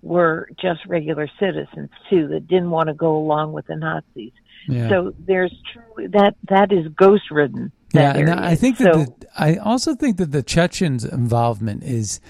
were 0.03 0.49
just 0.61 0.81
regular 0.87 1.29
citizens 1.39 1.91
too 2.09 2.29
that 2.29 2.49
didn't 2.49 2.71
want 2.71 2.89
to 2.89 2.95
go 2.95 3.17
along 3.17 3.53
with 3.53 3.67
the 3.67 3.77
Nazis. 3.77 4.33
Yeah. 4.67 4.89
So 4.89 5.15
there's 5.19 5.55
truly 5.73 6.09
that 6.09 6.37
that 6.49 6.73
is 6.73 6.89
ghost 6.89 7.31
ridden. 7.31 7.73
Yeah, 7.93 8.17
and. 8.17 8.31
I 8.31 8.55
think 8.55 8.79
that 8.79 8.95
so, 8.95 9.05
the, 9.05 9.27
I 9.37 9.57
also 9.57 9.95
think 9.95 10.19
that 10.19 10.31
the 10.31 10.43
Chechens' 10.43 11.05
involvement 11.05 11.83
is 11.83 12.21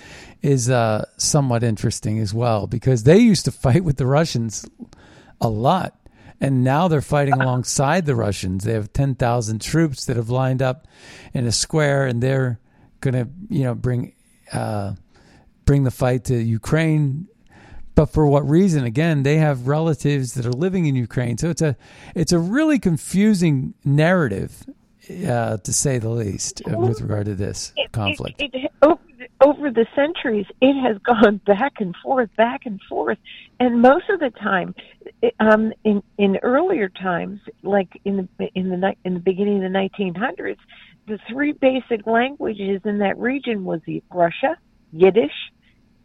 is 0.43 0.71
uh, 0.71 1.05
somewhat 1.19 1.63
interesting 1.63 2.19
as 2.19 2.33
well 2.33 2.67
because 2.67 3.03
they 3.03 3.19
used 3.19 3.45
to 3.45 3.53
fight 3.53 3.85
with 3.85 3.99
the 3.99 4.07
Russians 4.07 4.67
a 5.41 5.49
lot, 5.49 5.99
and 6.41 6.65
now 6.65 6.89
they're 6.89 7.03
fighting 7.03 7.35
alongside 7.35 8.07
the 8.07 8.15
Russians. 8.15 8.65
They 8.65 8.73
have 8.73 8.93
ten 8.93 9.15
thousand 9.15 9.61
troops 9.61 10.07
that 10.07 10.17
have 10.17 10.31
lined 10.31 10.63
up 10.63 10.87
in 11.35 11.47
a 11.47 11.53
square, 11.53 12.07
and 12.07 12.23
they're 12.23 12.59
going 13.01 13.15
to 13.15 13.29
you 13.55 13.65
know 13.65 13.75
bring 13.75 14.15
uh, 14.53 14.95
bring 15.67 15.85
the 15.85 15.91
fight 15.91 16.25
to 16.25 16.37
Ukraine 16.37 17.29
but 17.95 18.07
for 18.07 18.27
what 18.27 18.49
reason? 18.49 18.85
Again, 18.85 19.23
they 19.23 19.37
have 19.37 19.67
relatives 19.67 20.35
that 20.35 20.47
are 20.47 20.53
living 20.53 20.87
in 20.87 20.95
Ukraine, 20.95 21.39
so 21.39 21.51
it's 21.51 21.63
a 21.63 21.77
it's 22.15 22.33
a 22.33 22.39
really 22.39 22.79
confusing 22.79 23.75
narrative, 23.85 24.65
uh, 25.29 25.57
to 25.59 25.73
say 25.73 25.99
the 25.99 26.09
least, 26.09 26.63
uh, 26.67 26.79
with 26.79 27.01
regard 27.01 27.27
to 27.27 27.35
this 27.35 27.73
It- 27.77 27.93
conflict. 27.93 28.41
It, 28.41 28.55
it, 28.55 28.73
over, 28.83 29.01
the, 29.19 29.29
over 29.41 29.71
the 29.71 29.87
centuries, 29.95 30.47
it 30.61 30.81
has 30.81 30.99
gone 30.99 31.39
back 31.47 31.75
and 31.81 31.95
forth, 32.03 32.31
back 32.37 32.67
and 32.67 32.81
forth, 32.89 33.19
and 33.59 33.83
most 33.83 34.09
of 34.09 34.21
the 34.21 34.31
time, 34.31 34.75
um, 35.39 35.73
in 35.85 36.03
in 36.19 36.37
earlier 36.43 36.89
times, 36.89 37.41
like 37.63 38.01
in 38.05 38.29
the 38.39 38.49
in 38.55 38.71
the 38.71 38.95
in 39.05 39.15
the 39.15 39.21
beginning 39.21 39.65
of 39.65 39.73
the 39.73 39.79
1900s, 39.79 40.57
the 41.07 41.19
three 41.29 41.53
basic 41.53 42.07
languages 42.07 42.81
in 42.85 42.99
that 42.99 43.19
region 43.19 43.65
was 43.65 43.81
Russia, 44.13 44.57
Yiddish, 44.93 45.33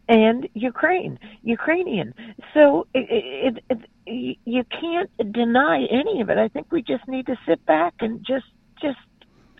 and 0.08 0.48
Ukraine, 0.54 1.18
Ukrainian. 1.42 2.14
So 2.54 2.86
it, 2.94 3.58
it, 3.68 3.78
it, 4.06 4.38
you 4.44 4.64
can't 4.64 5.10
deny 5.32 5.86
any 5.90 6.20
of 6.20 6.30
it. 6.30 6.38
I 6.38 6.48
think 6.48 6.70
we 6.70 6.82
just 6.82 7.06
need 7.08 7.26
to 7.26 7.36
sit 7.46 7.64
back 7.66 7.94
and 8.00 8.24
just 8.24 8.46
just 8.80 8.98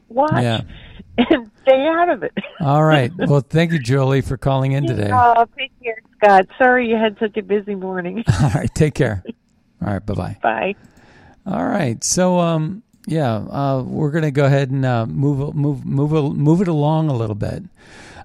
watch 0.08 0.32
Yeah. 0.42 0.60
and 1.18 1.50
stay 1.62 1.86
out 1.86 2.08
of 2.10 2.22
it. 2.22 2.32
All 2.60 2.84
right. 2.84 3.10
Well, 3.26 3.40
thank 3.40 3.72
you, 3.72 3.78
Jolie, 3.78 4.20
for 4.20 4.36
calling 4.36 4.72
in 4.72 4.86
today. 4.86 5.10
Oh, 5.12 5.46
take 5.58 5.72
care, 5.82 5.96
Scott. 6.16 6.46
Sorry 6.58 6.88
you 6.88 6.96
had 6.96 7.18
such 7.18 7.36
a 7.36 7.42
busy 7.42 7.74
morning. 7.74 8.22
All 8.42 8.50
right. 8.50 8.72
Take 8.74 8.94
care. 8.94 9.24
All 9.84 9.92
right. 9.92 10.04
Bye 10.04 10.14
bye. 10.14 10.36
Bye. 10.42 10.74
All 11.46 11.66
right. 11.66 12.02
So, 12.04 12.38
um, 12.38 12.82
yeah, 13.06 13.34
uh, 13.36 13.82
we're 13.82 14.10
going 14.10 14.24
to 14.24 14.30
go 14.30 14.44
ahead 14.44 14.70
and 14.70 14.84
uh, 14.84 15.06
move 15.06 15.54
move 15.54 15.84
move 15.86 16.36
move 16.36 16.60
it 16.60 16.68
along 16.68 17.08
a 17.08 17.14
little 17.14 17.34
bit. 17.36 17.62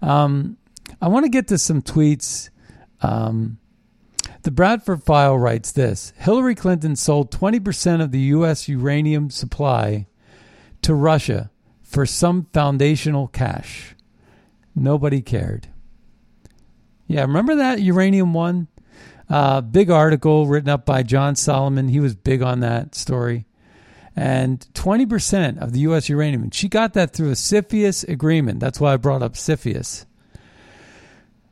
Um, 0.01 0.57
I 1.01 1.07
want 1.07 1.25
to 1.25 1.29
get 1.29 1.47
to 1.47 1.57
some 1.57 1.81
tweets. 1.81 2.49
Um, 3.01 3.57
the 4.43 4.51
Bradford 4.51 5.03
File 5.03 5.37
writes 5.37 5.71
this: 5.71 6.13
Hillary 6.17 6.55
Clinton 6.55 6.95
sold 6.95 7.31
twenty 7.31 7.59
percent 7.59 8.01
of 8.01 8.11
the 8.11 8.19
U.S. 8.19 8.67
uranium 8.67 9.29
supply 9.29 10.07
to 10.83 10.93
Russia 10.93 11.51
for 11.81 12.05
some 12.05 12.47
foundational 12.53 13.27
cash. 13.27 13.95
Nobody 14.75 15.21
cared. 15.21 15.67
Yeah, 17.07 17.21
remember 17.21 17.55
that 17.55 17.81
uranium 17.81 18.33
one? 18.33 18.67
Uh, 19.29 19.61
big 19.61 19.89
article 19.89 20.47
written 20.47 20.69
up 20.69 20.85
by 20.85 21.03
John 21.03 21.35
Solomon. 21.35 21.87
He 21.87 21.99
was 21.99 22.15
big 22.15 22.41
on 22.41 22.59
that 22.61 22.95
story. 22.95 23.45
And 24.13 24.59
20% 24.73 25.61
of 25.61 25.71
the 25.71 25.79
U.S. 25.81 26.09
uranium, 26.09 26.51
she 26.51 26.67
got 26.67 26.93
that 26.93 27.13
through 27.13 27.29
a 27.29 27.35
CFIUS 27.35 28.07
agreement. 28.09 28.59
That's 28.59 28.79
why 28.79 28.93
I 28.93 28.97
brought 28.97 29.23
up 29.23 29.33
CFIUS. 29.33 30.05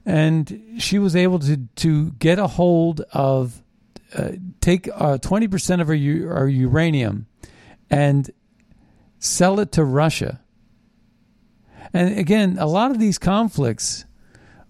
And 0.09 0.75
she 0.79 0.97
was 0.97 1.15
able 1.15 1.39
to, 1.39 1.57
to 1.57 2.11
get 2.13 2.39
a 2.39 2.47
hold 2.47 3.01
of, 3.13 3.61
uh, 4.15 4.31
take 4.59 4.87
uh, 4.87 5.17
20% 5.19 5.81
of 5.81 5.87
her, 5.87 5.93
u- 5.93 6.29
our 6.29 6.47
uranium 6.47 7.27
and 7.89 8.29
sell 9.19 9.59
it 9.59 9.71
to 9.73 9.83
Russia. 9.83 10.41
And 11.93 12.17
again, 12.17 12.57
a 12.59 12.65
lot 12.65 12.91
of 12.91 12.99
these 12.99 13.17
conflicts 13.17 14.05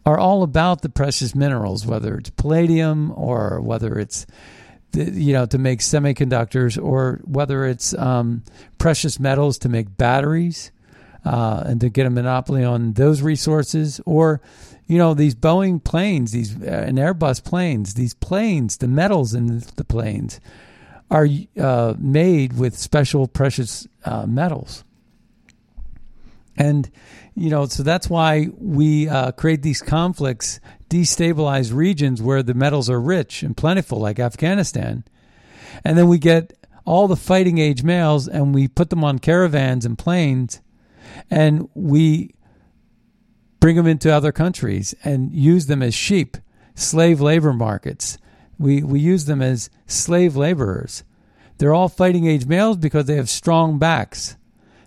are 0.05 0.17
all 0.17 0.43
about 0.43 0.81
the 0.81 0.89
precious 0.89 1.35
minerals, 1.35 1.85
whether 1.85 2.17
it's 2.17 2.29
palladium 2.31 3.13
or 3.15 3.61
whether 3.61 3.99
it's 3.99 4.25
you 4.93 5.33
know 5.33 5.45
to 5.45 5.57
make 5.57 5.79
semiconductors 5.79 6.81
or 6.81 7.21
whether 7.23 7.65
it's 7.65 7.93
um, 7.93 8.43
precious 8.77 9.19
metals 9.19 9.59
to 9.59 9.69
make 9.69 9.97
batteries 9.97 10.71
uh, 11.25 11.63
and 11.65 11.81
to 11.81 11.89
get 11.89 12.05
a 12.05 12.09
monopoly 12.09 12.63
on 12.63 12.93
those 12.93 13.21
resources 13.21 13.99
or 14.05 14.41
you 14.87 14.97
know 14.97 15.13
these 15.13 15.35
Boeing 15.35 15.83
planes, 15.83 16.31
these 16.31 16.55
uh, 16.61 16.85
and 16.87 16.97
Airbus 16.97 17.43
planes, 17.43 17.93
these 17.93 18.13
planes, 18.13 18.77
the 18.77 18.87
metals 18.87 19.33
in 19.33 19.59
the 19.75 19.83
planes 19.83 20.39
are 21.11 21.27
uh, 21.59 21.93
made 21.97 22.57
with 22.57 22.77
special 22.77 23.27
precious 23.27 23.87
uh, 24.05 24.25
metals. 24.25 24.83
And, 26.55 26.91
you 27.35 27.49
know, 27.49 27.65
so 27.65 27.83
that's 27.83 28.09
why 28.09 28.49
we 28.57 29.07
uh, 29.07 29.31
create 29.31 29.63
these 29.63 29.81
conflicts, 29.81 30.59
destabilize 30.89 31.73
regions 31.73 32.21
where 32.21 32.43
the 32.43 32.53
metals 32.53 32.89
are 32.89 32.99
rich 32.99 33.43
and 33.43 33.55
plentiful, 33.55 33.99
like 33.99 34.19
Afghanistan. 34.19 35.05
And 35.85 35.97
then 35.97 36.09
we 36.09 36.19
get 36.19 36.53
all 36.85 37.07
the 37.07 37.15
fighting 37.15 37.59
age 37.59 37.81
males 37.81 38.27
and 38.27 38.53
we 38.53 38.67
put 38.67 38.89
them 38.89 39.03
on 39.03 39.19
caravans 39.19 39.85
and 39.85 39.97
planes 39.97 40.61
and 41.29 41.69
we 41.73 42.35
bring 43.59 43.75
them 43.75 43.87
into 43.87 44.13
other 44.13 44.31
countries 44.31 44.95
and 45.03 45.31
use 45.33 45.65
them 45.65 45.81
as 45.81 45.93
sheep, 45.93 46.37
slave 46.75 47.19
labor 47.21 47.53
markets. 47.53 48.17
We, 48.57 48.83
we 48.83 48.99
use 48.99 49.25
them 49.25 49.41
as 49.41 49.69
slave 49.85 50.35
laborers. 50.35 51.03
They're 51.57 51.73
all 51.73 51.89
fighting 51.89 52.25
age 52.25 52.45
males 52.45 52.77
because 52.77 53.05
they 53.05 53.15
have 53.15 53.29
strong 53.29 53.79
backs. 53.79 54.37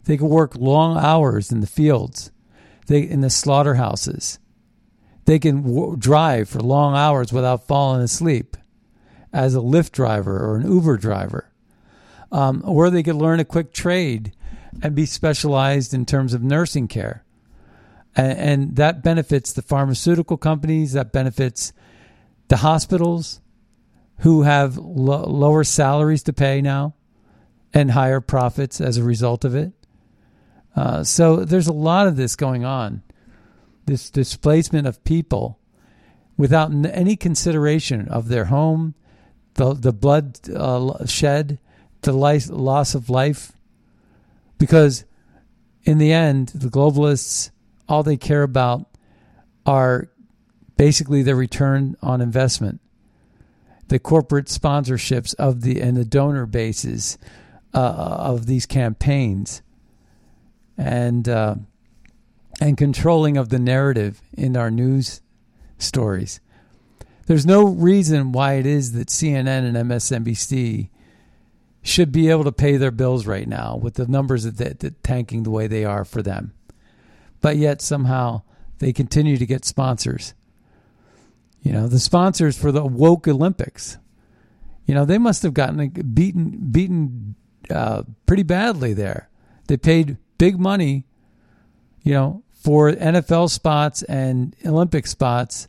They 0.04 0.16
can 0.16 0.28
work 0.28 0.56
long 0.56 0.96
hours 0.96 1.52
in 1.52 1.60
the 1.60 1.66
fields, 1.66 2.30
they 2.86 3.00
in 3.00 3.20
the 3.20 3.30
slaughterhouses. 3.30 4.38
They 5.24 5.38
can 5.38 5.62
w- 5.62 5.96
drive 5.96 6.48
for 6.48 6.58
long 6.60 6.96
hours 6.96 7.32
without 7.32 7.68
falling 7.68 8.02
asleep 8.02 8.56
as 9.32 9.54
a 9.54 9.58
Lyft 9.58 9.92
driver 9.92 10.36
or 10.38 10.56
an 10.56 10.70
Uber 10.70 10.96
driver. 10.96 11.48
Um, 12.32 12.62
or 12.64 12.90
they 12.90 13.02
could 13.02 13.14
learn 13.14 13.40
a 13.40 13.44
quick 13.44 13.72
trade 13.72 14.32
and 14.80 14.94
be 14.94 15.06
specialized 15.06 15.92
in 15.92 16.06
terms 16.06 16.34
of 16.34 16.42
nursing 16.42 16.88
care. 16.88 17.24
And, 18.14 18.38
and 18.38 18.76
that 18.76 19.02
benefits 19.02 19.52
the 19.52 19.62
pharmaceutical 19.62 20.36
companies, 20.36 20.92
that 20.92 21.12
benefits 21.12 21.72
the 22.48 22.58
hospitals 22.58 23.40
who 24.18 24.42
have 24.42 24.76
lo- 24.78 25.24
lower 25.24 25.64
salaries 25.64 26.22
to 26.22 26.32
pay 26.32 26.62
now 26.62 26.94
and 27.74 27.90
higher 27.90 28.20
profits 28.20 28.80
as 28.80 28.96
a 28.96 29.02
result 29.02 29.44
of 29.44 29.54
it. 29.54 29.72
Uh, 30.76 31.04
so 31.04 31.44
there's 31.44 31.66
a 31.66 31.72
lot 31.72 32.06
of 32.06 32.16
this 32.16 32.36
going 32.36 32.64
on, 32.64 33.02
this 33.86 34.10
displacement 34.10 34.86
of 34.86 35.02
people 35.04 35.58
without 36.36 36.72
any 36.86 37.16
consideration 37.16 38.08
of 38.08 38.28
their 38.28 38.46
home, 38.46 38.94
the 39.54 39.74
the 39.74 39.92
blood 39.92 40.38
uh, 40.50 41.04
shed, 41.04 41.58
the 42.02 42.12
life, 42.12 42.48
loss 42.48 42.94
of 42.94 43.10
life, 43.10 43.51
because 44.62 45.04
in 45.82 45.98
the 45.98 46.12
end, 46.12 46.50
the 46.54 46.68
globalists 46.68 47.50
all 47.88 48.04
they 48.04 48.16
care 48.16 48.44
about 48.44 48.86
are 49.66 50.08
basically 50.76 51.20
their 51.20 51.34
return 51.34 51.96
on 52.00 52.20
investment, 52.20 52.80
the 53.88 53.98
corporate 53.98 54.46
sponsorships 54.46 55.34
of 55.34 55.62
the 55.62 55.80
and 55.80 55.96
the 55.96 56.04
donor 56.04 56.46
bases 56.46 57.18
uh, 57.74 57.78
of 57.80 58.46
these 58.46 58.64
campaigns 58.64 59.62
and 60.78 61.28
uh, 61.28 61.56
and 62.60 62.78
controlling 62.78 63.36
of 63.36 63.48
the 63.48 63.58
narrative 63.58 64.22
in 64.32 64.56
our 64.56 64.70
news 64.70 65.22
stories. 65.76 66.38
There's 67.26 67.44
no 67.44 67.64
reason 67.64 68.30
why 68.30 68.54
it 68.54 68.66
is 68.66 68.92
that 68.92 69.08
CNN 69.08 69.66
and 69.66 69.76
MSNBC 69.90 70.88
should 71.82 72.12
be 72.12 72.30
able 72.30 72.44
to 72.44 72.52
pay 72.52 72.76
their 72.76 72.90
bills 72.90 73.26
right 73.26 73.48
now 73.48 73.76
with 73.76 73.94
the 73.94 74.06
numbers 74.06 74.44
that, 74.44 74.56
that, 74.58 74.80
that 74.80 75.02
tanking 75.02 75.42
the 75.42 75.50
way 75.50 75.66
they 75.66 75.84
are 75.84 76.04
for 76.04 76.22
them, 76.22 76.52
but 77.40 77.56
yet 77.56 77.82
somehow 77.82 78.42
they 78.78 78.92
continue 78.92 79.36
to 79.36 79.46
get 79.46 79.64
sponsors. 79.64 80.34
You 81.62 81.72
know, 81.72 81.86
the 81.86 82.00
sponsors 82.00 82.58
for 82.58 82.72
the 82.72 82.84
woke 82.84 83.28
Olympics. 83.28 83.98
You 84.86 84.94
know, 84.94 85.04
they 85.04 85.18
must 85.18 85.42
have 85.44 85.54
gotten 85.54 85.88
beaten 85.88 86.70
beaten 86.70 87.36
uh, 87.70 88.02
pretty 88.26 88.42
badly 88.42 88.92
there. 88.92 89.28
They 89.68 89.76
paid 89.76 90.16
big 90.38 90.58
money, 90.58 91.06
you 92.02 92.14
know, 92.14 92.42
for 92.52 92.90
NFL 92.90 93.50
spots 93.50 94.02
and 94.04 94.56
Olympic 94.66 95.06
spots, 95.06 95.68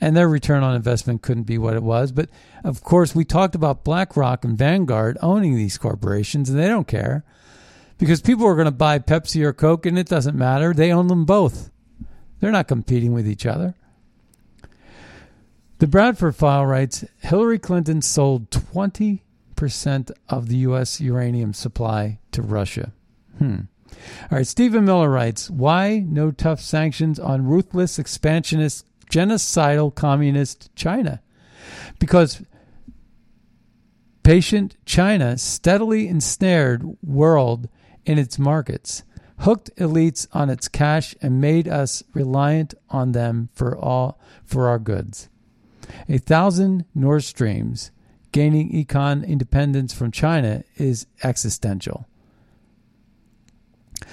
and 0.00 0.16
their 0.16 0.28
return 0.28 0.62
on 0.62 0.74
investment 0.74 1.22
couldn't 1.22 1.44
be 1.44 1.58
what 1.58 1.74
it 1.74 1.82
was. 1.82 2.12
But 2.12 2.28
of 2.64 2.82
course, 2.82 3.14
we 3.14 3.24
talked 3.24 3.54
about 3.54 3.84
BlackRock 3.84 4.44
and 4.44 4.58
Vanguard 4.58 5.18
owning 5.22 5.56
these 5.56 5.78
corporations, 5.78 6.50
and 6.50 6.58
they 6.58 6.68
don't 6.68 6.88
care 6.88 7.24
because 7.98 8.20
people 8.20 8.46
are 8.46 8.54
going 8.54 8.66
to 8.66 8.70
buy 8.72 8.98
Pepsi 8.98 9.42
or 9.42 9.52
Coke, 9.52 9.86
and 9.86 9.98
it 9.98 10.08
doesn't 10.08 10.36
matter. 10.36 10.74
They 10.74 10.92
own 10.92 11.06
them 11.06 11.24
both. 11.24 11.70
They're 12.40 12.50
not 12.50 12.68
competing 12.68 13.12
with 13.12 13.28
each 13.28 13.46
other. 13.46 13.74
The 15.78 15.86
Bradford 15.86 16.36
file 16.36 16.66
writes 16.66 17.04
Hillary 17.18 17.58
Clinton 17.58 18.00
sold 18.02 18.50
20% 18.50 19.20
of 20.28 20.48
the 20.48 20.56
U.S. 20.58 21.00
uranium 21.00 21.52
supply 21.52 22.18
to 22.32 22.42
Russia. 22.42 22.92
Hmm. 23.38 23.60
All 24.30 24.38
right, 24.38 24.46
Stephen 24.46 24.84
Miller 24.84 25.10
writes 25.10 25.50
Why 25.50 26.04
no 26.06 26.30
tough 26.30 26.60
sanctions 26.60 27.18
on 27.18 27.46
ruthless, 27.46 27.98
expansionist, 27.98 28.86
genocidal 29.10 29.94
communist 29.94 30.74
China? 30.74 31.20
Because 31.98 32.42
patient 34.22 34.76
China 34.84 35.38
steadily 35.38 36.08
ensnared 36.08 36.96
world 37.02 37.68
in 38.04 38.18
its 38.18 38.38
markets, 38.38 39.04
hooked 39.40 39.74
elites 39.76 40.26
on 40.32 40.50
its 40.50 40.68
cash, 40.68 41.14
and 41.22 41.40
made 41.40 41.68
us 41.68 42.02
reliant 42.12 42.74
on 42.90 43.12
them 43.12 43.48
for 43.52 43.76
all 43.76 44.18
for 44.44 44.68
our 44.68 44.78
goods. 44.78 45.28
A 46.08 46.18
thousand 46.18 46.84
Nord 46.94 47.22
Streams 47.22 47.90
gaining 48.32 48.72
econ 48.72 49.26
independence 49.26 49.94
from 49.94 50.10
China 50.10 50.62
is 50.76 51.06
existential. 51.22 52.06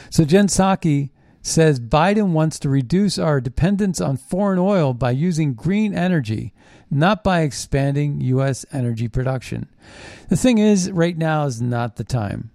So 0.09 0.23
Jen 0.23 0.47
Psaki 0.47 1.09
says 1.43 1.79
Biden 1.79 2.29
wants 2.29 2.57
to 2.59 2.69
reduce 2.69 3.19
our 3.19 3.41
dependence 3.41 3.99
on 3.99 4.15
foreign 4.15 4.57
oil 4.57 4.93
by 4.93 5.11
using 5.11 5.53
green 5.53 5.93
energy, 5.93 6.53
not 6.89 7.21
by 7.21 7.41
expanding 7.41 8.21
U.S. 8.21 8.65
energy 8.71 9.09
production. 9.09 9.67
The 10.29 10.37
thing 10.37 10.57
is, 10.57 10.89
right 10.89 11.17
now 11.17 11.45
is 11.45 11.61
not 11.61 11.97
the 11.97 12.05
time. 12.05 12.49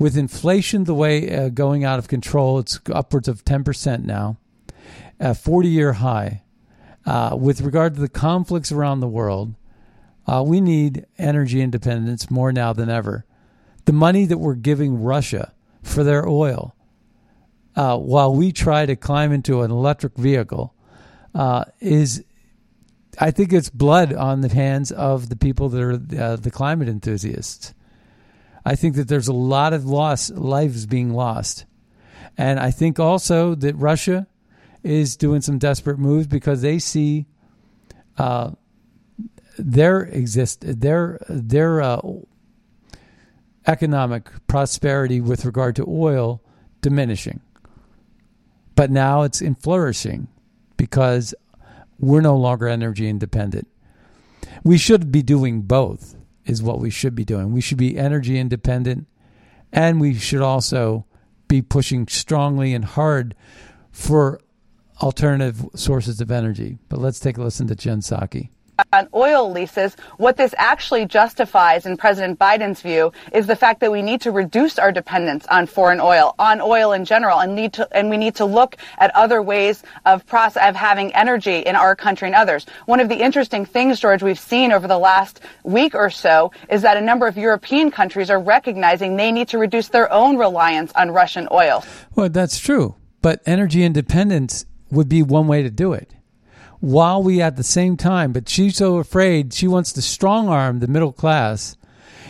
With 0.00 0.16
inflation 0.16 0.84
the 0.84 0.94
way 0.94 1.32
uh, 1.32 1.48
going 1.48 1.84
out 1.84 2.00
of 2.00 2.08
control, 2.08 2.58
it's 2.58 2.80
upwards 2.92 3.28
of 3.28 3.44
10% 3.44 4.04
now, 4.04 4.36
a 5.20 5.34
40 5.34 5.68
year 5.68 5.94
high. 5.94 6.42
Uh, 7.06 7.36
with 7.40 7.62
regard 7.62 7.94
to 7.94 8.00
the 8.00 8.08
conflicts 8.08 8.70
around 8.70 9.00
the 9.00 9.08
world, 9.08 9.54
uh, 10.26 10.42
we 10.46 10.60
need 10.60 11.06
energy 11.16 11.62
independence 11.62 12.30
more 12.30 12.52
now 12.52 12.72
than 12.72 12.90
ever. 12.90 13.24
The 13.86 13.92
money 13.92 14.26
that 14.26 14.38
we're 14.38 14.56
giving 14.56 15.02
Russia 15.02 15.54
for 15.82 16.04
their 16.04 16.28
oil, 16.28 16.74
uh, 17.78 17.96
while 17.96 18.34
we 18.34 18.50
try 18.50 18.84
to 18.84 18.96
climb 18.96 19.30
into 19.30 19.62
an 19.62 19.70
electric 19.70 20.16
vehicle, 20.16 20.74
uh, 21.32 21.64
is 21.78 22.24
I 23.20 23.30
think 23.30 23.52
it's 23.52 23.70
blood 23.70 24.12
on 24.12 24.40
the 24.40 24.48
hands 24.48 24.90
of 24.90 25.28
the 25.28 25.36
people 25.36 25.68
that 25.68 25.80
are 25.80 25.92
uh, 25.92 26.36
the 26.36 26.50
climate 26.50 26.88
enthusiasts. 26.88 27.74
I 28.66 28.74
think 28.74 28.96
that 28.96 29.06
there's 29.06 29.28
a 29.28 29.32
lot 29.32 29.72
of 29.72 29.84
loss 29.84 30.28
lives 30.28 30.86
being 30.86 31.12
lost, 31.12 31.66
and 32.36 32.58
I 32.58 32.72
think 32.72 32.98
also 32.98 33.54
that 33.54 33.76
Russia 33.76 34.26
is 34.82 35.16
doing 35.16 35.40
some 35.40 35.58
desperate 35.58 36.00
moves 36.00 36.26
because 36.26 36.62
they 36.62 36.80
see 36.80 37.26
uh, 38.18 38.50
their 39.56 40.00
exist 40.00 40.64
their 40.80 41.20
their 41.28 41.80
uh, 41.80 42.00
economic 43.68 44.30
prosperity 44.48 45.20
with 45.20 45.44
regard 45.44 45.76
to 45.76 45.86
oil 45.88 46.42
diminishing. 46.80 47.40
But 48.78 48.92
now 48.92 49.22
it's 49.22 49.42
in 49.42 49.56
flourishing 49.56 50.28
because 50.76 51.34
we're 51.98 52.20
no 52.20 52.36
longer 52.36 52.68
energy 52.68 53.08
independent. 53.08 53.66
We 54.62 54.78
should 54.78 55.10
be 55.10 55.20
doing 55.20 55.62
both, 55.62 56.14
is 56.44 56.62
what 56.62 56.78
we 56.78 56.88
should 56.88 57.16
be 57.16 57.24
doing. 57.24 57.52
We 57.52 57.60
should 57.60 57.76
be 57.76 57.98
energy 57.98 58.38
independent 58.38 59.08
and 59.72 60.00
we 60.00 60.14
should 60.14 60.42
also 60.42 61.06
be 61.48 61.60
pushing 61.60 62.06
strongly 62.06 62.72
and 62.72 62.84
hard 62.84 63.34
for 63.90 64.38
alternative 65.02 65.66
sources 65.74 66.20
of 66.20 66.30
energy. 66.30 66.78
But 66.88 67.00
let's 67.00 67.18
take 67.18 67.36
a 67.36 67.42
listen 67.42 67.66
to 67.66 67.74
Jen 67.74 67.98
Psaki 67.98 68.50
on 68.92 69.08
oil 69.12 69.50
leases, 69.50 69.96
what 70.18 70.36
this 70.36 70.54
actually 70.56 71.04
justifies, 71.04 71.84
in 71.84 71.96
President 71.96 72.38
Biden's 72.38 72.80
view, 72.80 73.12
is 73.32 73.46
the 73.46 73.56
fact 73.56 73.80
that 73.80 73.90
we 73.90 74.02
need 74.02 74.20
to 74.20 74.30
reduce 74.30 74.78
our 74.78 74.92
dependence 74.92 75.46
on 75.48 75.66
foreign 75.66 76.00
oil, 76.00 76.34
on 76.38 76.60
oil 76.60 76.92
in 76.92 77.04
general, 77.04 77.40
and 77.40 77.54
need 77.54 77.72
to, 77.72 77.88
and 77.96 78.08
we 78.08 78.16
need 78.16 78.36
to 78.36 78.44
look 78.44 78.76
at 78.98 79.14
other 79.16 79.42
ways 79.42 79.82
of 80.06 80.24
process, 80.26 80.68
of 80.68 80.76
having 80.76 81.12
energy 81.14 81.58
in 81.58 81.74
our 81.74 81.96
country 81.96 82.28
and 82.28 82.34
others. 82.34 82.66
One 82.86 83.00
of 83.00 83.08
the 83.08 83.16
interesting 83.16 83.64
things, 83.64 83.98
George, 83.98 84.22
we've 84.22 84.38
seen 84.38 84.70
over 84.70 84.86
the 84.86 84.98
last 84.98 85.40
week 85.64 85.94
or 85.94 86.10
so 86.10 86.52
is 86.70 86.82
that 86.82 86.96
a 86.96 87.00
number 87.00 87.26
of 87.26 87.36
European 87.36 87.90
countries 87.90 88.30
are 88.30 88.40
recognizing 88.40 89.16
they 89.16 89.32
need 89.32 89.48
to 89.48 89.58
reduce 89.58 89.88
their 89.88 90.10
own 90.12 90.36
reliance 90.36 90.92
on 90.94 91.10
Russian 91.10 91.48
oil. 91.50 91.84
Well, 92.14 92.28
that's 92.28 92.58
true. 92.58 92.94
But 93.22 93.42
energy 93.46 93.82
independence 93.82 94.64
would 94.90 95.08
be 95.08 95.22
one 95.22 95.48
way 95.48 95.62
to 95.62 95.70
do 95.70 95.92
it 95.92 96.14
while 96.80 97.22
we 97.22 97.42
at 97.42 97.56
the 97.56 97.64
same 97.64 97.96
time, 97.96 98.32
but 98.32 98.48
she's 98.48 98.76
so 98.76 98.98
afraid 98.98 99.52
she 99.52 99.66
wants 99.66 99.92
to 99.92 100.02
strong 100.02 100.48
arm 100.48 100.78
the 100.78 100.86
middle 100.86 101.12
class 101.12 101.76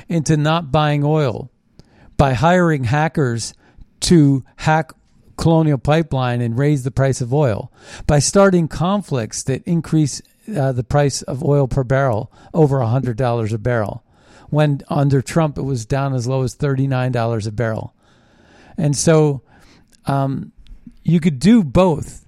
into 0.08 0.36
not 0.36 0.72
buying 0.72 1.04
oil 1.04 1.50
by 2.16 2.32
hiring 2.32 2.84
hackers 2.84 3.54
to 4.00 4.44
hack 4.56 4.92
colonial 5.36 5.78
pipeline 5.78 6.40
and 6.40 6.58
raise 6.58 6.82
the 6.82 6.90
price 6.90 7.20
of 7.20 7.32
oil 7.32 7.70
by 8.06 8.18
starting 8.18 8.66
conflicts 8.68 9.42
that 9.44 9.62
increase 9.64 10.20
uh, 10.56 10.72
the 10.72 10.82
price 10.82 11.22
of 11.22 11.44
oil 11.44 11.68
per 11.68 11.84
barrel 11.84 12.32
over 12.52 12.78
$100 12.78 13.52
a 13.52 13.58
barrel 13.58 14.02
when 14.50 14.80
under 14.88 15.20
Trump 15.20 15.58
it 15.58 15.62
was 15.62 15.84
down 15.84 16.14
as 16.14 16.26
low 16.26 16.42
as 16.42 16.56
$39 16.56 17.46
a 17.46 17.52
barrel. 17.52 17.94
And 18.76 18.96
so 18.96 19.42
um, 20.06 20.52
you 21.02 21.20
could 21.20 21.38
do 21.38 21.62
both, 21.62 22.24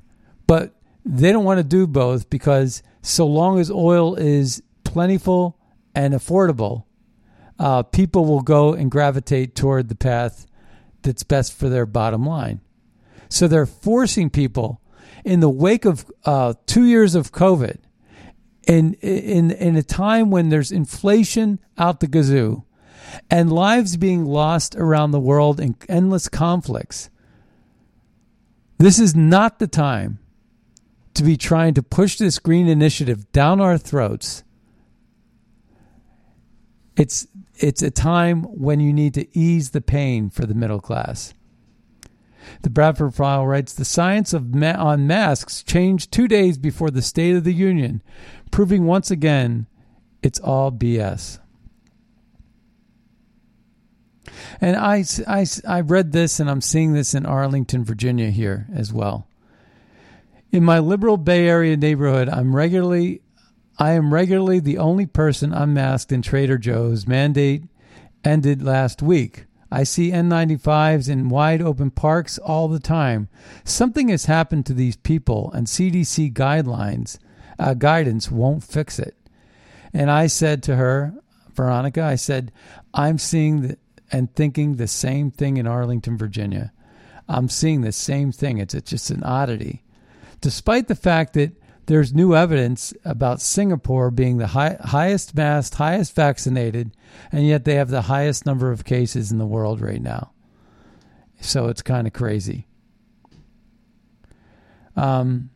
but 0.47 0.75
they 1.05 1.33
don't 1.33 1.45
want 1.45 1.59
to 1.59 1.65
do 1.65 1.87
both 1.87 2.31
because 2.31 2.83
so 3.03 3.27
long 3.27 3.59
as 3.59 3.71
oil 3.71 4.15
is 4.15 4.63
plentiful 4.85 5.59
and 5.95 6.15
affordable, 6.15 6.85
uh, 7.59 7.83
people 7.83 8.25
will 8.25 8.43
go 8.43 8.73
and 8.73 8.91
gravitate 8.91 9.55
toward 9.55 9.89
the 9.89 9.95
path 9.95 10.47
that's 11.03 11.23
best 11.23 11.53
for 11.53 11.69
their 11.69 11.87
bottom 11.87 12.25
line. 12.25 12.61
So 13.29 13.49
they're 13.49 13.67
forcing 13.67 14.31
people 14.31 14.81
in 15.25 15.41
the 15.41 15.51
wake 15.51 15.85
of 15.85 16.11
uh, 16.25 16.55
two 16.67 16.85
years 16.85 17.15
of 17.15 17.33
COVID, 17.33 17.79
in 18.67 18.95
in 18.95 19.51
in 19.51 19.77
a 19.77 19.83
time 19.83 20.31
when 20.31 20.49
there's 20.49 20.73
inflation 20.73 21.59
out 21.79 22.01
the 22.01 22.07
gazoo, 22.07 22.65
and 23.31 23.53
lives 23.53 23.97
being 23.97 24.25
lost 24.25 24.75
around 24.77 25.11
the 25.11 25.21
world 25.21 25.61
in 25.61 25.77
endless 25.89 26.29
conflicts. 26.29 27.11
This 28.79 28.99
is 28.99 29.15
not 29.15 29.59
the 29.59 29.67
time 29.67 30.19
to 31.15 31.23
be 31.23 31.37
trying 31.37 31.75
to 31.75 31.83
push 31.83 32.19
this 32.19 32.39
green 32.39 32.69
initiative 32.69 33.31
down 33.33 33.61
our 33.61 33.79
throats. 33.79 34.45
It's 36.97 37.27
it's 37.57 37.83
a 37.83 37.91
time 37.91 38.45
when 38.45 38.81
you 38.81 38.93
need 38.93 39.15
to 39.15 39.39
ease 39.39 39.71
the 39.71 39.81
pain 39.81 40.31
for 40.31 40.47
the 40.47 40.55
middle 40.55 40.81
class. 40.81 41.35
The 42.63 42.71
Bradford 42.71 43.15
File 43.15 43.47
writes 43.47 43.73
the 43.73 43.85
science 43.85 44.33
of 44.33 44.55
ma- 44.55 44.73
on 44.79 45.07
masks 45.07 45.63
changed 45.63 46.11
two 46.11 46.27
days 46.27 46.59
before 46.59 46.91
the 46.91 47.03
State 47.03 47.37
of 47.37 47.45
the 47.45 47.53
Union, 47.53 48.03
proving 48.51 48.87
once 48.87 49.11
again 49.11 49.67
it's 50.23 50.41
all 50.41 50.73
BS. 50.73 51.39
And 54.61 54.77
I, 54.77 55.05
I, 55.27 55.47
I 55.67 55.81
read 55.81 56.13
this 56.13 56.41
and 56.41 56.51
I'm 56.51 56.61
seeing 56.61 56.93
this 56.93 57.15
in 57.15 57.27
Arlington, 57.27 57.85
Virginia 57.85 58.31
here 58.31 58.67
as 58.75 58.93
well. 58.93 59.27
In 60.53 60.65
my 60.65 60.81
liberal 60.81 61.17
Bay 61.17 61.47
Area 61.47 61.77
neighborhood, 61.77 62.29
I'm 62.29 62.57
regularly 62.57 63.23
I 63.79 63.93
am 63.93 64.13
regularly 64.13 64.59
the 64.59 64.79
only 64.79 65.07
person 65.07 65.55
unmasked 65.55 66.11
in 66.11 66.23
Trader 66.23 66.59
Joe's. 66.59 67.07
Mandate 67.07 67.63
ended 68.25 68.61
last 68.61 69.01
week. 69.01 69.47
I 69.71 69.85
see 69.85 70.11
N95s 70.11 71.09
in 71.09 71.29
wide 71.29 71.63
open 71.63 71.93
parks 71.93 72.37
all 72.37 72.67
the 72.67 72.81
time. 72.81 73.29
Something 73.65 74.09
has 74.09 74.25
happened 74.25 74.67
to 74.67 74.75
these 74.75 74.97
people, 74.97 75.53
and 75.55 75.69
CDC 75.69 76.33
guidelines 76.33 77.19
uh, 77.59 77.75
guidance 77.75 78.31
won't 78.31 78.65
fix 78.65 78.99
it. 78.99 79.17
And 79.95 80.11
I 80.11 80.27
said 80.27 80.65
to 80.65 80.77
her, 80.77 81.15
Veronica, 81.55 82.03
I 82.03 82.17
said, 82.17 82.51
I'm 82.93 83.19
seeing 83.19 83.63
the, 83.63 83.79
and 84.11 84.35
thinking 84.35 84.77
the 84.77 84.89
same 84.89 85.31
thing 85.31 85.59
in 85.59 85.69
Arlington, 85.69 86.19
Virginia. 86.19 86.73
I'm 87.29 87.49
seeing 87.49 87.83
the 87.83 87.93
same 87.93 88.33
thing. 88.33 88.59
It's, 88.59 88.75
it's 88.75 88.91
just 88.91 89.11
an 89.11 89.23
oddity 89.23 89.85
despite 90.41 90.89
the 90.89 90.95
fact 90.95 91.35
that 91.35 91.53
there's 91.87 92.15
new 92.15 92.37
evidence 92.37 92.95
about 93.05 93.41
Singapore 93.41 94.11
being 94.11 94.39
the 94.39 94.49
high, 94.49 94.77
highest 94.81 95.35
masked, 95.35 95.75
highest 95.75 96.15
vaccinated, 96.15 96.93
and 97.33 97.47
yet 97.47 97.65
they 97.65 97.75
have 97.75 97.91
the 97.91 98.03
highest 98.03 98.47
number 98.47 98.71
of 98.71 98.85
cases 98.85 99.33
in 99.33 99.39
the 99.39 99.47
world 99.47 99.81
right 99.81 100.01
now. 100.01 100.31
So 101.41 101.67
it's 101.67 101.83
kind 101.83 102.07
of 102.07 102.13
crazy. 102.13 102.69
Um, 104.95 105.51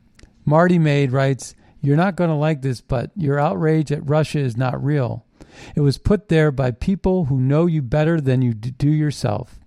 MartyrMade 0.46 1.12
writes, 1.12 1.54
You're 1.80 1.96
not 1.96 2.16
going 2.16 2.30
to 2.30 2.36
like 2.36 2.62
this, 2.62 2.80
but 2.80 3.10
your 3.14 3.38
outrage 3.38 3.92
at 3.92 4.08
Russia 4.08 4.40
is 4.40 4.56
not 4.56 4.82
real. 4.82 5.24
It 5.76 5.80
was 5.80 5.98
put 5.98 6.28
there 6.28 6.50
by 6.50 6.72
people 6.72 7.26
who 7.26 7.38
know 7.38 7.66
you 7.66 7.82
better 7.82 8.20
than 8.20 8.42
you 8.42 8.54
do 8.54 8.90
yourself. 8.90 9.60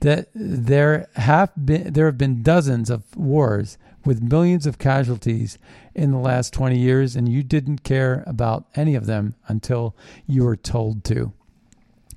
That 0.00 0.28
there 0.34 1.08
have 1.16 1.52
been 1.56 1.92
there 1.92 2.06
have 2.06 2.18
been 2.18 2.42
dozens 2.42 2.90
of 2.90 3.16
wars 3.16 3.78
with 4.04 4.22
millions 4.22 4.66
of 4.66 4.78
casualties 4.78 5.58
in 5.94 6.10
the 6.10 6.18
last 6.18 6.52
20 6.52 6.78
years, 6.78 7.16
and 7.16 7.28
you 7.28 7.42
didn't 7.42 7.82
care 7.82 8.22
about 8.26 8.66
any 8.74 8.94
of 8.94 9.06
them 9.06 9.34
until 9.48 9.96
you 10.26 10.44
were 10.44 10.56
told 10.56 11.04
to. 11.04 11.32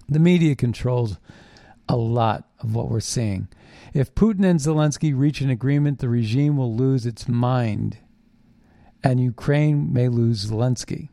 The 0.10 0.20
media 0.20 0.56
controls 0.56 1.18
a 1.90 1.96
lot 1.96 2.48
of 2.60 2.76
what 2.76 2.90
we're 2.90 3.00
seeing. 3.00 3.48
If 3.94 4.14
Putin 4.16 4.46
and 4.46 4.60
Zelensky 4.60 5.18
reach 5.18 5.42
an 5.42 5.50
agreement, 5.50 6.00
the 6.00 6.10
regime 6.10 6.58
will 6.58 6.76
lose 6.76 7.06
its 7.06 7.28
mind, 7.28 7.98
and 9.04 9.20
Ukraine 9.20 9.94
may 9.94 10.08
lose 10.10 10.50
Zelensky. 10.50 11.10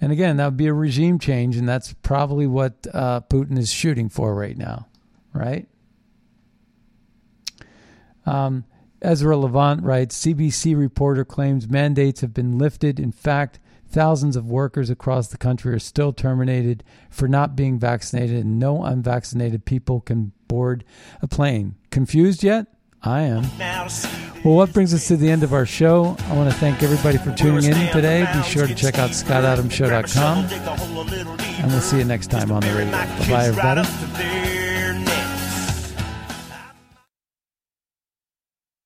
And 0.00 0.12
again, 0.12 0.38
that 0.38 0.46
would 0.46 0.56
be 0.56 0.66
a 0.66 0.72
regime 0.74 1.18
change, 1.18 1.56
and 1.56 1.68
that's 1.68 1.92
probably 1.92 2.46
what 2.46 2.86
uh, 2.92 3.20
Putin 3.22 3.58
is 3.58 3.70
shooting 3.70 4.08
for 4.08 4.34
right 4.34 4.56
now, 4.56 4.86
right? 5.34 5.68
Um, 8.24 8.64
Ezra 9.02 9.36
Levant 9.36 9.82
writes 9.82 10.24
CBC 10.24 10.76
reporter 10.76 11.24
claims 11.24 11.68
mandates 11.68 12.20
have 12.20 12.34
been 12.34 12.58
lifted. 12.58 13.00
In 13.00 13.12
fact, 13.12 13.58
thousands 13.88 14.36
of 14.36 14.50
workers 14.50 14.90
across 14.90 15.28
the 15.28 15.38
country 15.38 15.72
are 15.74 15.78
still 15.78 16.12
terminated 16.12 16.84
for 17.08 17.26
not 17.28 17.56
being 17.56 17.78
vaccinated, 17.78 18.44
and 18.44 18.58
no 18.58 18.84
unvaccinated 18.84 19.64
people 19.64 20.00
can 20.00 20.32
board 20.48 20.84
a 21.22 21.28
plane. 21.28 21.76
Confused 21.90 22.42
yet? 22.42 22.66
I 23.02 23.22
am. 23.22 23.44
Well, 24.44 24.54
what 24.54 24.72
brings 24.72 24.92
us 24.94 25.08
to 25.08 25.16
the 25.16 25.30
end 25.30 25.42
of 25.42 25.52
our 25.52 25.66
show? 25.66 26.16
I 26.26 26.36
want 26.36 26.50
to 26.50 26.56
thank 26.58 26.82
everybody 26.82 27.18
for 27.18 27.34
tuning 27.34 27.64
in 27.64 27.92
today. 27.92 28.26
Be 28.34 28.42
sure 28.42 28.66
to 28.66 28.74
check 28.74 28.98
out 28.98 29.10
scottadamshow.com. 29.10 30.46
And 31.62 31.70
we'll 31.70 31.80
see 31.80 31.98
you 31.98 32.04
next 32.04 32.30
time 32.30 32.50
on 32.50 32.60
the 32.60 32.68
radio. 32.68 32.90
Bye 32.92 33.46
everybody. 33.46 34.39